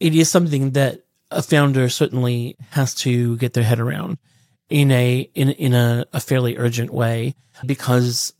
it 0.00 0.14
is 0.14 0.30
something 0.30 0.72
that 0.72 1.00
a 1.30 1.42
founder 1.42 1.88
certainly 1.88 2.56
has 2.70 2.94
to 2.94 3.36
get 3.38 3.52
their 3.54 3.64
head 3.64 3.80
around 3.80 4.18
in 4.68 4.90
a 4.90 5.28
in 5.34 5.50
in 5.50 5.74
a, 5.74 6.06
a 6.12 6.20
fairly 6.20 6.56
urgent 6.56 6.92
way 6.92 7.34
because 7.64 8.32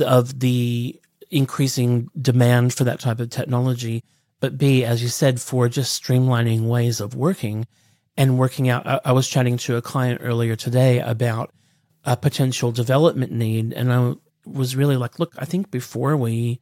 of 0.00 0.40
the 0.40 0.99
increasing 1.30 2.08
demand 2.20 2.74
for 2.74 2.84
that 2.84 3.00
type 3.00 3.20
of 3.20 3.30
technology. 3.30 4.02
But 4.40 4.58
B, 4.58 4.84
as 4.84 5.02
you 5.02 5.08
said, 5.08 5.40
for 5.40 5.68
just 5.68 6.02
streamlining 6.02 6.62
ways 6.62 7.00
of 7.00 7.14
working 7.14 7.66
and 8.16 8.38
working 8.38 8.68
out. 8.68 8.86
I, 8.86 9.00
I 9.06 9.12
was 9.12 9.28
chatting 9.28 9.56
to 9.58 9.76
a 9.76 9.82
client 9.82 10.20
earlier 10.22 10.56
today 10.56 11.00
about 11.00 11.52
a 12.04 12.16
potential 12.16 12.72
development 12.72 13.32
need, 13.32 13.72
and 13.72 13.92
I 13.92 14.14
was 14.44 14.74
really 14.74 14.96
like, 14.96 15.18
look, 15.18 15.34
I 15.38 15.44
think 15.44 15.70
before 15.70 16.16
we 16.16 16.60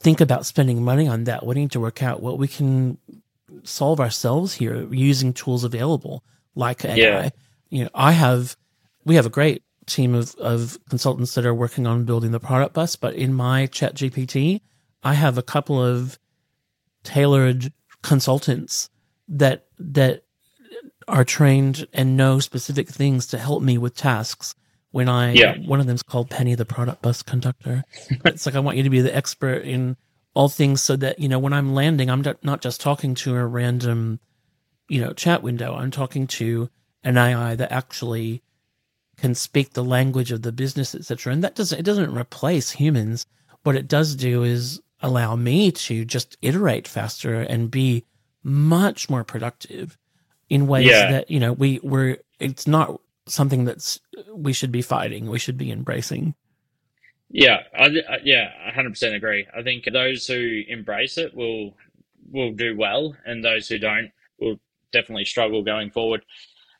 think 0.00 0.20
about 0.20 0.46
spending 0.46 0.82
money 0.82 1.08
on 1.08 1.24
that, 1.24 1.44
we 1.44 1.54
need 1.54 1.72
to 1.72 1.80
work 1.80 2.02
out 2.02 2.22
what 2.22 2.38
we 2.38 2.46
can 2.46 2.98
solve 3.64 4.00
ourselves 4.00 4.54
here 4.54 4.86
using 4.92 5.32
tools 5.32 5.64
available 5.64 6.24
like 6.54 6.84
AI. 6.84 6.94
Yeah. 6.94 7.28
You 7.70 7.84
know, 7.84 7.90
I 7.94 8.12
have, 8.12 8.56
we 9.04 9.16
have 9.16 9.26
a 9.26 9.30
great 9.30 9.62
team 9.86 10.14
of, 10.14 10.34
of 10.36 10.78
consultants 10.88 11.34
that 11.34 11.46
are 11.46 11.54
working 11.54 11.86
on 11.86 12.04
building 12.04 12.30
the 12.30 12.40
product 12.40 12.74
bus, 12.74 12.96
but 12.96 13.14
in 13.14 13.34
my 13.34 13.66
chat 13.66 13.94
GPT, 13.94 14.60
I 15.02 15.14
have 15.14 15.38
a 15.38 15.42
couple 15.42 15.82
of 15.82 16.18
tailored 17.02 17.72
consultants 18.02 18.90
that, 19.28 19.66
that 19.78 20.24
are 21.08 21.24
trained 21.24 21.86
and 21.92 22.16
know 22.16 22.40
specific 22.40 22.88
things 22.88 23.26
to 23.28 23.38
help 23.38 23.62
me 23.62 23.78
with 23.78 23.96
tasks 23.96 24.54
when 24.94 25.08
I 25.08 25.32
yeah. 25.32 25.56
one 25.58 25.80
of 25.80 25.86
them's 25.86 26.04
called 26.04 26.30
Penny 26.30 26.54
the 26.54 26.64
product 26.64 27.02
bus 27.02 27.20
conductor. 27.20 27.82
it's 28.24 28.46
like 28.46 28.54
I 28.54 28.60
want 28.60 28.76
you 28.76 28.84
to 28.84 28.90
be 28.90 29.00
the 29.00 29.14
expert 29.14 29.64
in 29.64 29.96
all 30.34 30.48
things 30.48 30.82
so 30.82 30.94
that 30.94 31.18
you 31.18 31.28
know 31.28 31.40
when 31.40 31.52
I'm 31.52 31.74
landing 31.74 32.08
I'm 32.08 32.22
not 32.44 32.60
just 32.60 32.80
talking 32.80 33.16
to 33.16 33.34
a 33.34 33.44
random 33.44 34.20
you 34.88 35.00
know 35.00 35.12
chat 35.12 35.42
window. 35.42 35.74
I'm 35.74 35.90
talking 35.90 36.28
to 36.28 36.70
an 37.02 37.18
AI 37.18 37.56
that 37.56 37.72
actually 37.72 38.43
can 39.16 39.34
speak 39.34 39.72
the 39.72 39.84
language 39.84 40.32
of 40.32 40.42
the 40.42 40.52
business, 40.52 40.94
etc. 40.94 41.32
And 41.32 41.44
that 41.44 41.54
doesn't 41.54 41.78
it 41.78 41.84
doesn't 41.84 42.14
replace 42.14 42.70
humans. 42.70 43.26
What 43.62 43.76
it 43.76 43.88
does 43.88 44.14
do 44.14 44.42
is 44.42 44.80
allow 45.00 45.36
me 45.36 45.70
to 45.70 46.04
just 46.04 46.36
iterate 46.42 46.88
faster 46.88 47.40
and 47.40 47.70
be 47.70 48.04
much 48.42 49.08
more 49.08 49.24
productive 49.24 49.98
in 50.48 50.66
ways 50.66 50.86
yeah. 50.86 51.10
that 51.10 51.30
you 51.30 51.40
know 51.40 51.52
we 51.52 51.80
we're 51.82 52.18
it's 52.38 52.66
not 52.66 53.00
something 53.26 53.64
that's 53.64 54.00
we 54.34 54.52
should 54.52 54.72
be 54.72 54.82
fighting. 54.82 55.28
We 55.28 55.38
should 55.38 55.58
be 55.58 55.70
embracing. 55.70 56.34
Yeah, 57.30 57.62
I, 57.76 57.88
yeah, 58.22 58.50
hundred 58.72 58.90
percent 58.90 59.14
agree. 59.14 59.46
I 59.56 59.62
think 59.62 59.88
those 59.92 60.26
who 60.26 60.62
embrace 60.68 61.18
it 61.18 61.34
will 61.34 61.74
will 62.30 62.52
do 62.52 62.76
well, 62.76 63.16
and 63.24 63.44
those 63.44 63.68
who 63.68 63.78
don't 63.78 64.10
will 64.38 64.60
definitely 64.92 65.24
struggle 65.24 65.62
going 65.62 65.90
forward. 65.90 66.24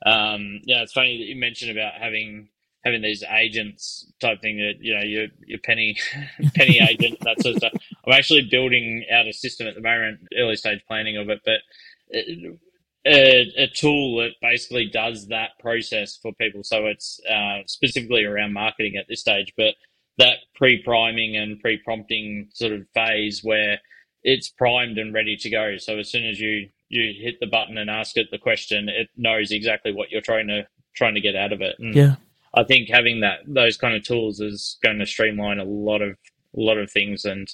Um, 0.05 0.61
yeah, 0.64 0.83
it's 0.83 0.93
funny 0.93 1.19
that 1.19 1.25
you 1.25 1.37
mentioned 1.37 1.71
about 1.71 1.95
having 1.95 2.49
having 2.85 3.01
these 3.01 3.25
agents 3.25 4.12
type 4.21 4.43
thing 4.43 4.59
that 4.59 4.75
you 4.81 4.95
know 4.95 5.03
your 5.03 5.29
your 5.47 5.59
penny 5.61 5.97
penny 6.55 6.79
agent 6.88 7.19
that 7.23 7.40
sort 7.40 7.55
of 7.55 7.59
stuff. 7.59 7.73
I'm 8.07 8.12
actually 8.12 8.49
building 8.51 9.05
out 9.11 9.27
a 9.27 9.33
system 9.33 9.67
at 9.67 9.75
the 9.75 9.81
moment, 9.81 10.21
early 10.37 10.57
stage 10.57 10.81
planning 10.87 11.17
of 11.17 11.31
it, 11.31 11.40
but 11.45 11.61
it, 12.09 12.59
a, 13.07 13.64
a, 13.64 13.69
tool 13.69 14.17
that 14.17 14.31
basically 14.40 14.87
does 14.87 15.29
that 15.29 15.51
process 15.61 16.17
for 16.17 16.33
people. 16.35 16.62
So 16.62 16.87
it's 16.87 17.21
uh, 17.31 17.59
specifically 17.67 18.25
around 18.25 18.55
marketing 18.55 18.97
at 18.97 19.07
this 19.09 19.21
stage, 19.21 19.53
but 19.57 19.75
that 20.17 20.38
pre-priming 20.55 21.37
and 21.37 21.61
pre-prompting 21.61 22.49
sort 22.55 22.73
of 22.73 22.87
phase 22.95 23.43
where 23.43 23.79
it's 24.23 24.49
primed 24.49 24.97
and 24.97 25.12
ready 25.12 25.37
to 25.37 25.51
go. 25.51 25.77
So 25.77 25.99
as 25.99 26.11
soon 26.11 26.27
as 26.27 26.40
you 26.40 26.71
you 26.88 27.12
hit 27.23 27.40
the 27.40 27.47
button 27.47 27.79
and 27.79 27.90
ask 27.90 28.16
it 28.16 28.29
the 28.31 28.38
question, 28.38 28.88
it 28.88 29.09
knows 29.16 29.51
exactly 29.51 29.92
what 29.92 30.11
you're 30.11 30.20
trying 30.20 30.49
to 30.49 30.66
trying 30.94 31.14
to 31.14 31.20
get 31.20 31.37
out 31.37 31.53
of 31.53 31.61
it. 31.61 31.77
And 31.79 31.94
yeah. 31.94 32.16
I 32.55 32.64
think 32.64 32.88
having 32.88 33.20
that 33.20 33.40
those 33.47 33.77
kind 33.77 33.94
of 33.94 34.05
tools 34.05 34.40
is 34.40 34.79
going 34.83 34.99
to 34.99 35.07
streamline 35.07 35.59
a 35.59 35.64
lot 35.64 36.03
of 36.03 36.16
a 36.57 36.61
lot 36.61 36.79
of 36.79 36.90
things 36.90 37.25
and 37.25 37.53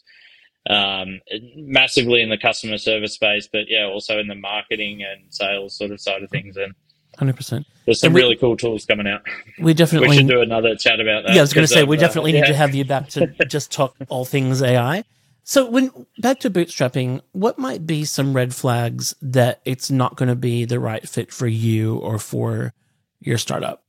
um, 0.68 1.20
massively 1.56 2.20
in 2.20 2.28
the 2.28 2.36
customer 2.36 2.76
service 2.76 3.14
space, 3.14 3.48
but 3.50 3.62
yeah, 3.68 3.86
also 3.86 4.18
in 4.18 4.26
the 4.26 4.34
marketing 4.34 5.02
and 5.02 5.32
sales 5.32 5.76
sort 5.76 5.90
of 5.90 6.00
side 6.00 6.22
of 6.22 6.30
things. 6.30 6.56
And 6.56 6.74
hundred 7.18 7.36
percent, 7.36 7.66
there's 7.86 8.00
some 8.00 8.12
we, 8.12 8.20
really 8.20 8.36
cool 8.36 8.56
tools 8.56 8.84
coming 8.84 9.06
out. 9.06 9.22
We 9.58 9.72
definitely 9.72 10.08
we 10.08 10.16
should 10.18 10.28
do 10.28 10.42
another 10.42 10.76
chat 10.76 11.00
about 11.00 11.24
that. 11.24 11.32
Yeah, 11.34 11.40
I 11.40 11.42
was 11.42 11.54
going 11.54 11.66
to 11.66 11.72
say 11.72 11.84
we 11.84 11.96
uh, 11.96 12.00
definitely 12.00 12.32
need 12.32 12.40
yeah. 12.40 12.46
to 12.46 12.56
have 12.56 12.74
you 12.74 12.84
back 12.84 13.08
to 13.10 13.26
just 13.48 13.72
talk 13.72 13.96
all 14.08 14.24
things 14.24 14.62
AI. 14.62 15.04
So 15.50 15.68
when 15.68 15.90
back 16.16 16.38
to 16.40 16.50
bootstrapping, 16.50 17.22
what 17.32 17.58
might 17.58 17.84
be 17.84 18.04
some 18.04 18.34
red 18.34 18.54
flags 18.54 19.16
that 19.20 19.60
it's 19.64 19.90
not 19.90 20.14
going 20.14 20.28
to 20.28 20.36
be 20.36 20.64
the 20.64 20.78
right 20.78 21.08
fit 21.08 21.32
for 21.32 21.48
you 21.48 21.96
or 21.96 22.20
for 22.20 22.72
your 23.18 23.36
startup? 23.36 23.82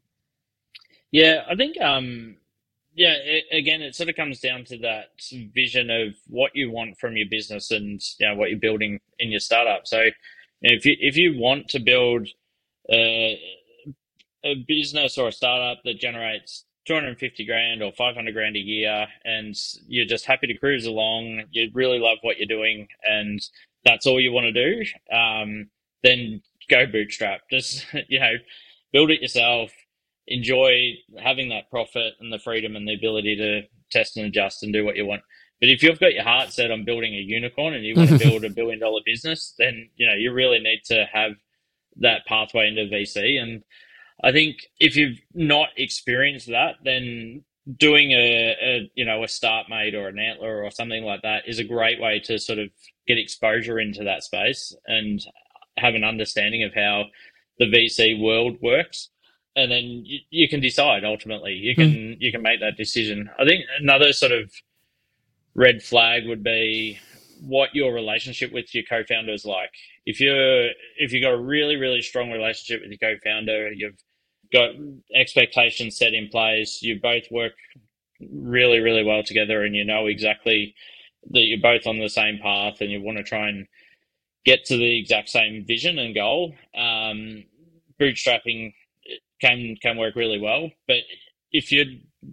Yeah, 1.12 1.44
I 1.48 1.54
think 1.54 1.80
um, 1.80 2.38
yeah, 2.96 3.14
it, 3.14 3.44
again, 3.52 3.84
it 3.84 3.94
sort 3.94 4.10
of 4.10 4.16
comes 4.16 4.40
down 4.40 4.64
to 4.66 4.78
that 4.80 5.10
vision 5.54 5.92
of 5.92 6.16
what 6.26 6.50
you 6.56 6.72
want 6.72 7.00
from 7.00 7.16
your 7.16 7.28
business 7.30 7.70
and 7.70 8.02
you 8.20 8.28
know, 8.28 8.34
what 8.34 8.50
you're 8.50 8.58
building 8.58 9.00
in 9.20 9.30
your 9.30 9.40
startup. 9.40 9.86
So, 9.86 10.06
if 10.64 10.84
you 10.84 10.96
if 11.00 11.16
you 11.16 11.38
want 11.38 11.68
to 11.68 11.80
build 11.80 12.28
uh, 12.92 13.38
a 14.44 14.56
business 14.68 15.16
or 15.16 15.28
a 15.28 15.32
startup 15.32 15.84
that 15.84 16.00
generates 16.00 16.66
250 16.88 17.46
grand 17.46 17.84
or 17.84 17.92
500 17.92 18.34
grand 18.34 18.56
a 18.56 18.60
year 18.60 19.08
and 19.24 19.56
you're 19.88 20.06
just 20.06 20.26
happy 20.26 20.48
to 20.48 20.58
cruise 20.58 20.86
along, 20.86 21.44
you 21.52 21.70
really 21.74 22.00
love 22.00 22.18
what 22.22 22.38
you're 22.38 22.48
doing, 22.48 22.88
and 23.04 23.40
that's 23.86 24.06
all 24.06 24.20
you 24.20 24.32
want 24.32 24.46
to 24.46 24.52
do, 24.52 24.86
um, 25.16 25.70
then 26.04 26.42
go 26.70 26.86
bootstrap. 26.86 27.42
Just, 27.50 27.86
you 28.08 28.20
know, 28.20 28.34
build 28.92 29.12
it 29.12 29.22
yourself, 29.22 29.72
enjoy 30.28 30.94
having 31.22 31.50
that 31.50 31.70
profit 31.70 32.14
and 32.20 32.32
the 32.32 32.40
freedom 32.40 32.76
and 32.76 32.88
the 32.88 32.96
ability 32.96 33.36
to 33.36 33.62
test 33.92 34.18
and 34.18 34.26
adjust 34.26 34.64
and 34.64 34.74
do 34.74 34.86
what 34.86 34.96
you 34.96 35.06
want. 35.06 35.22
But 35.60 35.70
if 35.70 35.84
you've 35.84 36.00
got 36.00 36.14
your 36.14 36.24
heart 36.24 36.52
set 36.52 36.72
on 36.72 36.86
building 36.86 37.14
a 37.14 37.20
unicorn 37.20 37.76
and 37.76 37.86
you 37.86 37.96
want 37.96 38.10
to 38.10 38.18
build 38.30 38.44
a 38.44 38.50
billion 38.50 38.80
dollar 38.80 39.02
business, 39.06 39.54
then 39.60 39.90
you 39.96 40.08
know 40.08 40.16
you 40.16 40.34
really 40.34 40.60
need 40.60 40.82
to 40.86 41.06
have 41.14 41.34
that 41.98 42.26
pathway 42.26 42.68
into 42.68 42.84
VC. 42.84 43.40
And 43.40 43.64
I 44.24 44.32
think 44.32 44.58
if 44.80 44.96
you've 44.96 45.20
not 45.34 45.70
experienced 45.78 46.48
that, 46.48 46.76
then 46.84 47.44
doing 47.78 48.12
a, 48.12 48.56
a 48.62 48.92
you 48.96 49.06
know 49.06 49.24
a 49.24 49.28
Startmate 49.28 49.94
or 49.94 50.08
an 50.08 50.20
Antler 50.20 50.64
or 50.64 50.72
something 50.72 51.04
like 51.04 51.22
that 51.24 51.44
is 51.48 51.60
a 51.60 51.64
great 51.64 52.00
way 52.00 52.20
to 52.26 52.40
sort 52.40 52.60
of 52.60 52.70
get 53.08 53.18
exposure 53.18 53.80
into 53.80 54.04
that 54.04 54.24
space 54.24 54.76
and 54.88 55.22
have 55.78 55.96
an 55.96 56.04
understanding 56.04 56.64
of 56.64 56.74
how 56.74 57.06
the 57.60 57.66
VC 57.66 58.22
world 58.22 58.58
works. 58.62 59.10
And 59.56 59.72
then 59.72 60.04
you, 60.06 60.20
you 60.30 60.50
can 60.50 60.62
decide 60.62 61.04
ultimately. 61.04 61.54
You 61.54 61.76
can 61.76 61.92
mm. 61.92 62.18
you 62.20 62.32
can 62.32 62.42
make 62.42 62.62
that 62.62 62.78
decision. 62.78 63.30
I 63.40 63.46
think 63.46 63.66
another 63.80 64.14
sort 64.14 64.32
of 64.32 64.52
red 65.56 65.84
flag 65.84 66.28
would 66.28 66.44
be 66.44 67.00
what 67.42 67.74
your 67.74 67.94
relationship 67.94 68.54
with 68.54 68.74
your 68.74 68.84
co-founder 68.88 69.34
is 69.34 69.46
like. 69.46 69.72
If 70.06 70.22
you're 70.22 70.70
if 70.98 71.12
you've 71.12 71.24
got 71.24 71.34
a 71.34 71.42
really 71.42 71.76
really 71.76 72.02
strong 72.02 72.32
relationship 72.32 72.82
with 72.82 72.92
your 72.92 73.16
co-founder, 73.16 73.74
you've 73.74 73.98
got 74.52 74.72
expectations 75.14 75.98
set 75.98 76.14
in 76.14 76.28
place, 76.30 76.82
you 76.82 77.00
both 77.00 77.24
work 77.32 77.54
really 78.32 78.80
really 78.80 79.04
well 79.04 79.24
together, 79.24 79.64
and 79.64 79.76
you 79.76 79.84
know 79.84 80.08
exactly 80.08 80.76
that 81.32 81.42
you're 81.42 81.62
both 81.62 81.86
on 81.88 82.00
the 82.00 82.10
same 82.10 82.40
path, 82.40 82.82
and 82.82 82.92
you 82.92 83.02
want 83.02 83.18
to 83.18 83.24
try 83.24 83.48
and 83.48 83.68
get 84.46 84.66
to 84.66 84.78
the 84.78 85.00
exact 85.00 85.30
same 85.30 85.66
vision 85.66 86.00
and 86.00 86.16
goal. 86.16 86.54
Um, 86.76 87.44
bootstrapping 88.00 88.74
can 89.40 89.76
can 89.82 89.98
work 89.98 90.16
really 90.16 90.40
well, 90.40 90.70
but 90.88 90.98
if 91.52 91.72
you're 91.72 91.86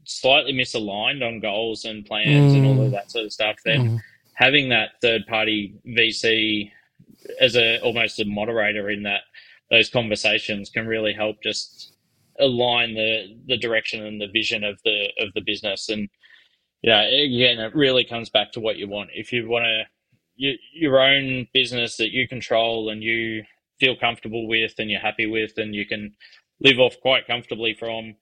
slightly 0.04 0.52
misaligned 0.52 1.26
on 1.26 1.40
goals 1.40 1.84
and 1.84 2.04
plans 2.04 2.52
mm. 2.52 2.56
and 2.56 2.66
all 2.66 2.82
of 2.82 2.88
mm. 2.88 2.92
that 2.92 3.10
sort 3.10 3.24
of 3.24 3.32
stuff, 3.32 3.56
then 3.64 3.80
mm. 3.80 3.98
having 4.34 4.68
that 4.68 4.90
third 5.02 5.26
party 5.26 5.74
VC 5.86 6.70
as 7.40 7.56
a 7.56 7.80
almost 7.80 8.20
a 8.20 8.24
moderator 8.24 8.90
in 8.90 9.02
that 9.02 9.22
those 9.70 9.90
conversations 9.90 10.70
can 10.70 10.86
really 10.86 11.12
help 11.12 11.42
just 11.42 11.94
align 12.40 12.94
the 12.94 13.36
the 13.46 13.56
direction 13.56 14.04
and 14.04 14.20
the 14.20 14.28
vision 14.28 14.64
of 14.64 14.78
the 14.84 15.08
of 15.18 15.32
the 15.34 15.40
business 15.40 15.88
and 15.88 16.08
yeah 16.82 17.02
again 17.02 17.58
it 17.58 17.74
really 17.74 18.04
comes 18.04 18.30
back 18.30 18.52
to 18.52 18.60
what 18.60 18.76
you 18.76 18.88
want 18.88 19.10
if 19.14 19.32
you 19.32 19.48
want 19.48 19.64
to 19.64 19.82
you, 20.36 20.54
your 20.72 21.00
own 21.00 21.46
business 21.52 21.96
that 21.96 22.12
you 22.12 22.28
control 22.28 22.90
and 22.90 23.02
you 23.02 23.42
feel 23.80 23.96
comfortable 23.96 24.46
with 24.46 24.72
and 24.78 24.90
you're 24.90 25.00
happy 25.00 25.26
with 25.26 25.52
and 25.56 25.74
you 25.74 25.84
can 25.86 26.14
live 26.60 26.78
off 26.78 26.96
quite 27.00 27.26
comfortably 27.26 27.74
from 27.74 28.14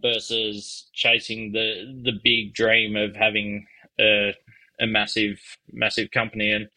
versus 0.00 0.88
chasing 0.92 1.52
the 1.52 2.00
the 2.04 2.18
big 2.22 2.54
dream 2.54 2.96
of 2.96 3.14
having 3.14 3.66
a, 4.00 4.34
a 4.80 4.86
massive 4.86 5.40
massive 5.72 6.10
company. 6.10 6.52
And 6.52 6.68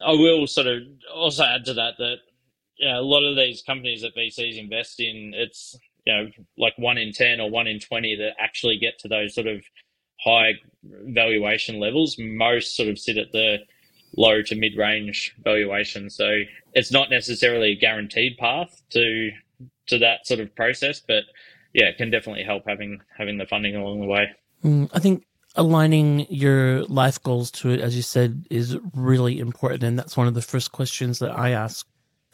I 0.00 0.12
will 0.12 0.46
sort 0.46 0.66
of 0.66 0.82
also 1.14 1.44
add 1.44 1.64
to 1.66 1.74
that 1.74 1.94
that 1.98 2.16
yeah, 2.78 2.98
a 2.98 3.00
lot 3.00 3.24
of 3.24 3.36
these 3.36 3.62
companies 3.62 4.02
that 4.02 4.14
VCs 4.16 4.58
invest 4.58 5.00
in, 5.00 5.32
it's 5.34 5.76
you 6.08 6.14
know 6.14 6.30
like 6.56 6.72
one 6.78 6.96
in 6.96 7.12
ten 7.12 7.40
or 7.40 7.50
one 7.50 7.66
in 7.66 7.78
twenty 7.78 8.16
that 8.16 8.32
actually 8.38 8.78
get 8.78 8.98
to 9.00 9.08
those 9.08 9.34
sort 9.34 9.46
of 9.46 9.62
high 10.20 10.52
valuation 10.84 11.78
levels. 11.78 12.16
Most 12.18 12.76
sort 12.76 12.88
of 12.88 12.98
sit 12.98 13.18
at 13.18 13.32
the 13.32 13.58
low 14.16 14.40
to 14.42 14.56
mid 14.56 14.76
range 14.76 15.34
valuation. 15.44 16.08
So 16.08 16.42
it's 16.72 16.90
not 16.90 17.10
necessarily 17.10 17.72
a 17.72 17.76
guaranteed 17.76 18.38
path 18.38 18.82
to 18.90 19.30
to 19.88 19.98
that 19.98 20.26
sort 20.26 20.40
of 20.40 20.54
process, 20.54 21.00
but 21.06 21.24
yeah, 21.74 21.86
it 21.86 21.98
can 21.98 22.10
definitely 22.10 22.44
help 22.44 22.64
having 22.66 23.00
having 23.16 23.36
the 23.36 23.46
funding 23.46 23.76
along 23.76 24.00
the 24.00 24.06
way. 24.06 24.30
Mm, 24.64 24.90
I 24.94 24.98
think 24.98 25.24
aligning 25.56 26.26
your 26.30 26.84
life 26.84 27.22
goals 27.22 27.50
to 27.50 27.70
it, 27.70 27.80
as 27.80 27.96
you 27.96 28.02
said, 28.02 28.46
is 28.50 28.78
really 28.94 29.38
important, 29.38 29.82
and 29.82 29.98
that's 29.98 30.16
one 30.16 30.26
of 30.26 30.34
the 30.34 30.42
first 30.42 30.72
questions 30.72 31.18
that 31.18 31.38
I 31.38 31.50
ask 31.50 31.86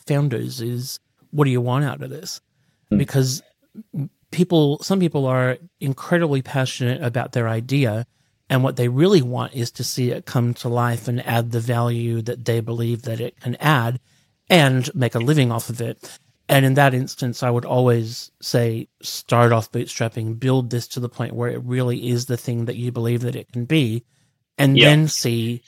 founders: 0.07 0.61
is 0.61 1.01
what 1.33 1.45
do 1.45 1.51
you 1.51 1.61
want 1.61 1.85
out 1.85 2.03
of 2.03 2.11
this? 2.11 2.41
Mm. 2.93 2.99
Because 2.99 3.43
people, 4.31 4.83
some 4.83 5.01
people 5.01 5.27
are 5.27 5.59
incredibly 5.81 6.43
passionate 6.43 7.03
about 7.03 7.33
their 7.33 7.49
idea, 7.49 8.07
and 8.51 8.63
what 8.63 8.77
they 8.77 8.89
really 8.89 9.23
want 9.23 9.55
is 9.55 9.71
to 9.73 9.85
see 9.85 10.11
it 10.11 10.27
come 10.27 10.55
to 10.55 10.69
life 10.69 11.09
and 11.09 11.27
add 11.27 11.51
the 11.51 11.61
value 11.61 12.21
that 12.23 12.45
they 12.45 12.61
believe 12.61 13.03
that 13.03 13.21
it 13.21 13.41
can 13.41 13.57
add, 13.57 14.01
and 14.51 14.95
make 14.95 15.15
a 15.15 15.19
living 15.21 15.51
off 15.51 15.71
of 15.71 15.81
it. 15.81 16.19
And 16.47 16.67
in 16.67 16.75
that 16.75 16.93
instance, 16.93 17.43
I 17.43 17.49
would 17.49 17.65
always 17.65 18.31
say 18.43 18.89
start 19.01 19.51
off 19.51 19.73
bootstrapping, 19.73 20.39
build 20.39 20.69
this 20.69 20.87
to 20.89 21.01
the 21.01 21.09
point 21.09 21.33
where 21.35 21.51
it 21.51 21.63
really 21.65 22.11
is 22.11 22.27
the 22.27 22.37
thing 22.37 22.67
that 22.67 22.77
you 22.77 22.93
believe 22.93 23.23
that 23.23 23.37
it 23.37 23.51
can 23.51 23.65
be, 23.65 24.05
and 24.59 24.77
yep. 24.77 24.85
then 24.85 25.09
see 25.09 25.63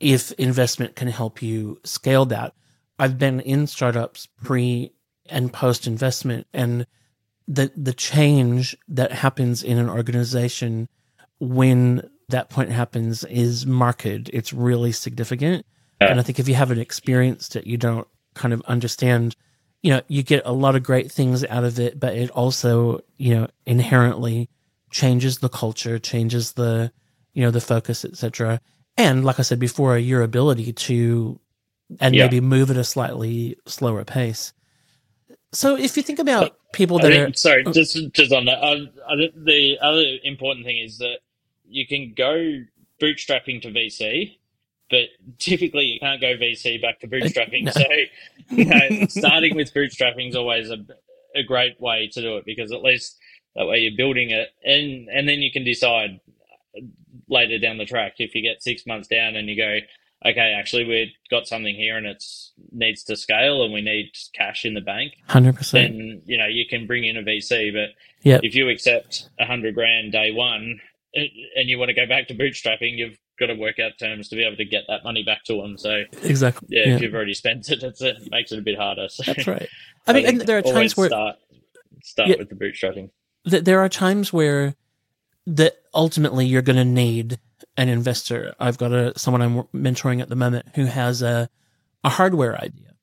if 0.00 0.32
investment 0.32 0.96
can 0.96 1.08
help 1.08 1.42
you 1.42 1.78
scale 1.84 2.24
that. 2.26 2.54
I've 2.98 3.18
been 3.18 3.40
in 3.40 3.66
startups 3.66 4.26
pre 4.42 4.92
and 5.28 5.52
post 5.52 5.86
investment, 5.86 6.46
and 6.52 6.86
the 7.48 7.70
the 7.76 7.92
change 7.92 8.76
that 8.88 9.12
happens 9.12 9.62
in 9.62 9.78
an 9.78 9.88
organization 9.88 10.88
when 11.38 12.08
that 12.28 12.50
point 12.50 12.70
happens 12.70 13.24
is 13.24 13.66
marked. 13.66 14.06
It's 14.06 14.52
really 14.52 14.92
significant. 14.92 15.64
And 16.00 16.20
I 16.20 16.22
think 16.22 16.38
if 16.38 16.48
you 16.48 16.54
haven't 16.54 16.78
experienced 16.78 17.56
it, 17.56 17.66
you 17.66 17.78
don't 17.78 18.06
kind 18.34 18.52
of 18.52 18.60
understand 18.62 19.34
you 19.86 19.92
know, 19.92 20.00
you 20.08 20.24
get 20.24 20.42
a 20.44 20.52
lot 20.52 20.74
of 20.74 20.82
great 20.82 21.12
things 21.12 21.44
out 21.44 21.62
of 21.62 21.78
it, 21.78 22.00
but 22.00 22.16
it 22.16 22.28
also, 22.30 23.00
you 23.18 23.32
know, 23.32 23.46
inherently 23.66 24.48
changes 24.90 25.38
the 25.38 25.48
culture, 25.48 26.00
changes 26.00 26.54
the, 26.54 26.90
you 27.34 27.42
know, 27.42 27.52
the 27.52 27.60
focus, 27.60 28.04
etc. 28.04 28.60
And 28.96 29.24
like 29.24 29.38
I 29.38 29.42
said 29.42 29.60
before, 29.60 29.96
your 29.96 30.22
ability 30.22 30.72
to, 30.72 31.38
and 32.00 32.16
yeah. 32.16 32.24
maybe 32.24 32.40
move 32.40 32.70
at 32.72 32.76
a 32.76 32.82
slightly 32.82 33.56
slower 33.66 34.04
pace. 34.04 34.52
So 35.56 35.74
if 35.74 35.96
you 35.96 36.02
think 36.02 36.18
about 36.18 36.54
people 36.74 36.98
that 36.98 37.10
think, 37.10 37.30
are 37.30 37.34
sorry, 37.34 37.64
oh. 37.64 37.72
just 37.72 37.96
just 38.12 38.30
on 38.30 38.44
that, 38.44 38.58
uh, 38.58 38.76
the 39.34 39.78
other 39.80 40.04
important 40.22 40.66
thing 40.66 40.78
is 40.78 40.98
that 40.98 41.20
you 41.66 41.86
can 41.86 42.12
go 42.14 42.62
bootstrapping 43.00 43.62
to 43.62 43.68
VC, 43.68 44.36
but 44.90 45.08
typically 45.38 45.84
you 45.84 45.98
can't 45.98 46.20
go 46.20 46.36
VC 46.36 46.80
back 46.82 47.00
to 47.00 47.08
bootstrapping. 47.14 47.64
No. 47.64 47.72
So, 47.72 47.84
you 48.50 48.66
know, 48.66 49.06
starting 49.08 49.56
with 49.56 49.72
bootstrapping 49.72 50.28
is 50.28 50.36
always 50.36 50.70
a, 50.70 50.84
a 51.34 51.42
great 51.42 51.80
way 51.80 52.10
to 52.12 52.20
do 52.20 52.36
it 52.36 52.44
because 52.44 52.70
at 52.70 52.82
least 52.82 53.16
that 53.54 53.66
way 53.66 53.78
you're 53.78 53.96
building 53.96 54.28
it, 54.28 54.50
and 54.62 55.08
and 55.08 55.26
then 55.26 55.38
you 55.38 55.50
can 55.50 55.64
decide 55.64 56.20
later 57.30 57.58
down 57.58 57.78
the 57.78 57.86
track 57.86 58.16
if 58.18 58.34
you 58.34 58.42
get 58.42 58.62
six 58.62 58.84
months 58.86 59.08
down 59.08 59.36
and 59.36 59.48
you 59.48 59.56
go, 59.56 59.78
okay, 60.24 60.54
actually 60.58 60.84
we've 60.84 61.12
got 61.30 61.46
something 61.46 61.74
here 61.74 61.96
and 61.96 62.06
it's 62.06 62.52
needs 62.72 63.04
to 63.04 63.16
scale 63.16 63.62
and 63.64 63.72
we 63.72 63.82
need 63.82 64.12
cash 64.34 64.64
in 64.64 64.74
the 64.74 64.80
bank. 64.80 65.14
Hundred 65.28 65.56
percent. 65.56 65.92
Then 65.92 66.22
you 66.24 66.38
know 66.38 66.46
you 66.46 66.66
can 66.68 66.86
bring 66.86 67.04
in 67.04 67.16
a 67.16 67.22
VC, 67.22 67.72
but 67.72 67.90
yep. 68.22 68.40
if 68.42 68.54
you 68.54 68.68
accept 68.68 69.28
a 69.38 69.44
hundred 69.44 69.74
grand 69.74 70.12
day 70.12 70.32
one 70.32 70.80
and 71.14 71.68
you 71.68 71.78
want 71.78 71.88
to 71.88 71.94
go 71.94 72.06
back 72.06 72.28
to 72.28 72.34
bootstrapping, 72.34 72.96
you've 72.96 73.18
got 73.38 73.46
to 73.46 73.54
work 73.54 73.78
out 73.78 73.92
terms 73.98 74.28
to 74.28 74.36
be 74.36 74.44
able 74.44 74.56
to 74.56 74.64
get 74.64 74.84
that 74.88 75.04
money 75.04 75.22
back 75.22 75.44
to 75.44 75.60
them. 75.60 75.76
So 75.78 76.02
exactly, 76.22 76.68
yeah, 76.70 76.88
yeah. 76.88 76.94
if 76.96 77.02
you've 77.02 77.14
already 77.14 77.34
spent 77.34 77.68
it, 77.70 77.82
it 77.82 78.30
makes 78.30 78.52
it 78.52 78.58
a 78.58 78.62
bit 78.62 78.78
harder. 78.78 79.08
So 79.08 79.22
That's 79.26 79.46
right. 79.46 79.68
I 80.06 80.12
mean, 80.12 80.26
and 80.26 80.40
there 80.42 80.58
are 80.58 80.62
times 80.62 80.96
where 80.96 81.08
start, 81.08 81.36
start 82.02 82.28
yeah, 82.28 82.36
with 82.38 82.48
the 82.48 82.54
bootstrapping. 82.54 83.10
Th- 83.48 83.64
there 83.64 83.80
are 83.80 83.88
times 83.88 84.32
where 84.32 84.74
that 85.46 85.76
ultimately 85.94 86.46
you're 86.46 86.62
going 86.62 86.76
to 86.76 86.84
need 86.84 87.38
an 87.76 87.88
investor. 87.88 88.54
I've 88.58 88.78
got 88.78 88.92
a 88.92 89.18
someone 89.18 89.42
I'm 89.42 89.62
mentoring 89.74 90.20
at 90.20 90.28
the 90.28 90.36
moment 90.36 90.66
who 90.74 90.86
has 90.86 91.22
a 91.22 91.48
a 92.04 92.08
hardware 92.08 92.56
idea, 92.56 92.94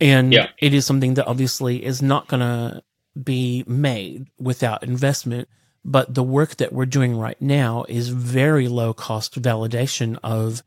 and 0.00 0.32
yeah. 0.32 0.48
it 0.58 0.74
is 0.74 0.86
something 0.86 1.14
that 1.14 1.26
obviously 1.26 1.84
is 1.84 2.00
not 2.00 2.28
going 2.28 2.40
to 2.40 2.82
be 3.22 3.64
made 3.66 4.28
without 4.38 4.82
investment 4.82 5.48
but 5.84 6.14
the 6.14 6.22
work 6.22 6.56
that 6.56 6.72
we're 6.72 6.86
doing 6.86 7.16
right 7.16 7.40
now 7.40 7.84
is 7.88 8.10
very 8.10 8.68
low 8.68 8.92
cost 8.92 9.40
validation 9.40 10.18
of 10.22 10.62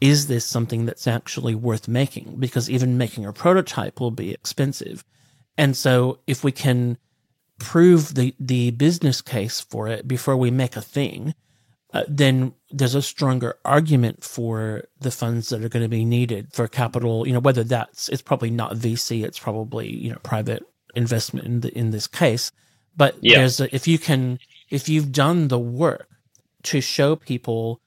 is 0.00 0.26
this 0.26 0.44
something 0.44 0.84
that's 0.84 1.06
actually 1.06 1.54
worth 1.54 1.86
making? 1.86 2.36
Because 2.38 2.68
even 2.68 2.98
making 2.98 3.24
a 3.24 3.32
prototype 3.32 4.00
will 4.00 4.10
be 4.10 4.32
expensive. 4.32 5.04
And 5.56 5.76
so 5.76 6.18
if 6.26 6.42
we 6.42 6.50
can 6.50 6.98
prove 7.58 8.14
the, 8.14 8.34
the 8.40 8.72
business 8.72 9.22
case 9.22 9.60
for 9.60 9.86
it 9.86 10.08
before 10.08 10.36
we 10.36 10.50
make 10.50 10.76
a 10.76 10.82
thing, 10.82 11.34
uh, 11.94 12.04
then 12.08 12.54
there's 12.70 12.96
a 12.96 13.02
stronger 13.02 13.58
argument 13.64 14.24
for 14.24 14.84
the 15.00 15.12
funds 15.12 15.50
that 15.50 15.64
are 15.64 15.70
going 15.70 15.84
to 15.84 15.90
be 15.90 16.04
needed 16.06 16.52
for 16.54 16.68
capital, 16.68 17.26
you 17.28 17.34
know, 17.34 17.40
whether 17.40 17.64
that's, 17.64 18.10
it's 18.10 18.22
probably 18.22 18.50
not 18.50 18.74
VC, 18.76 19.24
it's 19.24 19.40
probably, 19.40 19.90
you 19.94 20.10
know, 20.10 20.18
private 20.24 20.64
investment 20.96 21.46
in 21.46 21.60
the, 21.62 21.78
in 21.78 21.92
this 21.92 22.08
case. 22.08 22.52
But 22.96 23.18
Yeah. 23.22 23.36
there's 23.38 23.60
a, 23.60 23.74
if 23.74 23.88
you 23.88 23.98
can 23.98 24.40
if 24.70 24.88
you've 24.90 25.12
done 25.12 25.48
the 25.48 25.60
work 25.60 26.08
to 26.64 26.82
show 26.82 27.16
people 27.16 27.80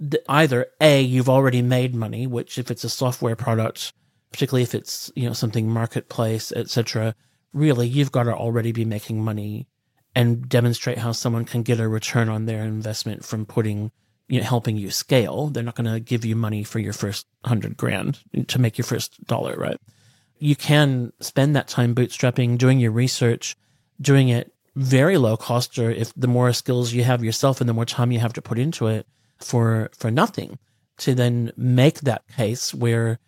that 0.00 0.24
either 0.28 0.66
a 0.80 1.02
you've 1.02 1.30
already 1.30 1.62
made 1.62 1.94
money, 1.94 2.26
which 2.26 2.58
if 2.58 2.70
it's 2.70 2.84
a 2.84 2.90
software 2.90 3.36
product, 3.36 3.92
particularly 4.32 4.64
if 4.64 4.74
it's 4.74 5.12
you 5.16 5.26
know 5.26 5.34
something 5.34 5.68
marketplace, 5.68 6.52
etc. 6.52 7.14
Really, 7.54 7.88
you've 7.88 8.12
got 8.12 8.24
to 8.24 8.34
already 8.34 8.72
be 8.72 8.84
making 8.86 9.24
money 9.24 9.68
and 10.14 10.48
demonstrate 10.48 10.98
how 10.98 11.12
someone 11.12 11.44
can 11.44 11.62
get 11.62 11.80
a 11.80 11.88
return 11.88 12.28
on 12.28 12.46
their 12.46 12.62
investment 12.62 13.24
from 13.24 13.44
putting 13.46 13.90
you 14.28 14.40
know, 14.40 14.46
helping 14.46 14.76
you 14.76 14.90
scale. 14.90 15.48
They're 15.48 15.62
not 15.62 15.74
going 15.74 15.92
to 15.92 16.00
give 16.00 16.24
you 16.24 16.36
money 16.36 16.64
for 16.64 16.78
your 16.78 16.92
first 16.92 17.26
hundred 17.44 17.76
grand 17.76 18.20
to 18.48 18.58
make 18.58 18.78
your 18.78 18.84
first 18.84 19.24
dollar, 19.26 19.56
right? 19.56 19.78
You 20.38 20.56
can 20.56 21.12
spend 21.20 21.54
that 21.56 21.68
time 21.68 21.94
bootstrapping, 21.94 22.58
doing 22.58 22.80
your 22.80 22.90
research, 22.90 23.56
doing 24.00 24.28
it 24.28 24.52
very 24.76 25.18
low 25.18 25.36
cost, 25.36 25.78
or 25.78 25.90
if 25.90 26.12
the 26.14 26.26
more 26.26 26.52
skills 26.52 26.92
you 26.92 27.04
have 27.04 27.22
yourself 27.22 27.60
and 27.60 27.68
the 27.68 27.74
more 27.74 27.84
time 27.84 28.12
you 28.12 28.18
have 28.18 28.32
to 28.32 28.42
put 28.42 28.58
into 28.58 28.86
it 28.86 29.06
for 29.38 29.90
for 29.96 30.10
nothing, 30.10 30.58
to 30.98 31.14
then 31.14 31.52
make 31.56 32.00
that 32.00 32.26
case 32.36 32.74
where 32.74 33.18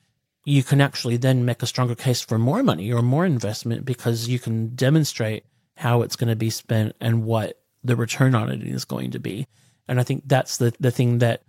you 0.45 0.63
can 0.63 0.81
actually 0.81 1.17
then 1.17 1.45
make 1.45 1.63
a 1.63 1.67
stronger 1.67 1.95
case 1.95 2.21
for 2.21 2.39
more 2.39 2.63
money 2.63 2.93
or 2.93 3.03
more 3.03 3.27
investment 3.27 3.85
because 3.85 4.29
you 4.29 4.39
can 4.39 4.75
demonstrate 4.75 5.45
how 5.77 6.03
it's 6.03 6.17
going 6.17 6.29
to 6.29 6.37
be 6.37 6.51
spent 6.51 6.97
and 7.01 7.25
what 7.25 7.61
the 7.85 7.97
return 7.97 8.35
on 8.35 8.51
it 8.51 8.63
is 8.63 8.85
going 8.85 9.13
to 9.13 9.19
be. 9.19 9.47
And 9.89 10.01
I 10.01 10.03
think 10.03 10.25
that's 10.27 10.57
the, 10.57 10.75
the 10.81 10.91
thing 10.91 11.19
that 11.19 11.43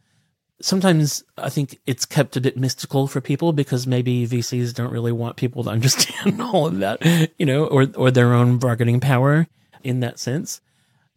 sometimes 0.61 1.23
I 1.37 1.49
think 1.49 1.79
it's 1.85 2.05
kept 2.05 2.35
a 2.37 2.41
bit 2.41 2.57
mystical 2.57 3.07
for 3.07 3.21
people 3.21 3.53
because 3.53 3.87
maybe 3.87 4.27
VCs 4.27 4.73
don't 4.73 4.91
really 4.91 5.11
want 5.11 5.37
people 5.37 5.63
to 5.63 5.69
understand 5.77 6.41
all 6.41 6.67
of 6.67 6.77
that, 6.79 7.31
you 7.37 7.45
know, 7.45 7.65
or, 7.65 7.87
or 7.95 8.11
their 8.11 8.33
own 8.33 8.57
bargaining 8.57 8.99
power 8.99 9.47
in 9.83 10.01
that 10.01 10.19
sense. 10.19 10.61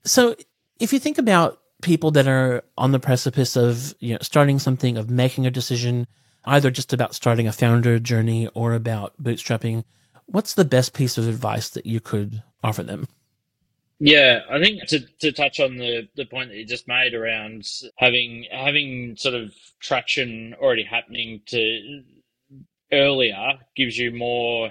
So 0.04 0.36
if 0.78 0.92
you 0.92 0.98
think 0.98 1.18
about 1.18 1.60
people 1.82 2.10
that 2.12 2.28
are 2.28 2.62
on 2.76 2.92
the 2.92 3.00
precipice 3.00 3.56
of, 3.56 3.94
you 4.00 4.12
know, 4.12 4.18
starting 4.22 4.58
something, 4.58 4.96
of 4.96 5.10
making 5.10 5.46
a 5.46 5.50
decision, 5.50 6.06
either 6.44 6.70
just 6.70 6.92
about 6.92 7.14
starting 7.14 7.46
a 7.46 7.52
founder 7.52 7.98
journey 7.98 8.48
or 8.54 8.74
about 8.74 9.20
bootstrapping, 9.22 9.84
what's 10.26 10.54
the 10.54 10.64
best 10.64 10.94
piece 10.94 11.18
of 11.18 11.28
advice 11.28 11.68
that 11.70 11.86
you 11.86 12.00
could 12.00 12.42
offer 12.62 12.82
them? 12.82 13.06
Yeah, 14.02 14.40
I 14.50 14.62
think 14.62 14.86
to, 14.88 15.00
to 15.20 15.30
touch 15.30 15.60
on 15.60 15.76
the, 15.76 16.08
the 16.16 16.24
point 16.24 16.48
that 16.48 16.56
you 16.56 16.64
just 16.64 16.88
made 16.88 17.12
around 17.12 17.66
having 17.96 18.46
having 18.50 19.16
sort 19.16 19.34
of 19.34 19.52
traction 19.78 20.54
already 20.60 20.84
happening 20.84 21.42
to 21.46 22.02
earlier 22.92 23.58
gives 23.76 23.98
you 23.98 24.10
more 24.10 24.70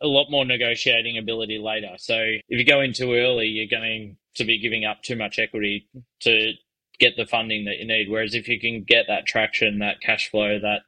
a 0.00 0.06
lot 0.06 0.30
more 0.30 0.44
negotiating 0.44 1.16
ability 1.16 1.58
later. 1.58 1.92
So 1.96 2.16
if 2.18 2.42
you 2.48 2.64
go 2.64 2.80
in 2.80 2.92
too 2.92 3.14
early, 3.14 3.46
you're 3.46 3.68
going 3.68 4.16
to 4.34 4.44
be 4.44 4.58
giving 4.58 4.84
up 4.84 5.02
too 5.02 5.14
much 5.14 5.38
equity 5.38 5.88
to 6.22 6.52
get 6.98 7.16
the 7.16 7.26
funding 7.26 7.66
that 7.66 7.78
you 7.78 7.86
need. 7.86 8.10
Whereas 8.10 8.34
if 8.34 8.48
you 8.48 8.58
can 8.58 8.82
get 8.82 9.06
that 9.06 9.26
traction, 9.26 9.78
that 9.78 10.00
cash 10.00 10.28
flow, 10.28 10.58
that 10.58 10.80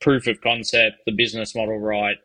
proof 0.00 0.26
of 0.26 0.40
concept, 0.40 0.96
the 1.06 1.12
business 1.12 1.54
model 1.54 1.78
right, 1.78 2.18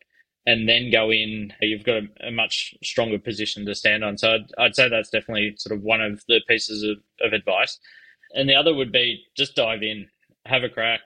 and 0.45 0.67
then 0.67 0.91
go 0.91 1.11
in, 1.11 1.53
you've 1.61 1.85
got 1.85 2.03
a, 2.03 2.27
a 2.27 2.31
much 2.31 2.75
stronger 2.83 3.19
position 3.19 3.65
to 3.65 3.75
stand 3.75 4.03
on. 4.03 4.17
So 4.17 4.35
I'd, 4.35 4.51
I'd 4.57 4.75
say 4.75 4.89
that's 4.89 5.09
definitely 5.09 5.55
sort 5.57 5.75
of 5.75 5.83
one 5.83 6.01
of 6.01 6.23
the 6.27 6.41
pieces 6.47 6.83
of, 6.83 6.97
of 7.25 7.33
advice. 7.33 7.79
And 8.33 8.49
the 8.49 8.55
other 8.55 8.73
would 8.73 8.91
be 8.91 9.23
just 9.37 9.55
dive 9.55 9.83
in, 9.83 10.07
have 10.45 10.63
a 10.63 10.69
crack, 10.69 11.01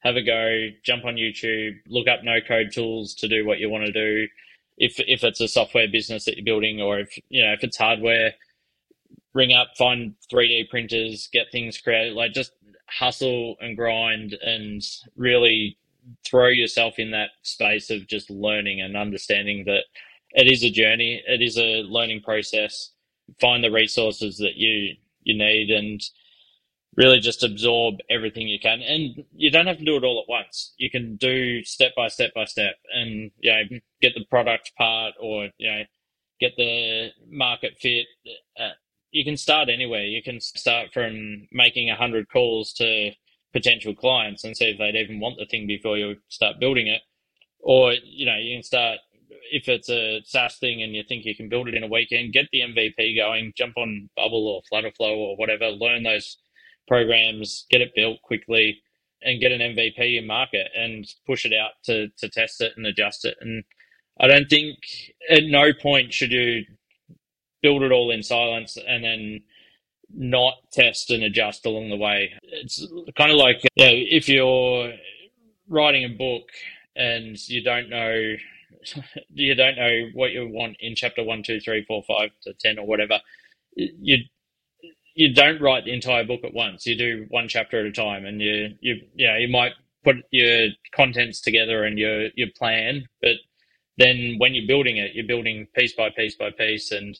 have 0.00 0.16
a 0.16 0.22
go, 0.22 0.68
jump 0.84 1.04
on 1.04 1.14
YouTube, 1.14 1.74
look 1.86 2.08
up 2.08 2.24
no 2.24 2.40
code 2.40 2.72
tools 2.72 3.14
to 3.14 3.28
do 3.28 3.46
what 3.46 3.58
you 3.58 3.70
want 3.70 3.86
to 3.86 3.92
do. 3.92 4.26
If, 4.78 4.98
if 4.98 5.22
it's 5.22 5.40
a 5.40 5.48
software 5.48 5.86
business 5.86 6.24
that 6.24 6.36
you're 6.36 6.44
building 6.44 6.80
or 6.80 6.98
if, 6.98 7.16
you 7.28 7.44
know, 7.44 7.52
if 7.52 7.62
it's 7.62 7.76
hardware, 7.76 8.32
ring 9.32 9.52
up, 9.52 9.68
find 9.78 10.14
3D 10.32 10.70
printers, 10.70 11.28
get 11.32 11.52
things 11.52 11.78
created, 11.78 12.14
like 12.14 12.32
just 12.32 12.52
hustle 12.88 13.56
and 13.60 13.76
grind 13.76 14.34
and 14.42 14.82
really 15.16 15.78
throw 16.26 16.48
yourself 16.48 16.98
in 16.98 17.10
that 17.12 17.30
space 17.42 17.90
of 17.90 18.06
just 18.06 18.30
learning 18.30 18.80
and 18.80 18.96
understanding 18.96 19.64
that 19.66 19.84
it 20.32 20.50
is 20.50 20.64
a 20.64 20.70
journey, 20.70 21.22
it 21.26 21.42
is 21.42 21.58
a 21.58 21.82
learning 21.82 22.22
process. 22.22 22.92
Find 23.40 23.62
the 23.62 23.70
resources 23.70 24.38
that 24.38 24.56
you 24.56 24.94
you 25.22 25.38
need 25.38 25.70
and 25.70 26.02
really 26.96 27.20
just 27.20 27.42
absorb 27.42 27.96
everything 28.10 28.48
you 28.48 28.58
can. 28.58 28.82
And 28.82 29.24
you 29.34 29.50
don't 29.50 29.66
have 29.66 29.78
to 29.78 29.84
do 29.84 29.96
it 29.96 30.04
all 30.04 30.20
at 30.20 30.28
once. 30.28 30.74
You 30.76 30.90
can 30.90 31.16
do 31.16 31.64
step 31.64 31.92
by 31.96 32.08
step 32.08 32.34
by 32.34 32.44
step 32.44 32.74
and 32.94 33.30
you 33.40 33.52
know 33.52 33.78
get 34.00 34.14
the 34.14 34.24
product 34.30 34.72
part 34.76 35.14
or 35.20 35.48
you 35.58 35.70
know 35.70 35.82
get 36.40 36.52
the 36.56 37.10
market 37.30 37.78
fit. 37.80 38.06
Uh, 38.58 38.70
you 39.12 39.24
can 39.24 39.36
start 39.36 39.68
anywhere. 39.68 40.04
You 40.04 40.22
can 40.22 40.40
start 40.40 40.92
from 40.92 41.46
making 41.52 41.90
a 41.90 41.96
hundred 41.96 42.28
calls 42.30 42.72
to 42.74 43.12
potential 43.52 43.94
clients 43.94 44.44
and 44.44 44.56
see 44.56 44.70
if 44.70 44.78
they'd 44.78 44.98
even 44.98 45.20
want 45.20 45.36
the 45.38 45.46
thing 45.46 45.66
before 45.66 45.96
you 45.96 46.16
start 46.28 46.60
building 46.60 46.86
it. 46.86 47.02
Or, 47.60 47.92
you 47.92 48.26
know, 48.26 48.36
you 48.36 48.56
can 48.56 48.62
start, 48.62 48.98
if 49.50 49.68
it's 49.68 49.88
a 49.88 50.20
SaaS 50.24 50.56
thing 50.58 50.82
and 50.82 50.94
you 50.94 51.02
think 51.02 51.24
you 51.24 51.36
can 51.36 51.48
build 51.48 51.68
it 51.68 51.74
in 51.74 51.84
a 51.84 51.88
weekend, 51.88 52.32
get 52.32 52.46
the 52.52 52.60
MVP 52.60 53.16
going, 53.16 53.52
jump 53.56 53.76
on 53.76 54.08
Bubble 54.16 54.48
or 54.48 54.62
Flutterflow 54.72 55.16
or 55.16 55.36
whatever, 55.36 55.68
learn 55.68 56.02
those 56.02 56.38
programs, 56.88 57.66
get 57.70 57.80
it 57.80 57.94
built 57.94 58.20
quickly 58.22 58.80
and 59.22 59.40
get 59.40 59.52
an 59.52 59.60
MVP 59.60 60.18
in 60.18 60.26
market 60.26 60.68
and 60.76 61.06
push 61.26 61.44
it 61.44 61.52
out 61.52 61.72
to, 61.84 62.08
to 62.18 62.28
test 62.28 62.60
it 62.60 62.72
and 62.76 62.86
adjust 62.86 63.24
it. 63.24 63.36
And 63.40 63.62
I 64.20 64.26
don't 64.26 64.48
think 64.48 64.78
at 65.30 65.44
no 65.44 65.72
point 65.72 66.12
should 66.12 66.32
you 66.32 66.64
build 67.62 67.82
it 67.82 67.92
all 67.92 68.10
in 68.10 68.22
silence 68.22 68.76
and 68.76 69.04
then 69.04 69.40
not 70.14 70.54
test 70.72 71.10
and 71.10 71.22
adjust 71.22 71.66
along 71.66 71.90
the 71.90 71.96
way. 71.96 72.32
It's 72.42 72.86
kind 73.16 73.30
of 73.30 73.36
like 73.36 73.62
yeah, 73.74 73.90
if 73.90 74.28
you're 74.28 74.92
writing 75.68 76.04
a 76.04 76.08
book 76.08 76.48
and 76.96 77.36
you 77.48 77.62
don't 77.62 77.88
know 77.88 78.34
you 79.32 79.54
don't 79.54 79.76
know 79.76 80.08
what 80.14 80.32
you 80.32 80.48
want 80.48 80.76
in 80.80 80.94
chapter 80.94 81.22
one, 81.22 81.42
two, 81.42 81.60
three, 81.60 81.84
four, 81.84 82.02
five 82.02 82.30
to 82.42 82.52
ten 82.54 82.78
or 82.78 82.86
whatever, 82.86 83.20
you 83.76 84.18
you 85.14 85.32
don't 85.34 85.60
write 85.60 85.84
the 85.84 85.92
entire 85.92 86.24
book 86.24 86.40
at 86.44 86.54
once. 86.54 86.86
You 86.86 86.96
do 86.96 87.26
one 87.28 87.48
chapter 87.48 87.80
at 87.80 87.86
a 87.86 87.92
time, 87.92 88.24
and 88.26 88.40
you 88.40 88.74
you 88.80 89.00
know 89.16 89.36
you 89.36 89.48
might 89.48 89.72
put 90.04 90.16
your 90.30 90.68
contents 90.94 91.40
together 91.40 91.84
and 91.84 91.98
your 91.98 92.28
your 92.34 92.48
plan, 92.56 93.06
but 93.20 93.36
then 93.98 94.36
when 94.38 94.54
you're 94.54 94.66
building 94.66 94.96
it, 94.96 95.14
you're 95.14 95.26
building 95.26 95.66
piece 95.74 95.94
by 95.94 96.10
piece 96.10 96.34
by 96.34 96.50
piece, 96.50 96.92
and 96.92 97.18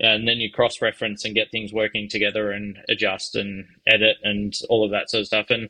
and 0.00 0.28
then 0.28 0.38
you 0.38 0.50
cross 0.50 0.80
reference 0.80 1.24
and 1.24 1.34
get 1.34 1.50
things 1.50 1.72
working 1.72 2.08
together 2.08 2.52
and 2.52 2.78
adjust 2.88 3.34
and 3.34 3.66
edit 3.86 4.16
and 4.22 4.54
all 4.68 4.84
of 4.84 4.90
that 4.92 5.10
sort 5.10 5.22
of 5.22 5.26
stuff. 5.26 5.46
And 5.50 5.68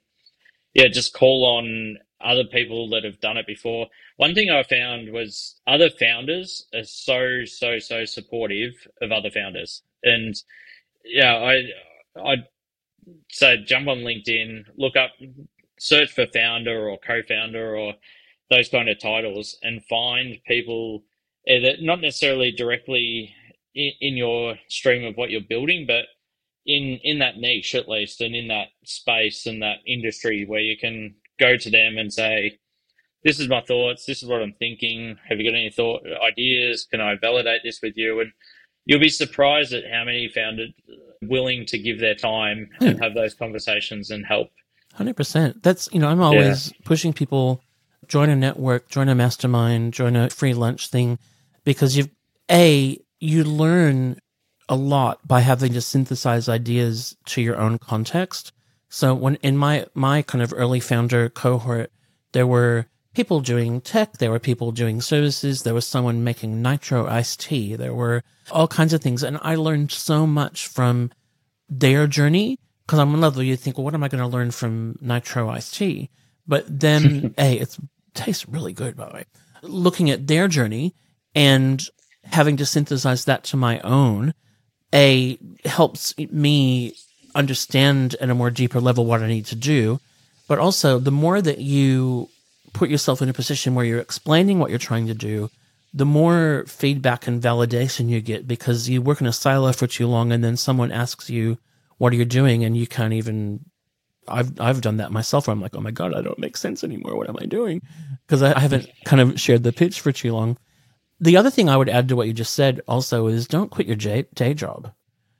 yeah, 0.75 0.89
just 0.89 1.15
call 1.15 1.45
on 1.45 1.99
other 2.21 2.45
people 2.45 2.89
that 2.91 3.05
have 3.05 3.21
done 3.21 3.37
it 3.37 3.47
before. 3.47 3.87
One 4.17 4.35
thing 4.35 4.51
I 4.51 4.63
found 4.65 5.13
was 5.13 5.61
other 5.67 5.89
founders 5.89 6.67
are 6.75 6.85
so, 6.85 7.45
so, 7.45 7.79
so 7.79 8.05
supportive 8.05 8.75
of 9.01 9.13
other 9.13 9.31
founders. 9.31 9.83
And 10.03 10.35
yeah, 11.05 11.37
I, 11.37 11.63
I'd 12.23 12.47
say 13.31 13.65
jump 13.65 13.89
on 13.89 13.99
LinkedIn, 13.99 14.65
look 14.77 14.97
up, 14.97 15.11
search 15.79 16.13
for 16.13 16.27
founder 16.27 16.89
or 16.89 16.99
co 16.99 17.23
founder 17.23 17.77
or 17.77 17.95
those 18.51 18.69
kind 18.69 18.89
of 18.89 18.99
titles 18.99 19.57
and 19.63 19.85
find 19.85 20.39
people 20.47 21.05
that 21.47 21.77
not 21.81 22.01
necessarily 22.01 22.51
directly 22.51 23.35
in, 23.75 23.93
in 24.01 24.17
your 24.17 24.57
stream 24.69 25.05
of 25.05 25.17
what 25.17 25.31
you're 25.31 25.41
building, 25.41 25.87
but 25.87 26.05
in 26.67 26.99
in 27.03 27.19
that 27.21 27.39
niche 27.39 27.75
at 27.75 27.89
least, 27.89 28.21
and 28.21 28.35
in 28.35 28.49
that 28.49 28.69
space 28.85 29.47
and 29.47 29.63
that 29.63 29.79
industry 29.87 30.45
where 30.47 30.61
you 30.61 30.77
can 30.77 31.15
go 31.39 31.57
to 31.57 31.71
them 31.71 31.97
and 31.97 32.13
say, 32.13 32.59
"This 33.25 33.41
is 33.41 33.49
my 33.49 33.61
thoughts. 33.63 34.05
This 34.05 34.23
is 34.23 34.29
what 34.29 34.43
I'm 34.43 34.55
thinking. 34.59 35.17
Have 35.29 35.39
you 35.39 35.51
got 35.51 35.57
any 35.57 35.71
thought 35.71 36.03
ideas? 36.23 36.87
Can 36.91 37.01
I 37.01 37.15
validate 37.17 37.63
this 37.65 37.81
with 37.83 37.95
you?" 37.97 38.21
And 38.21 38.33
you'll 38.85 39.01
be 39.01 39.09
surprised 39.09 39.73
at 39.73 39.85
how 39.91 40.05
many 40.05 40.29
found 40.29 40.61
it 40.61 40.75
willing 41.23 41.67
to 41.67 41.79
give 41.79 41.99
their 42.01 42.15
time 42.15 42.71
Hmm. 42.79 42.87
and 42.87 43.03
have 43.03 43.15
those 43.15 43.35
conversations 43.35 44.11
and 44.11 44.25
help. 44.27 44.51
Hundred 44.95 45.17
percent. 45.17 45.63
That's 45.63 45.89
you 45.93 46.01
know 46.01 46.09
I'm 46.09 46.21
always 46.21 46.73
pushing 46.85 47.13
people 47.13 47.63
join 48.09 48.31
a 48.31 48.37
network, 48.37 48.89
join 48.89 49.09
a 49.09 49.15
mastermind, 49.15 49.93
join 49.93 50.17
a 50.17 50.31
free 50.31 50.55
lunch 50.55 50.89
thing, 50.89 51.19
because 51.65 51.97
you've 51.97 52.11
a 52.51 52.99
you 53.21 53.45
learn 53.45 54.19
a 54.69 54.77
lot 54.77 55.27
by 55.27 55.41
having 55.41 55.73
to 55.73 55.81
synthesize 55.81 56.49
ideas 56.49 57.17
to 57.27 57.41
your 57.41 57.59
own 57.59 57.79
context. 57.79 58.53
So 58.89 59.15
when 59.15 59.37
in 59.37 59.57
my 59.57 59.87
my 59.95 60.23
kind 60.23 60.43
of 60.43 60.53
early 60.57 60.81
founder 60.81 61.29
cohort, 61.29 61.91
there 62.33 62.47
were 62.47 62.87
people 63.15 63.41
doing 63.41 63.81
tech, 63.81 64.19
there 64.19 64.31
were 64.31 64.39
people 64.39 64.71
doing 64.73 65.01
services, 65.01 65.63
there 65.63 65.75
was 65.75 65.87
someone 65.87 66.23
making 66.25 66.63
nitro 66.63 67.07
iced 67.07 67.41
tea, 67.41 67.75
there 67.75 67.95
were 67.95 68.23
all 68.51 68.69
kinds 68.69 68.93
of 68.93 69.03
things, 69.03 69.23
and 69.23 69.39
I 69.43 69.57
learned 69.57 69.91
so 69.91 70.27
much 70.27 70.69
from 70.69 71.11
their 71.69 72.07
journey 72.07 72.59
because 72.87 72.99
on 72.99 73.11
one 73.11 73.21
level 73.21 73.43
you 73.43 73.57
think, 73.57 73.77
well, 73.77 73.85
what 73.85 73.95
am 73.95 74.05
I 74.05 74.09
going 74.09 74.23
to 74.23 74.27
learn 74.29 74.51
from 74.51 74.97
nitro 75.01 75.51
iced 75.51 75.75
tea? 75.75 76.11
But 76.47 76.65
then, 76.69 77.35
hey, 77.37 77.59
it 77.59 77.77
tastes 78.15 78.49
really 78.49 78.73
good, 78.73 78.97
by 78.97 79.09
the 79.09 79.15
way. 79.15 79.25
Looking 79.63 80.11
at 80.11 80.27
their 80.27 80.49
journey 80.49 80.95
And 81.35 81.89
having 82.25 82.57
to 82.59 82.67
synthesize 82.67 83.25
that 83.25 83.45
to 83.45 83.57
my 83.57 83.81
own, 83.81 84.35
A, 84.95 85.39
helps 85.65 86.17
me 86.19 86.95
understand 87.35 88.17
at 88.21 88.31
a 88.31 88.35
more 88.35 88.51
deeper 88.51 88.81
level 88.81 89.07
what 89.07 89.23
I 89.23 89.29
need 89.29 89.47
to 89.47 89.57
do. 89.57 90.01
But 90.47 90.59
also, 90.59 90.99
the 90.99 91.11
more 91.11 91.41
that 91.43 91.59
you 91.59 92.29
put 92.73 92.91
yourself 92.91 93.21
in 93.23 93.29
a 93.29 93.35
position 93.35 93.75
where 93.75 93.85
you're 93.85 94.01
explaining 94.01 94.59
what 94.59 94.71
you're 94.71 94.79
trying 94.79 95.07
to 95.07 95.15
do, 95.15 95.51
the 95.93 96.05
more 96.05 96.65
feedback 96.67 97.27
and 97.27 97.43
validation 97.43 98.09
you 98.09 98.21
get 98.21 98.47
because 98.47 98.89
you 98.89 99.01
work 99.01 99.21
in 99.21 99.27
a 99.27 99.33
silo 99.33 99.73
for 99.73 99.87
too 99.87 100.07
long 100.07 100.33
and 100.33 100.45
then 100.45 100.57
someone 100.57 100.93
asks 100.93 101.31
you, 101.31 101.59
What 101.99 102.13
are 102.13 102.17
you 102.17 102.25
doing? 102.25 102.65
And 102.65 102.77
you 102.77 102.87
can't 102.87 103.13
even. 103.13 103.65
I've 104.27 104.61
I've 104.61 104.83
done 104.83 104.99
that 104.99 105.11
myself 105.11 105.47
where 105.47 105.53
I'm 105.53 105.63
like, 105.63 105.75
oh 105.75 105.81
my 105.81 105.91
god, 105.91 106.15
I 106.15 106.21
don't 106.21 106.39
make 106.39 106.59
sense 106.59 106.85
anymore. 106.85 107.17
What 107.17 107.31
am 107.31 107.39
I 107.41 107.47
doing? 107.47 107.81
Because 108.27 108.43
I 108.43 108.59
haven't 108.59 108.87
kind 109.07 109.23
of 109.23 109.41
shared 109.41 109.63
the 109.63 109.73
pitch 109.73 110.03
for 110.03 110.13
too 110.13 110.35
long. 110.35 110.59
The 111.21 111.37
other 111.37 111.51
thing 111.51 111.69
I 111.69 111.77
would 111.77 111.89
add 111.89 112.09
to 112.09 112.17
what 112.17 112.27
you 112.29 112.33
just 112.33 112.55
said 112.55 112.81
also 112.87 113.27
is 113.27 113.47
don't 113.49 113.71
quit 113.71 113.87
your 113.87 113.97
day, 113.97 114.27
day 114.35 114.55
job. 114.55 114.93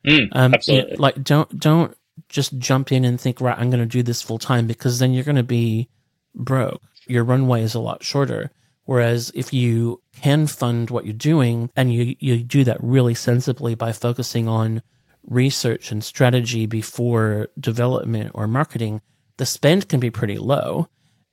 Mm, 0.07 0.29
Um, 0.33 0.55
absolutely. 0.55 0.91
you 0.93 0.97
know, 0.97 1.03
like 1.03 1.23
don't 1.23 1.59
don't 1.59 1.97
just 2.29 2.59
jump 2.59 2.91
in 2.93 3.05
and 3.05 3.21
think 3.21 3.41
right. 3.41 3.59
I'm 3.59 3.71
going 3.71 3.81
to 3.81 3.87
do 3.87 4.03
this 4.03 4.23
full 4.23 4.39
time 4.39 4.67
because 4.67 4.99
then 4.99 5.13
you're 5.13 5.25
going 5.25 5.37
to 5.37 5.43
be 5.43 5.89
broke. 6.35 6.83
Your 7.07 7.25
runway 7.25 7.63
is 7.63 7.75
a 7.75 7.81
lot 7.81 8.03
shorter. 8.03 8.51
Whereas 8.85 9.31
if 9.35 9.53
you 9.53 10.01
can 10.21 10.47
fund 10.47 10.91
what 10.91 11.05
you're 11.05 11.13
doing 11.13 11.71
and 11.77 11.93
you 11.93 12.17
you 12.19 12.43
do 12.43 12.65
that 12.65 12.83
really 12.83 13.15
sensibly 13.15 13.75
by 13.75 13.93
focusing 13.93 14.49
on 14.49 14.83
research 15.25 15.93
and 15.93 16.03
strategy 16.03 16.65
before 16.67 17.49
development 17.61 18.31
or 18.35 18.47
marketing, 18.49 19.03
the 19.37 19.47
spend 19.47 19.89
can 19.89 20.01
be 20.01 20.11
pretty 20.11 20.39
low. 20.39 20.89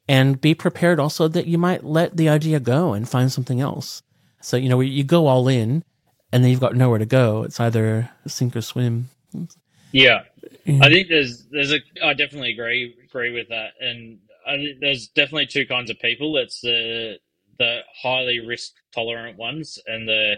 And 0.08 0.39
be 0.39 0.54
prepared 0.54 1.00
also 1.00 1.28
that 1.30 1.48
you 1.48 1.58
might 1.58 1.84
let 1.84 2.16
the 2.16 2.30
idea 2.30 2.60
go 2.60 2.93
and 2.93 3.10
find 3.10 3.32
something 3.32 3.60
else. 3.60 4.04
So, 4.46 4.58
you 4.58 4.70
know, 4.70 4.80
you 4.82 5.04
go 5.04 5.28
all 5.28 5.48
in 5.48 5.84
and 6.32 6.43
then 6.43 6.52
you've 6.52 6.60
got 6.60 6.76
nowhere 6.76 7.00
to 7.00 7.06
go. 7.08 7.43
It's 7.43 7.60
either 7.60 8.12
sink 8.28 8.56
or 8.56 8.62
swim. 8.62 9.10
Yeah, 9.91 10.22
Yeah. 10.66 10.82
I 10.82 10.89
think 10.89 11.10
there's 11.10 11.46
there's 11.52 11.74
a 11.74 11.80
I 12.04 12.14
definitely 12.14 12.52
agree 12.54 12.96
agree 13.06 13.32
with 13.34 13.50
that, 13.50 13.74
and 13.82 14.20
I 14.48 14.58
think 14.58 14.80
there's 14.82 15.08
definitely 15.08 15.48
two 15.48 15.66
kinds 15.66 15.89
of 15.89 16.00
people. 16.00 16.38
It's 16.38 16.62
the 16.62 17.18
the 17.60 17.82
highly 18.04 18.39
risk 18.39 18.74
tolerant 18.93 19.38
ones 19.38 19.80
and 19.88 20.08
the 20.08 20.36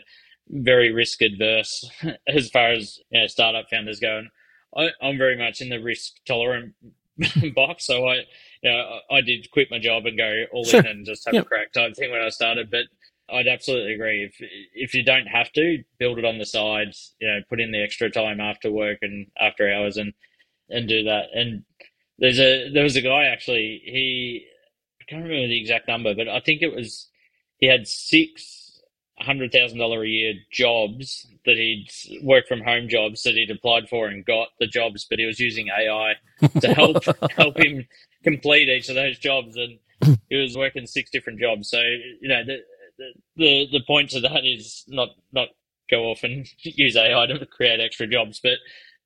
very 0.50 0.92
risk 0.94 1.22
adverse 1.22 1.90
as 2.28 2.50
far 2.50 2.72
as 2.74 3.00
you 3.12 3.22
know, 3.22 3.28
startup 3.28 3.70
founders 3.70 4.00
go. 4.00 4.20
And 4.20 4.30
I, 4.78 5.06
I'm 5.06 5.18
very 5.18 5.38
much 5.38 5.62
in 5.62 5.70
the 5.70 5.82
risk 5.84 6.14
tolerant 6.28 6.76
box, 7.56 7.86
so 7.88 8.08
I 8.08 8.16
you 8.64 8.72
know, 8.72 9.00
I 9.12 9.22
did 9.22 9.52
quit 9.52 9.70
my 9.72 9.80
job 9.80 10.06
and 10.06 10.18
go 10.18 10.46
all 10.54 10.66
Sure. 10.66 10.82
in 10.82 10.86
and 10.86 11.06
just 11.06 11.26
have 11.28 11.36
Yep. 11.36 11.44
a 11.44 11.46
crack 11.46 11.74
type 11.74 11.96
thing 11.96 12.12
when 12.12 12.22
I 12.22 12.30
started, 12.30 12.72
but. 12.72 12.86
I'd 13.30 13.48
absolutely 13.48 13.94
agree. 13.94 14.24
If 14.24 14.36
if 14.74 14.94
you 14.94 15.04
don't 15.04 15.28
have 15.28 15.52
to, 15.54 15.84
build 16.00 16.18
it 16.18 16.26
on 16.26 16.38
the 16.38 16.46
sides. 16.46 17.14
You 17.20 17.28
know, 17.28 17.40
put 17.50 17.60
in 17.60 17.72
the 17.72 17.84
extra 17.84 18.10
time 18.10 18.40
after 18.40 18.72
work 18.72 19.00
and 19.02 19.28
after 19.40 19.72
hours, 19.72 19.98
and 19.98 20.14
and 20.70 20.88
do 20.88 21.04
that. 21.04 21.26
And 21.34 21.64
there's 22.20 22.40
a 22.40 22.70
there 22.72 22.84
was 22.84 22.96
a 22.96 23.02
guy 23.02 23.26
actually. 23.26 23.82
He 23.84 24.46
I 25.02 25.04
can't 25.06 25.24
remember 25.24 25.48
the 25.48 25.60
exact 25.60 25.88
number, 25.88 26.16
but 26.16 26.28
I 26.30 26.40
think 26.40 26.62
it 26.62 26.74
was 26.74 27.10
he 27.58 27.68
had 27.68 27.88
six 27.88 28.82
hundred 29.20 29.52
thousand 29.52 29.80
dollar 29.80 30.04
a 30.04 30.08
year 30.08 30.34
jobs 30.52 31.28
that 31.46 31.58
he'd 31.58 31.88
work 32.24 32.48
from 32.48 32.62
home 32.62 32.88
jobs 32.88 33.24
that 33.24 33.34
he'd 33.34 33.52
applied 33.52 33.90
for 33.90 34.08
and 34.08 34.26
got 34.26 34.50
the 34.60 34.68
jobs, 34.68 35.06
but 35.10 35.20
he 35.20 35.26
was 35.26 35.40
using 35.40 35.68
AI 35.70 36.14
to 36.62 36.74
help 36.74 37.04
help 37.32 37.58
him 37.58 37.86
complete 38.24 38.70
each 38.70 38.90
of 38.90 38.96
those 38.96 39.18
jobs, 39.18 39.58
and 39.58 39.80
he 40.30 40.36
was 40.36 40.56
working 40.56 40.86
six 40.86 41.10
different 41.10 41.40
jobs. 41.40 41.70
So 41.70 41.82
you 42.22 42.30
know 42.30 42.44
the 42.46 42.60
the 43.36 43.68
the, 43.72 43.82
point 43.86 44.10
to 44.12 44.20
that 44.22 44.46
is 44.46 44.84
not 44.88 45.10
not 45.32 45.50
go 45.90 46.12
off 46.12 46.24
and 46.24 46.48
use 46.62 46.96
AI 46.96 47.26
to 47.28 47.46
create 47.46 47.80
extra 47.80 48.08
jobs, 48.08 48.40
but 48.42 48.58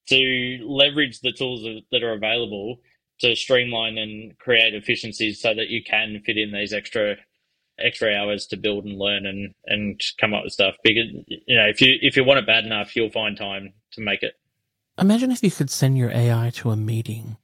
to 0.10 0.60
leverage 0.68 1.20
the 1.22 1.32
tools 1.32 1.62
that- 1.64 1.84
that 1.92 2.04
are 2.04 2.14
available 2.14 2.80
to 3.20 3.36
streamline 3.36 3.98
and 3.98 4.38
create 4.40 4.74
efficiencies 4.74 5.40
so 5.40 5.54
that 5.54 5.70
you 5.70 5.84
can 5.84 6.22
fit 6.26 6.38
in 6.38 6.52
these 6.52 6.74
extra 6.74 7.16
extra 7.80 8.14
hours 8.16 8.48
to 8.48 8.58
build 8.58 8.86
and 8.86 8.98
learn 8.98 9.26
and 9.26 9.54
and 9.68 10.02
come 10.20 10.34
up 10.34 10.44
with 10.44 10.54
stuff 10.54 10.76
because 10.84 11.06
you 11.28 11.56
know 11.56 11.68
if 11.68 11.82
you 11.82 11.98
if 12.02 12.16
you 12.16 12.24
want 12.24 12.38
it 12.40 12.46
bad 12.46 12.66
enough 12.66 12.96
you'll 12.96 13.10
find 13.10 13.38
time 13.38 13.74
to 13.92 14.02
make 14.02 14.22
it 14.24 14.34
Imagine 15.00 15.32
if 15.32 15.42
you 15.44 15.50
could 15.50 15.70
send 15.70 15.98
your 15.98 16.12
AI 16.12 16.52
to 16.56 16.70
a 16.70 16.76
meeting. 16.76 17.38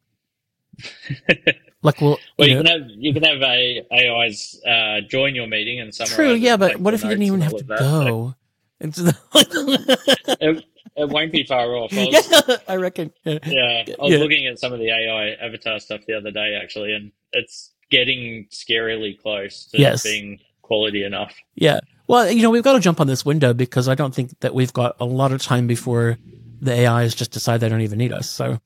Like, 1.84 2.02
well, 2.02 2.18
well 2.38 2.48
you 2.48 2.58
you 2.58 2.64
know, 2.64 2.70
can 2.70 2.82
have 2.82 2.90
you 2.98 3.14
can 3.14 3.24
have 3.24 3.42
a 3.42 3.86
AIs 3.92 4.60
uh, 4.66 5.02
join 5.08 5.36
your 5.36 5.48
meeting 5.48 5.80
and 5.80 5.94
summarize 5.94 6.16
true, 6.16 6.34
yeah, 6.34 6.58
but 6.58 6.78
what 6.80 6.94
if 6.94 7.04
you 7.04 7.10
didn't 7.10 7.24
even 7.24 7.42
have 7.42 7.56
to 7.56 7.64
that. 7.66 7.80
Go? 7.80 8.36
Into 8.80 9.04
the 9.04 10.38
it, 10.40 10.64
it 10.96 11.10
won't 11.10 11.32
be 11.32 11.44
far 11.44 11.76
off 11.76 11.92
I 11.94 12.06
was, 12.06 12.32
yeah, 12.48 12.58
I 12.68 12.76
reckon. 12.76 13.12
Yeah. 13.24 13.40
Yeah, 13.46 13.84
I 14.00 14.04
was 14.04 14.14
Yeah. 14.14 14.20
looking 14.20 14.46
at 14.48 14.60
some 14.60 14.74
of 14.74 14.80
the 14.80 14.90
AI 14.90 15.30
avatar 15.44 15.80
stuff 15.80 16.02
the 16.08 16.14
other 16.14 16.32
day 16.32 16.60
actually, 16.62 16.94
and 16.94 17.12
it's 17.34 17.74
getting 17.90 18.48
scarily 18.52 19.20
close 19.20 19.66
to 19.68 19.80
Yes. 19.80 20.04
being 20.04 20.40
quality 20.62 21.04
enough. 21.04 21.34
Yeah. 21.56 21.80
Well, 22.08 22.30
you 22.32 22.42
know, 22.42 22.50
we've 22.50 22.64
got 22.64 22.74
to 22.74 22.80
jump 22.80 23.00
on 23.02 23.08
this 23.08 23.26
window 23.26 23.54
because 23.54 23.88
I 23.88 23.96
don't 23.96 24.14
think 24.14 24.40
that 24.40 24.54
we've 24.54 24.74
got 24.74 24.96
a 25.00 25.06
lot 25.06 25.32
of 25.32 25.42
time 25.42 25.68
before 25.68 26.18
the 26.62 26.88
AIs 26.88 27.16
just 27.16 27.32
decide 27.32 27.60
they 27.62 27.70
don't 27.70 27.82
even 27.82 27.98
need 27.98 28.14
us. 28.14 28.30
So, 28.30 28.60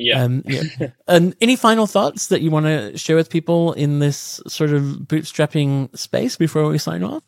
Yeah, 0.00 0.22
um, 0.22 0.42
yeah. 0.46 0.62
um, 1.08 1.34
any 1.40 1.56
final 1.56 1.86
thoughts 1.86 2.28
that 2.28 2.40
you 2.40 2.50
want 2.50 2.66
to 2.66 2.96
share 2.96 3.16
with 3.16 3.30
people 3.30 3.72
in 3.72 3.98
this 3.98 4.40
sort 4.46 4.70
of 4.70 4.82
bootstrapping 4.82 5.96
space 5.96 6.36
before 6.36 6.66
we 6.68 6.78
sign 6.78 7.02
off? 7.02 7.22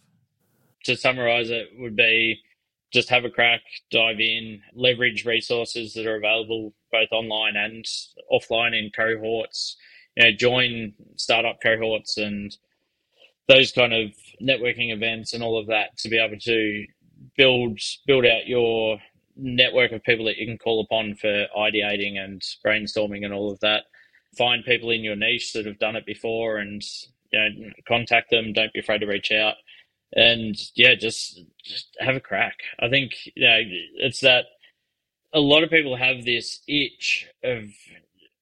to 0.84 0.96
summarize 0.96 1.50
it 1.50 1.68
would 1.78 1.96
be 1.96 2.40
just 2.92 3.08
have 3.08 3.24
a 3.24 3.30
crack, 3.30 3.60
dive 3.92 4.18
in, 4.18 4.60
leverage 4.74 5.24
resources 5.24 5.94
that 5.94 6.06
are 6.06 6.16
available 6.16 6.74
both 6.90 7.08
online 7.12 7.54
and 7.54 7.84
offline 8.32 8.76
in 8.76 8.90
cohorts. 8.90 9.76
You 10.16 10.24
know, 10.24 10.32
join 10.32 10.94
startup 11.16 11.60
cohorts 11.62 12.16
and 12.16 12.56
those 13.46 13.70
kind 13.70 13.92
of 13.92 14.10
networking 14.42 14.92
events 14.92 15.34
and 15.34 15.42
all 15.42 15.58
of 15.58 15.68
that 15.68 15.96
to 15.98 16.08
be 16.08 16.18
able 16.18 16.38
to 16.38 16.86
build 17.36 17.78
build 18.06 18.26
out 18.26 18.48
your 18.48 18.98
network 19.40 19.92
of 19.92 20.02
people 20.02 20.26
that 20.26 20.36
you 20.36 20.46
can 20.46 20.58
call 20.58 20.80
upon 20.80 21.14
for 21.14 21.46
ideating 21.56 22.18
and 22.18 22.42
brainstorming 22.64 23.24
and 23.24 23.32
all 23.32 23.50
of 23.50 23.60
that. 23.60 23.84
Find 24.36 24.64
people 24.64 24.90
in 24.90 25.02
your 25.02 25.16
niche 25.16 25.52
that 25.54 25.66
have 25.66 25.78
done 25.78 25.96
it 25.96 26.06
before 26.06 26.58
and 26.58 26.82
you 27.32 27.38
know, 27.38 27.70
contact 27.88 28.30
them. 28.30 28.52
Don't 28.52 28.72
be 28.72 28.80
afraid 28.80 28.98
to 28.98 29.06
reach 29.06 29.32
out 29.32 29.54
and 30.14 30.56
yeah, 30.74 30.94
just 30.94 31.40
just 31.64 31.96
have 32.00 32.16
a 32.16 32.20
crack. 32.20 32.58
I 32.80 32.88
think 32.88 33.12
you 33.34 33.46
know, 33.46 33.60
it's 33.96 34.20
that 34.20 34.46
a 35.32 35.40
lot 35.40 35.62
of 35.62 35.70
people 35.70 35.96
have 35.96 36.24
this 36.24 36.60
itch 36.66 37.28
of 37.44 37.64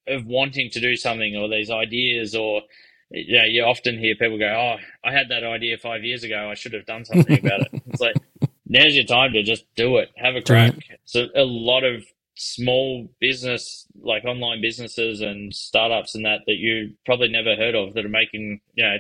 of 0.06 0.26
wanting 0.26 0.70
to 0.70 0.80
do 0.80 0.96
something 0.96 1.36
or 1.36 1.48
these 1.48 1.70
ideas 1.70 2.34
or 2.34 2.62
you 3.10 3.38
know, 3.38 3.44
you 3.44 3.62
often 3.64 3.98
hear 3.98 4.14
people 4.14 4.38
go, 4.38 4.46
"Oh, 4.46 4.76
I 5.08 5.12
had 5.12 5.28
that 5.30 5.44
idea 5.44 5.78
five 5.78 6.04
years 6.04 6.24
ago. 6.24 6.50
I 6.50 6.54
should 6.54 6.72
have 6.74 6.86
done 6.86 7.04
something 7.04 7.38
about 7.38 7.62
it." 7.62 7.82
It's 7.86 8.00
like 8.00 8.16
now's 8.68 8.94
your 8.94 9.04
time 9.04 9.32
to 9.32 9.42
just 9.42 9.64
do 9.74 9.96
it. 9.96 10.10
Have 10.16 10.36
a 10.36 10.42
crack. 10.42 10.74
So 11.04 11.26
a 11.34 11.44
lot 11.44 11.84
of 11.84 12.04
small 12.36 13.10
business, 13.20 13.86
like 14.00 14.24
online 14.24 14.60
businesses 14.60 15.20
and 15.20 15.52
startups 15.54 16.14
and 16.14 16.24
that, 16.24 16.40
that 16.46 16.56
you 16.56 16.94
probably 17.04 17.28
never 17.28 17.56
heard 17.56 17.74
of, 17.74 17.94
that 17.94 18.04
are 18.04 18.10
making 18.10 18.60
you 18.74 18.84
know 18.84 18.96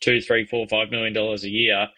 two, 0.00 0.20
three, 0.20 0.46
four, 0.46 0.66
five 0.68 0.90
million 0.90 1.12
dollars 1.12 1.44
a 1.44 1.50
year 1.50 1.88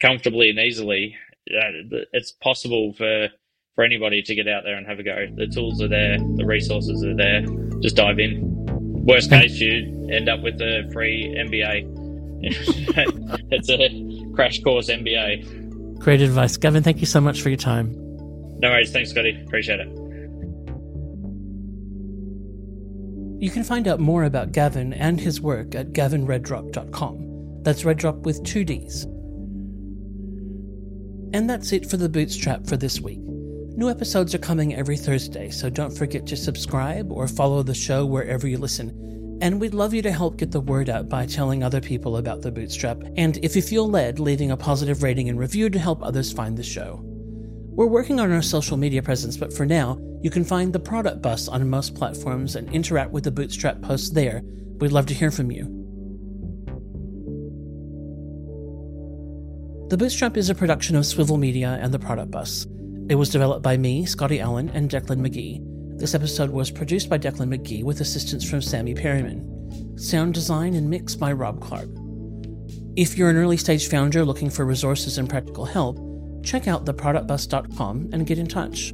comfortably 0.00 0.50
and 0.50 0.58
easily. 0.58 1.16
Uh, 1.50 2.00
it's 2.12 2.32
possible 2.32 2.92
for 2.94 3.28
for 3.74 3.84
anybody 3.84 4.22
to 4.22 4.34
get 4.34 4.46
out 4.46 4.62
there 4.64 4.76
and 4.76 4.86
have 4.86 4.98
a 4.98 5.02
go. 5.02 5.26
The 5.34 5.46
tools 5.46 5.82
are 5.82 5.88
there, 5.88 6.18
the 6.18 6.44
resources 6.44 7.04
are 7.04 7.16
there. 7.16 7.44
Just 7.80 7.96
dive 7.96 8.18
in. 8.18 8.40
Worst 9.04 9.30
case, 9.30 9.58
you 9.58 10.08
end 10.10 10.28
up 10.28 10.40
with 10.42 10.60
a 10.60 10.88
free 10.92 11.34
MBA. 11.36 12.02
it's 13.50 13.68
a 13.68 14.34
crash 14.34 14.62
course 14.62 14.88
MBA. 14.88 15.63
Great 15.98 16.20
advice. 16.20 16.56
Gavin, 16.56 16.82
thank 16.82 17.00
you 17.00 17.06
so 17.06 17.20
much 17.20 17.42
for 17.42 17.48
your 17.48 17.58
time. 17.58 17.92
No 18.58 18.70
worries. 18.70 18.92
Thanks, 18.92 19.10
Scotty. 19.10 19.42
Appreciate 19.46 19.80
it. 19.80 19.88
You 23.40 23.50
can 23.50 23.64
find 23.64 23.86
out 23.88 24.00
more 24.00 24.24
about 24.24 24.52
Gavin 24.52 24.94
and 24.94 25.20
his 25.20 25.40
work 25.40 25.74
at 25.74 25.92
gavinreddrop.com. 25.92 27.62
That's 27.62 27.82
Reddrop 27.82 28.20
with 28.20 28.42
two 28.44 28.64
Ds. 28.64 29.04
And 31.34 31.50
that's 31.50 31.72
it 31.72 31.90
for 31.90 31.96
the 31.96 32.08
Bootstrap 32.08 32.66
for 32.66 32.76
this 32.76 33.00
week. 33.00 33.18
New 33.20 33.90
episodes 33.90 34.34
are 34.34 34.38
coming 34.38 34.74
every 34.74 34.96
Thursday, 34.96 35.50
so 35.50 35.68
don't 35.68 35.90
forget 35.90 36.26
to 36.26 36.36
subscribe 36.36 37.10
or 37.10 37.26
follow 37.26 37.62
the 37.62 37.74
show 37.74 38.06
wherever 38.06 38.46
you 38.46 38.56
listen. 38.56 38.92
And 39.40 39.60
we'd 39.60 39.74
love 39.74 39.92
you 39.92 40.02
to 40.02 40.12
help 40.12 40.36
get 40.36 40.52
the 40.52 40.60
word 40.60 40.88
out 40.88 41.08
by 41.08 41.26
telling 41.26 41.62
other 41.62 41.80
people 41.80 42.16
about 42.16 42.42
the 42.42 42.52
Bootstrap, 42.52 43.02
and 43.16 43.36
if 43.44 43.56
you 43.56 43.62
feel 43.62 43.88
led, 43.88 44.18
leaving 44.18 44.50
a 44.50 44.56
positive 44.56 45.02
rating 45.02 45.28
and 45.28 45.38
review 45.38 45.68
to 45.70 45.78
help 45.78 46.02
others 46.02 46.32
find 46.32 46.56
the 46.56 46.62
show. 46.62 47.00
We're 47.02 47.86
working 47.86 48.20
on 48.20 48.30
our 48.30 48.42
social 48.42 48.76
media 48.76 49.02
presence, 49.02 49.36
but 49.36 49.52
for 49.52 49.66
now, 49.66 49.98
you 50.22 50.30
can 50.30 50.44
find 50.44 50.72
the 50.72 50.78
product 50.78 51.20
bus 51.20 51.48
on 51.48 51.68
most 51.68 51.94
platforms 51.94 52.54
and 52.56 52.72
interact 52.72 53.10
with 53.10 53.24
the 53.24 53.32
Bootstrap 53.32 53.82
posts 53.82 54.10
there. 54.10 54.42
We'd 54.78 54.92
love 54.92 55.06
to 55.06 55.14
hear 55.14 55.30
from 55.30 55.50
you. 55.50 55.64
The 59.90 59.98
Bootstrap 59.98 60.36
is 60.36 60.48
a 60.48 60.54
production 60.54 60.96
of 60.96 61.04
Swivol 61.04 61.38
Media 61.38 61.78
and 61.82 61.92
the 61.92 61.98
Product 61.98 62.30
Bus. 62.30 62.66
It 63.10 63.16
was 63.16 63.28
developed 63.28 63.62
by 63.62 63.76
me, 63.76 64.06
Scotty 64.06 64.40
Allen, 64.40 64.70
and 64.70 64.88
Declan 64.88 65.18
Magee. 65.18 65.60
This 66.04 66.14
episode 66.14 66.50
was 66.50 66.70
produced 66.70 67.08
by 67.08 67.16
Declan 67.16 67.48
Magee 67.48 67.82
with 67.82 68.02
assistance 68.02 68.44
from 68.44 68.60
Sammy 68.60 68.92
Perryman. 68.92 69.96
Sound 69.96 70.34
design 70.34 70.74
and 70.74 70.90
mix 70.90 71.14
by 71.14 71.32
Rob 71.32 71.62
Clarke. 71.62 71.88
If 72.94 73.16
you're 73.16 73.30
an 73.30 73.38
early 73.38 73.56
stage 73.56 73.88
founder 73.88 74.22
looking 74.22 74.50
for 74.50 74.66
resources 74.66 75.16
and 75.16 75.30
practical 75.30 75.64
help, 75.64 75.96
check 76.44 76.68
out 76.68 76.84
theproductbus.com 76.84 78.10
and 78.12 78.26
get 78.26 78.38
in 78.38 78.46
touch. 78.46 78.92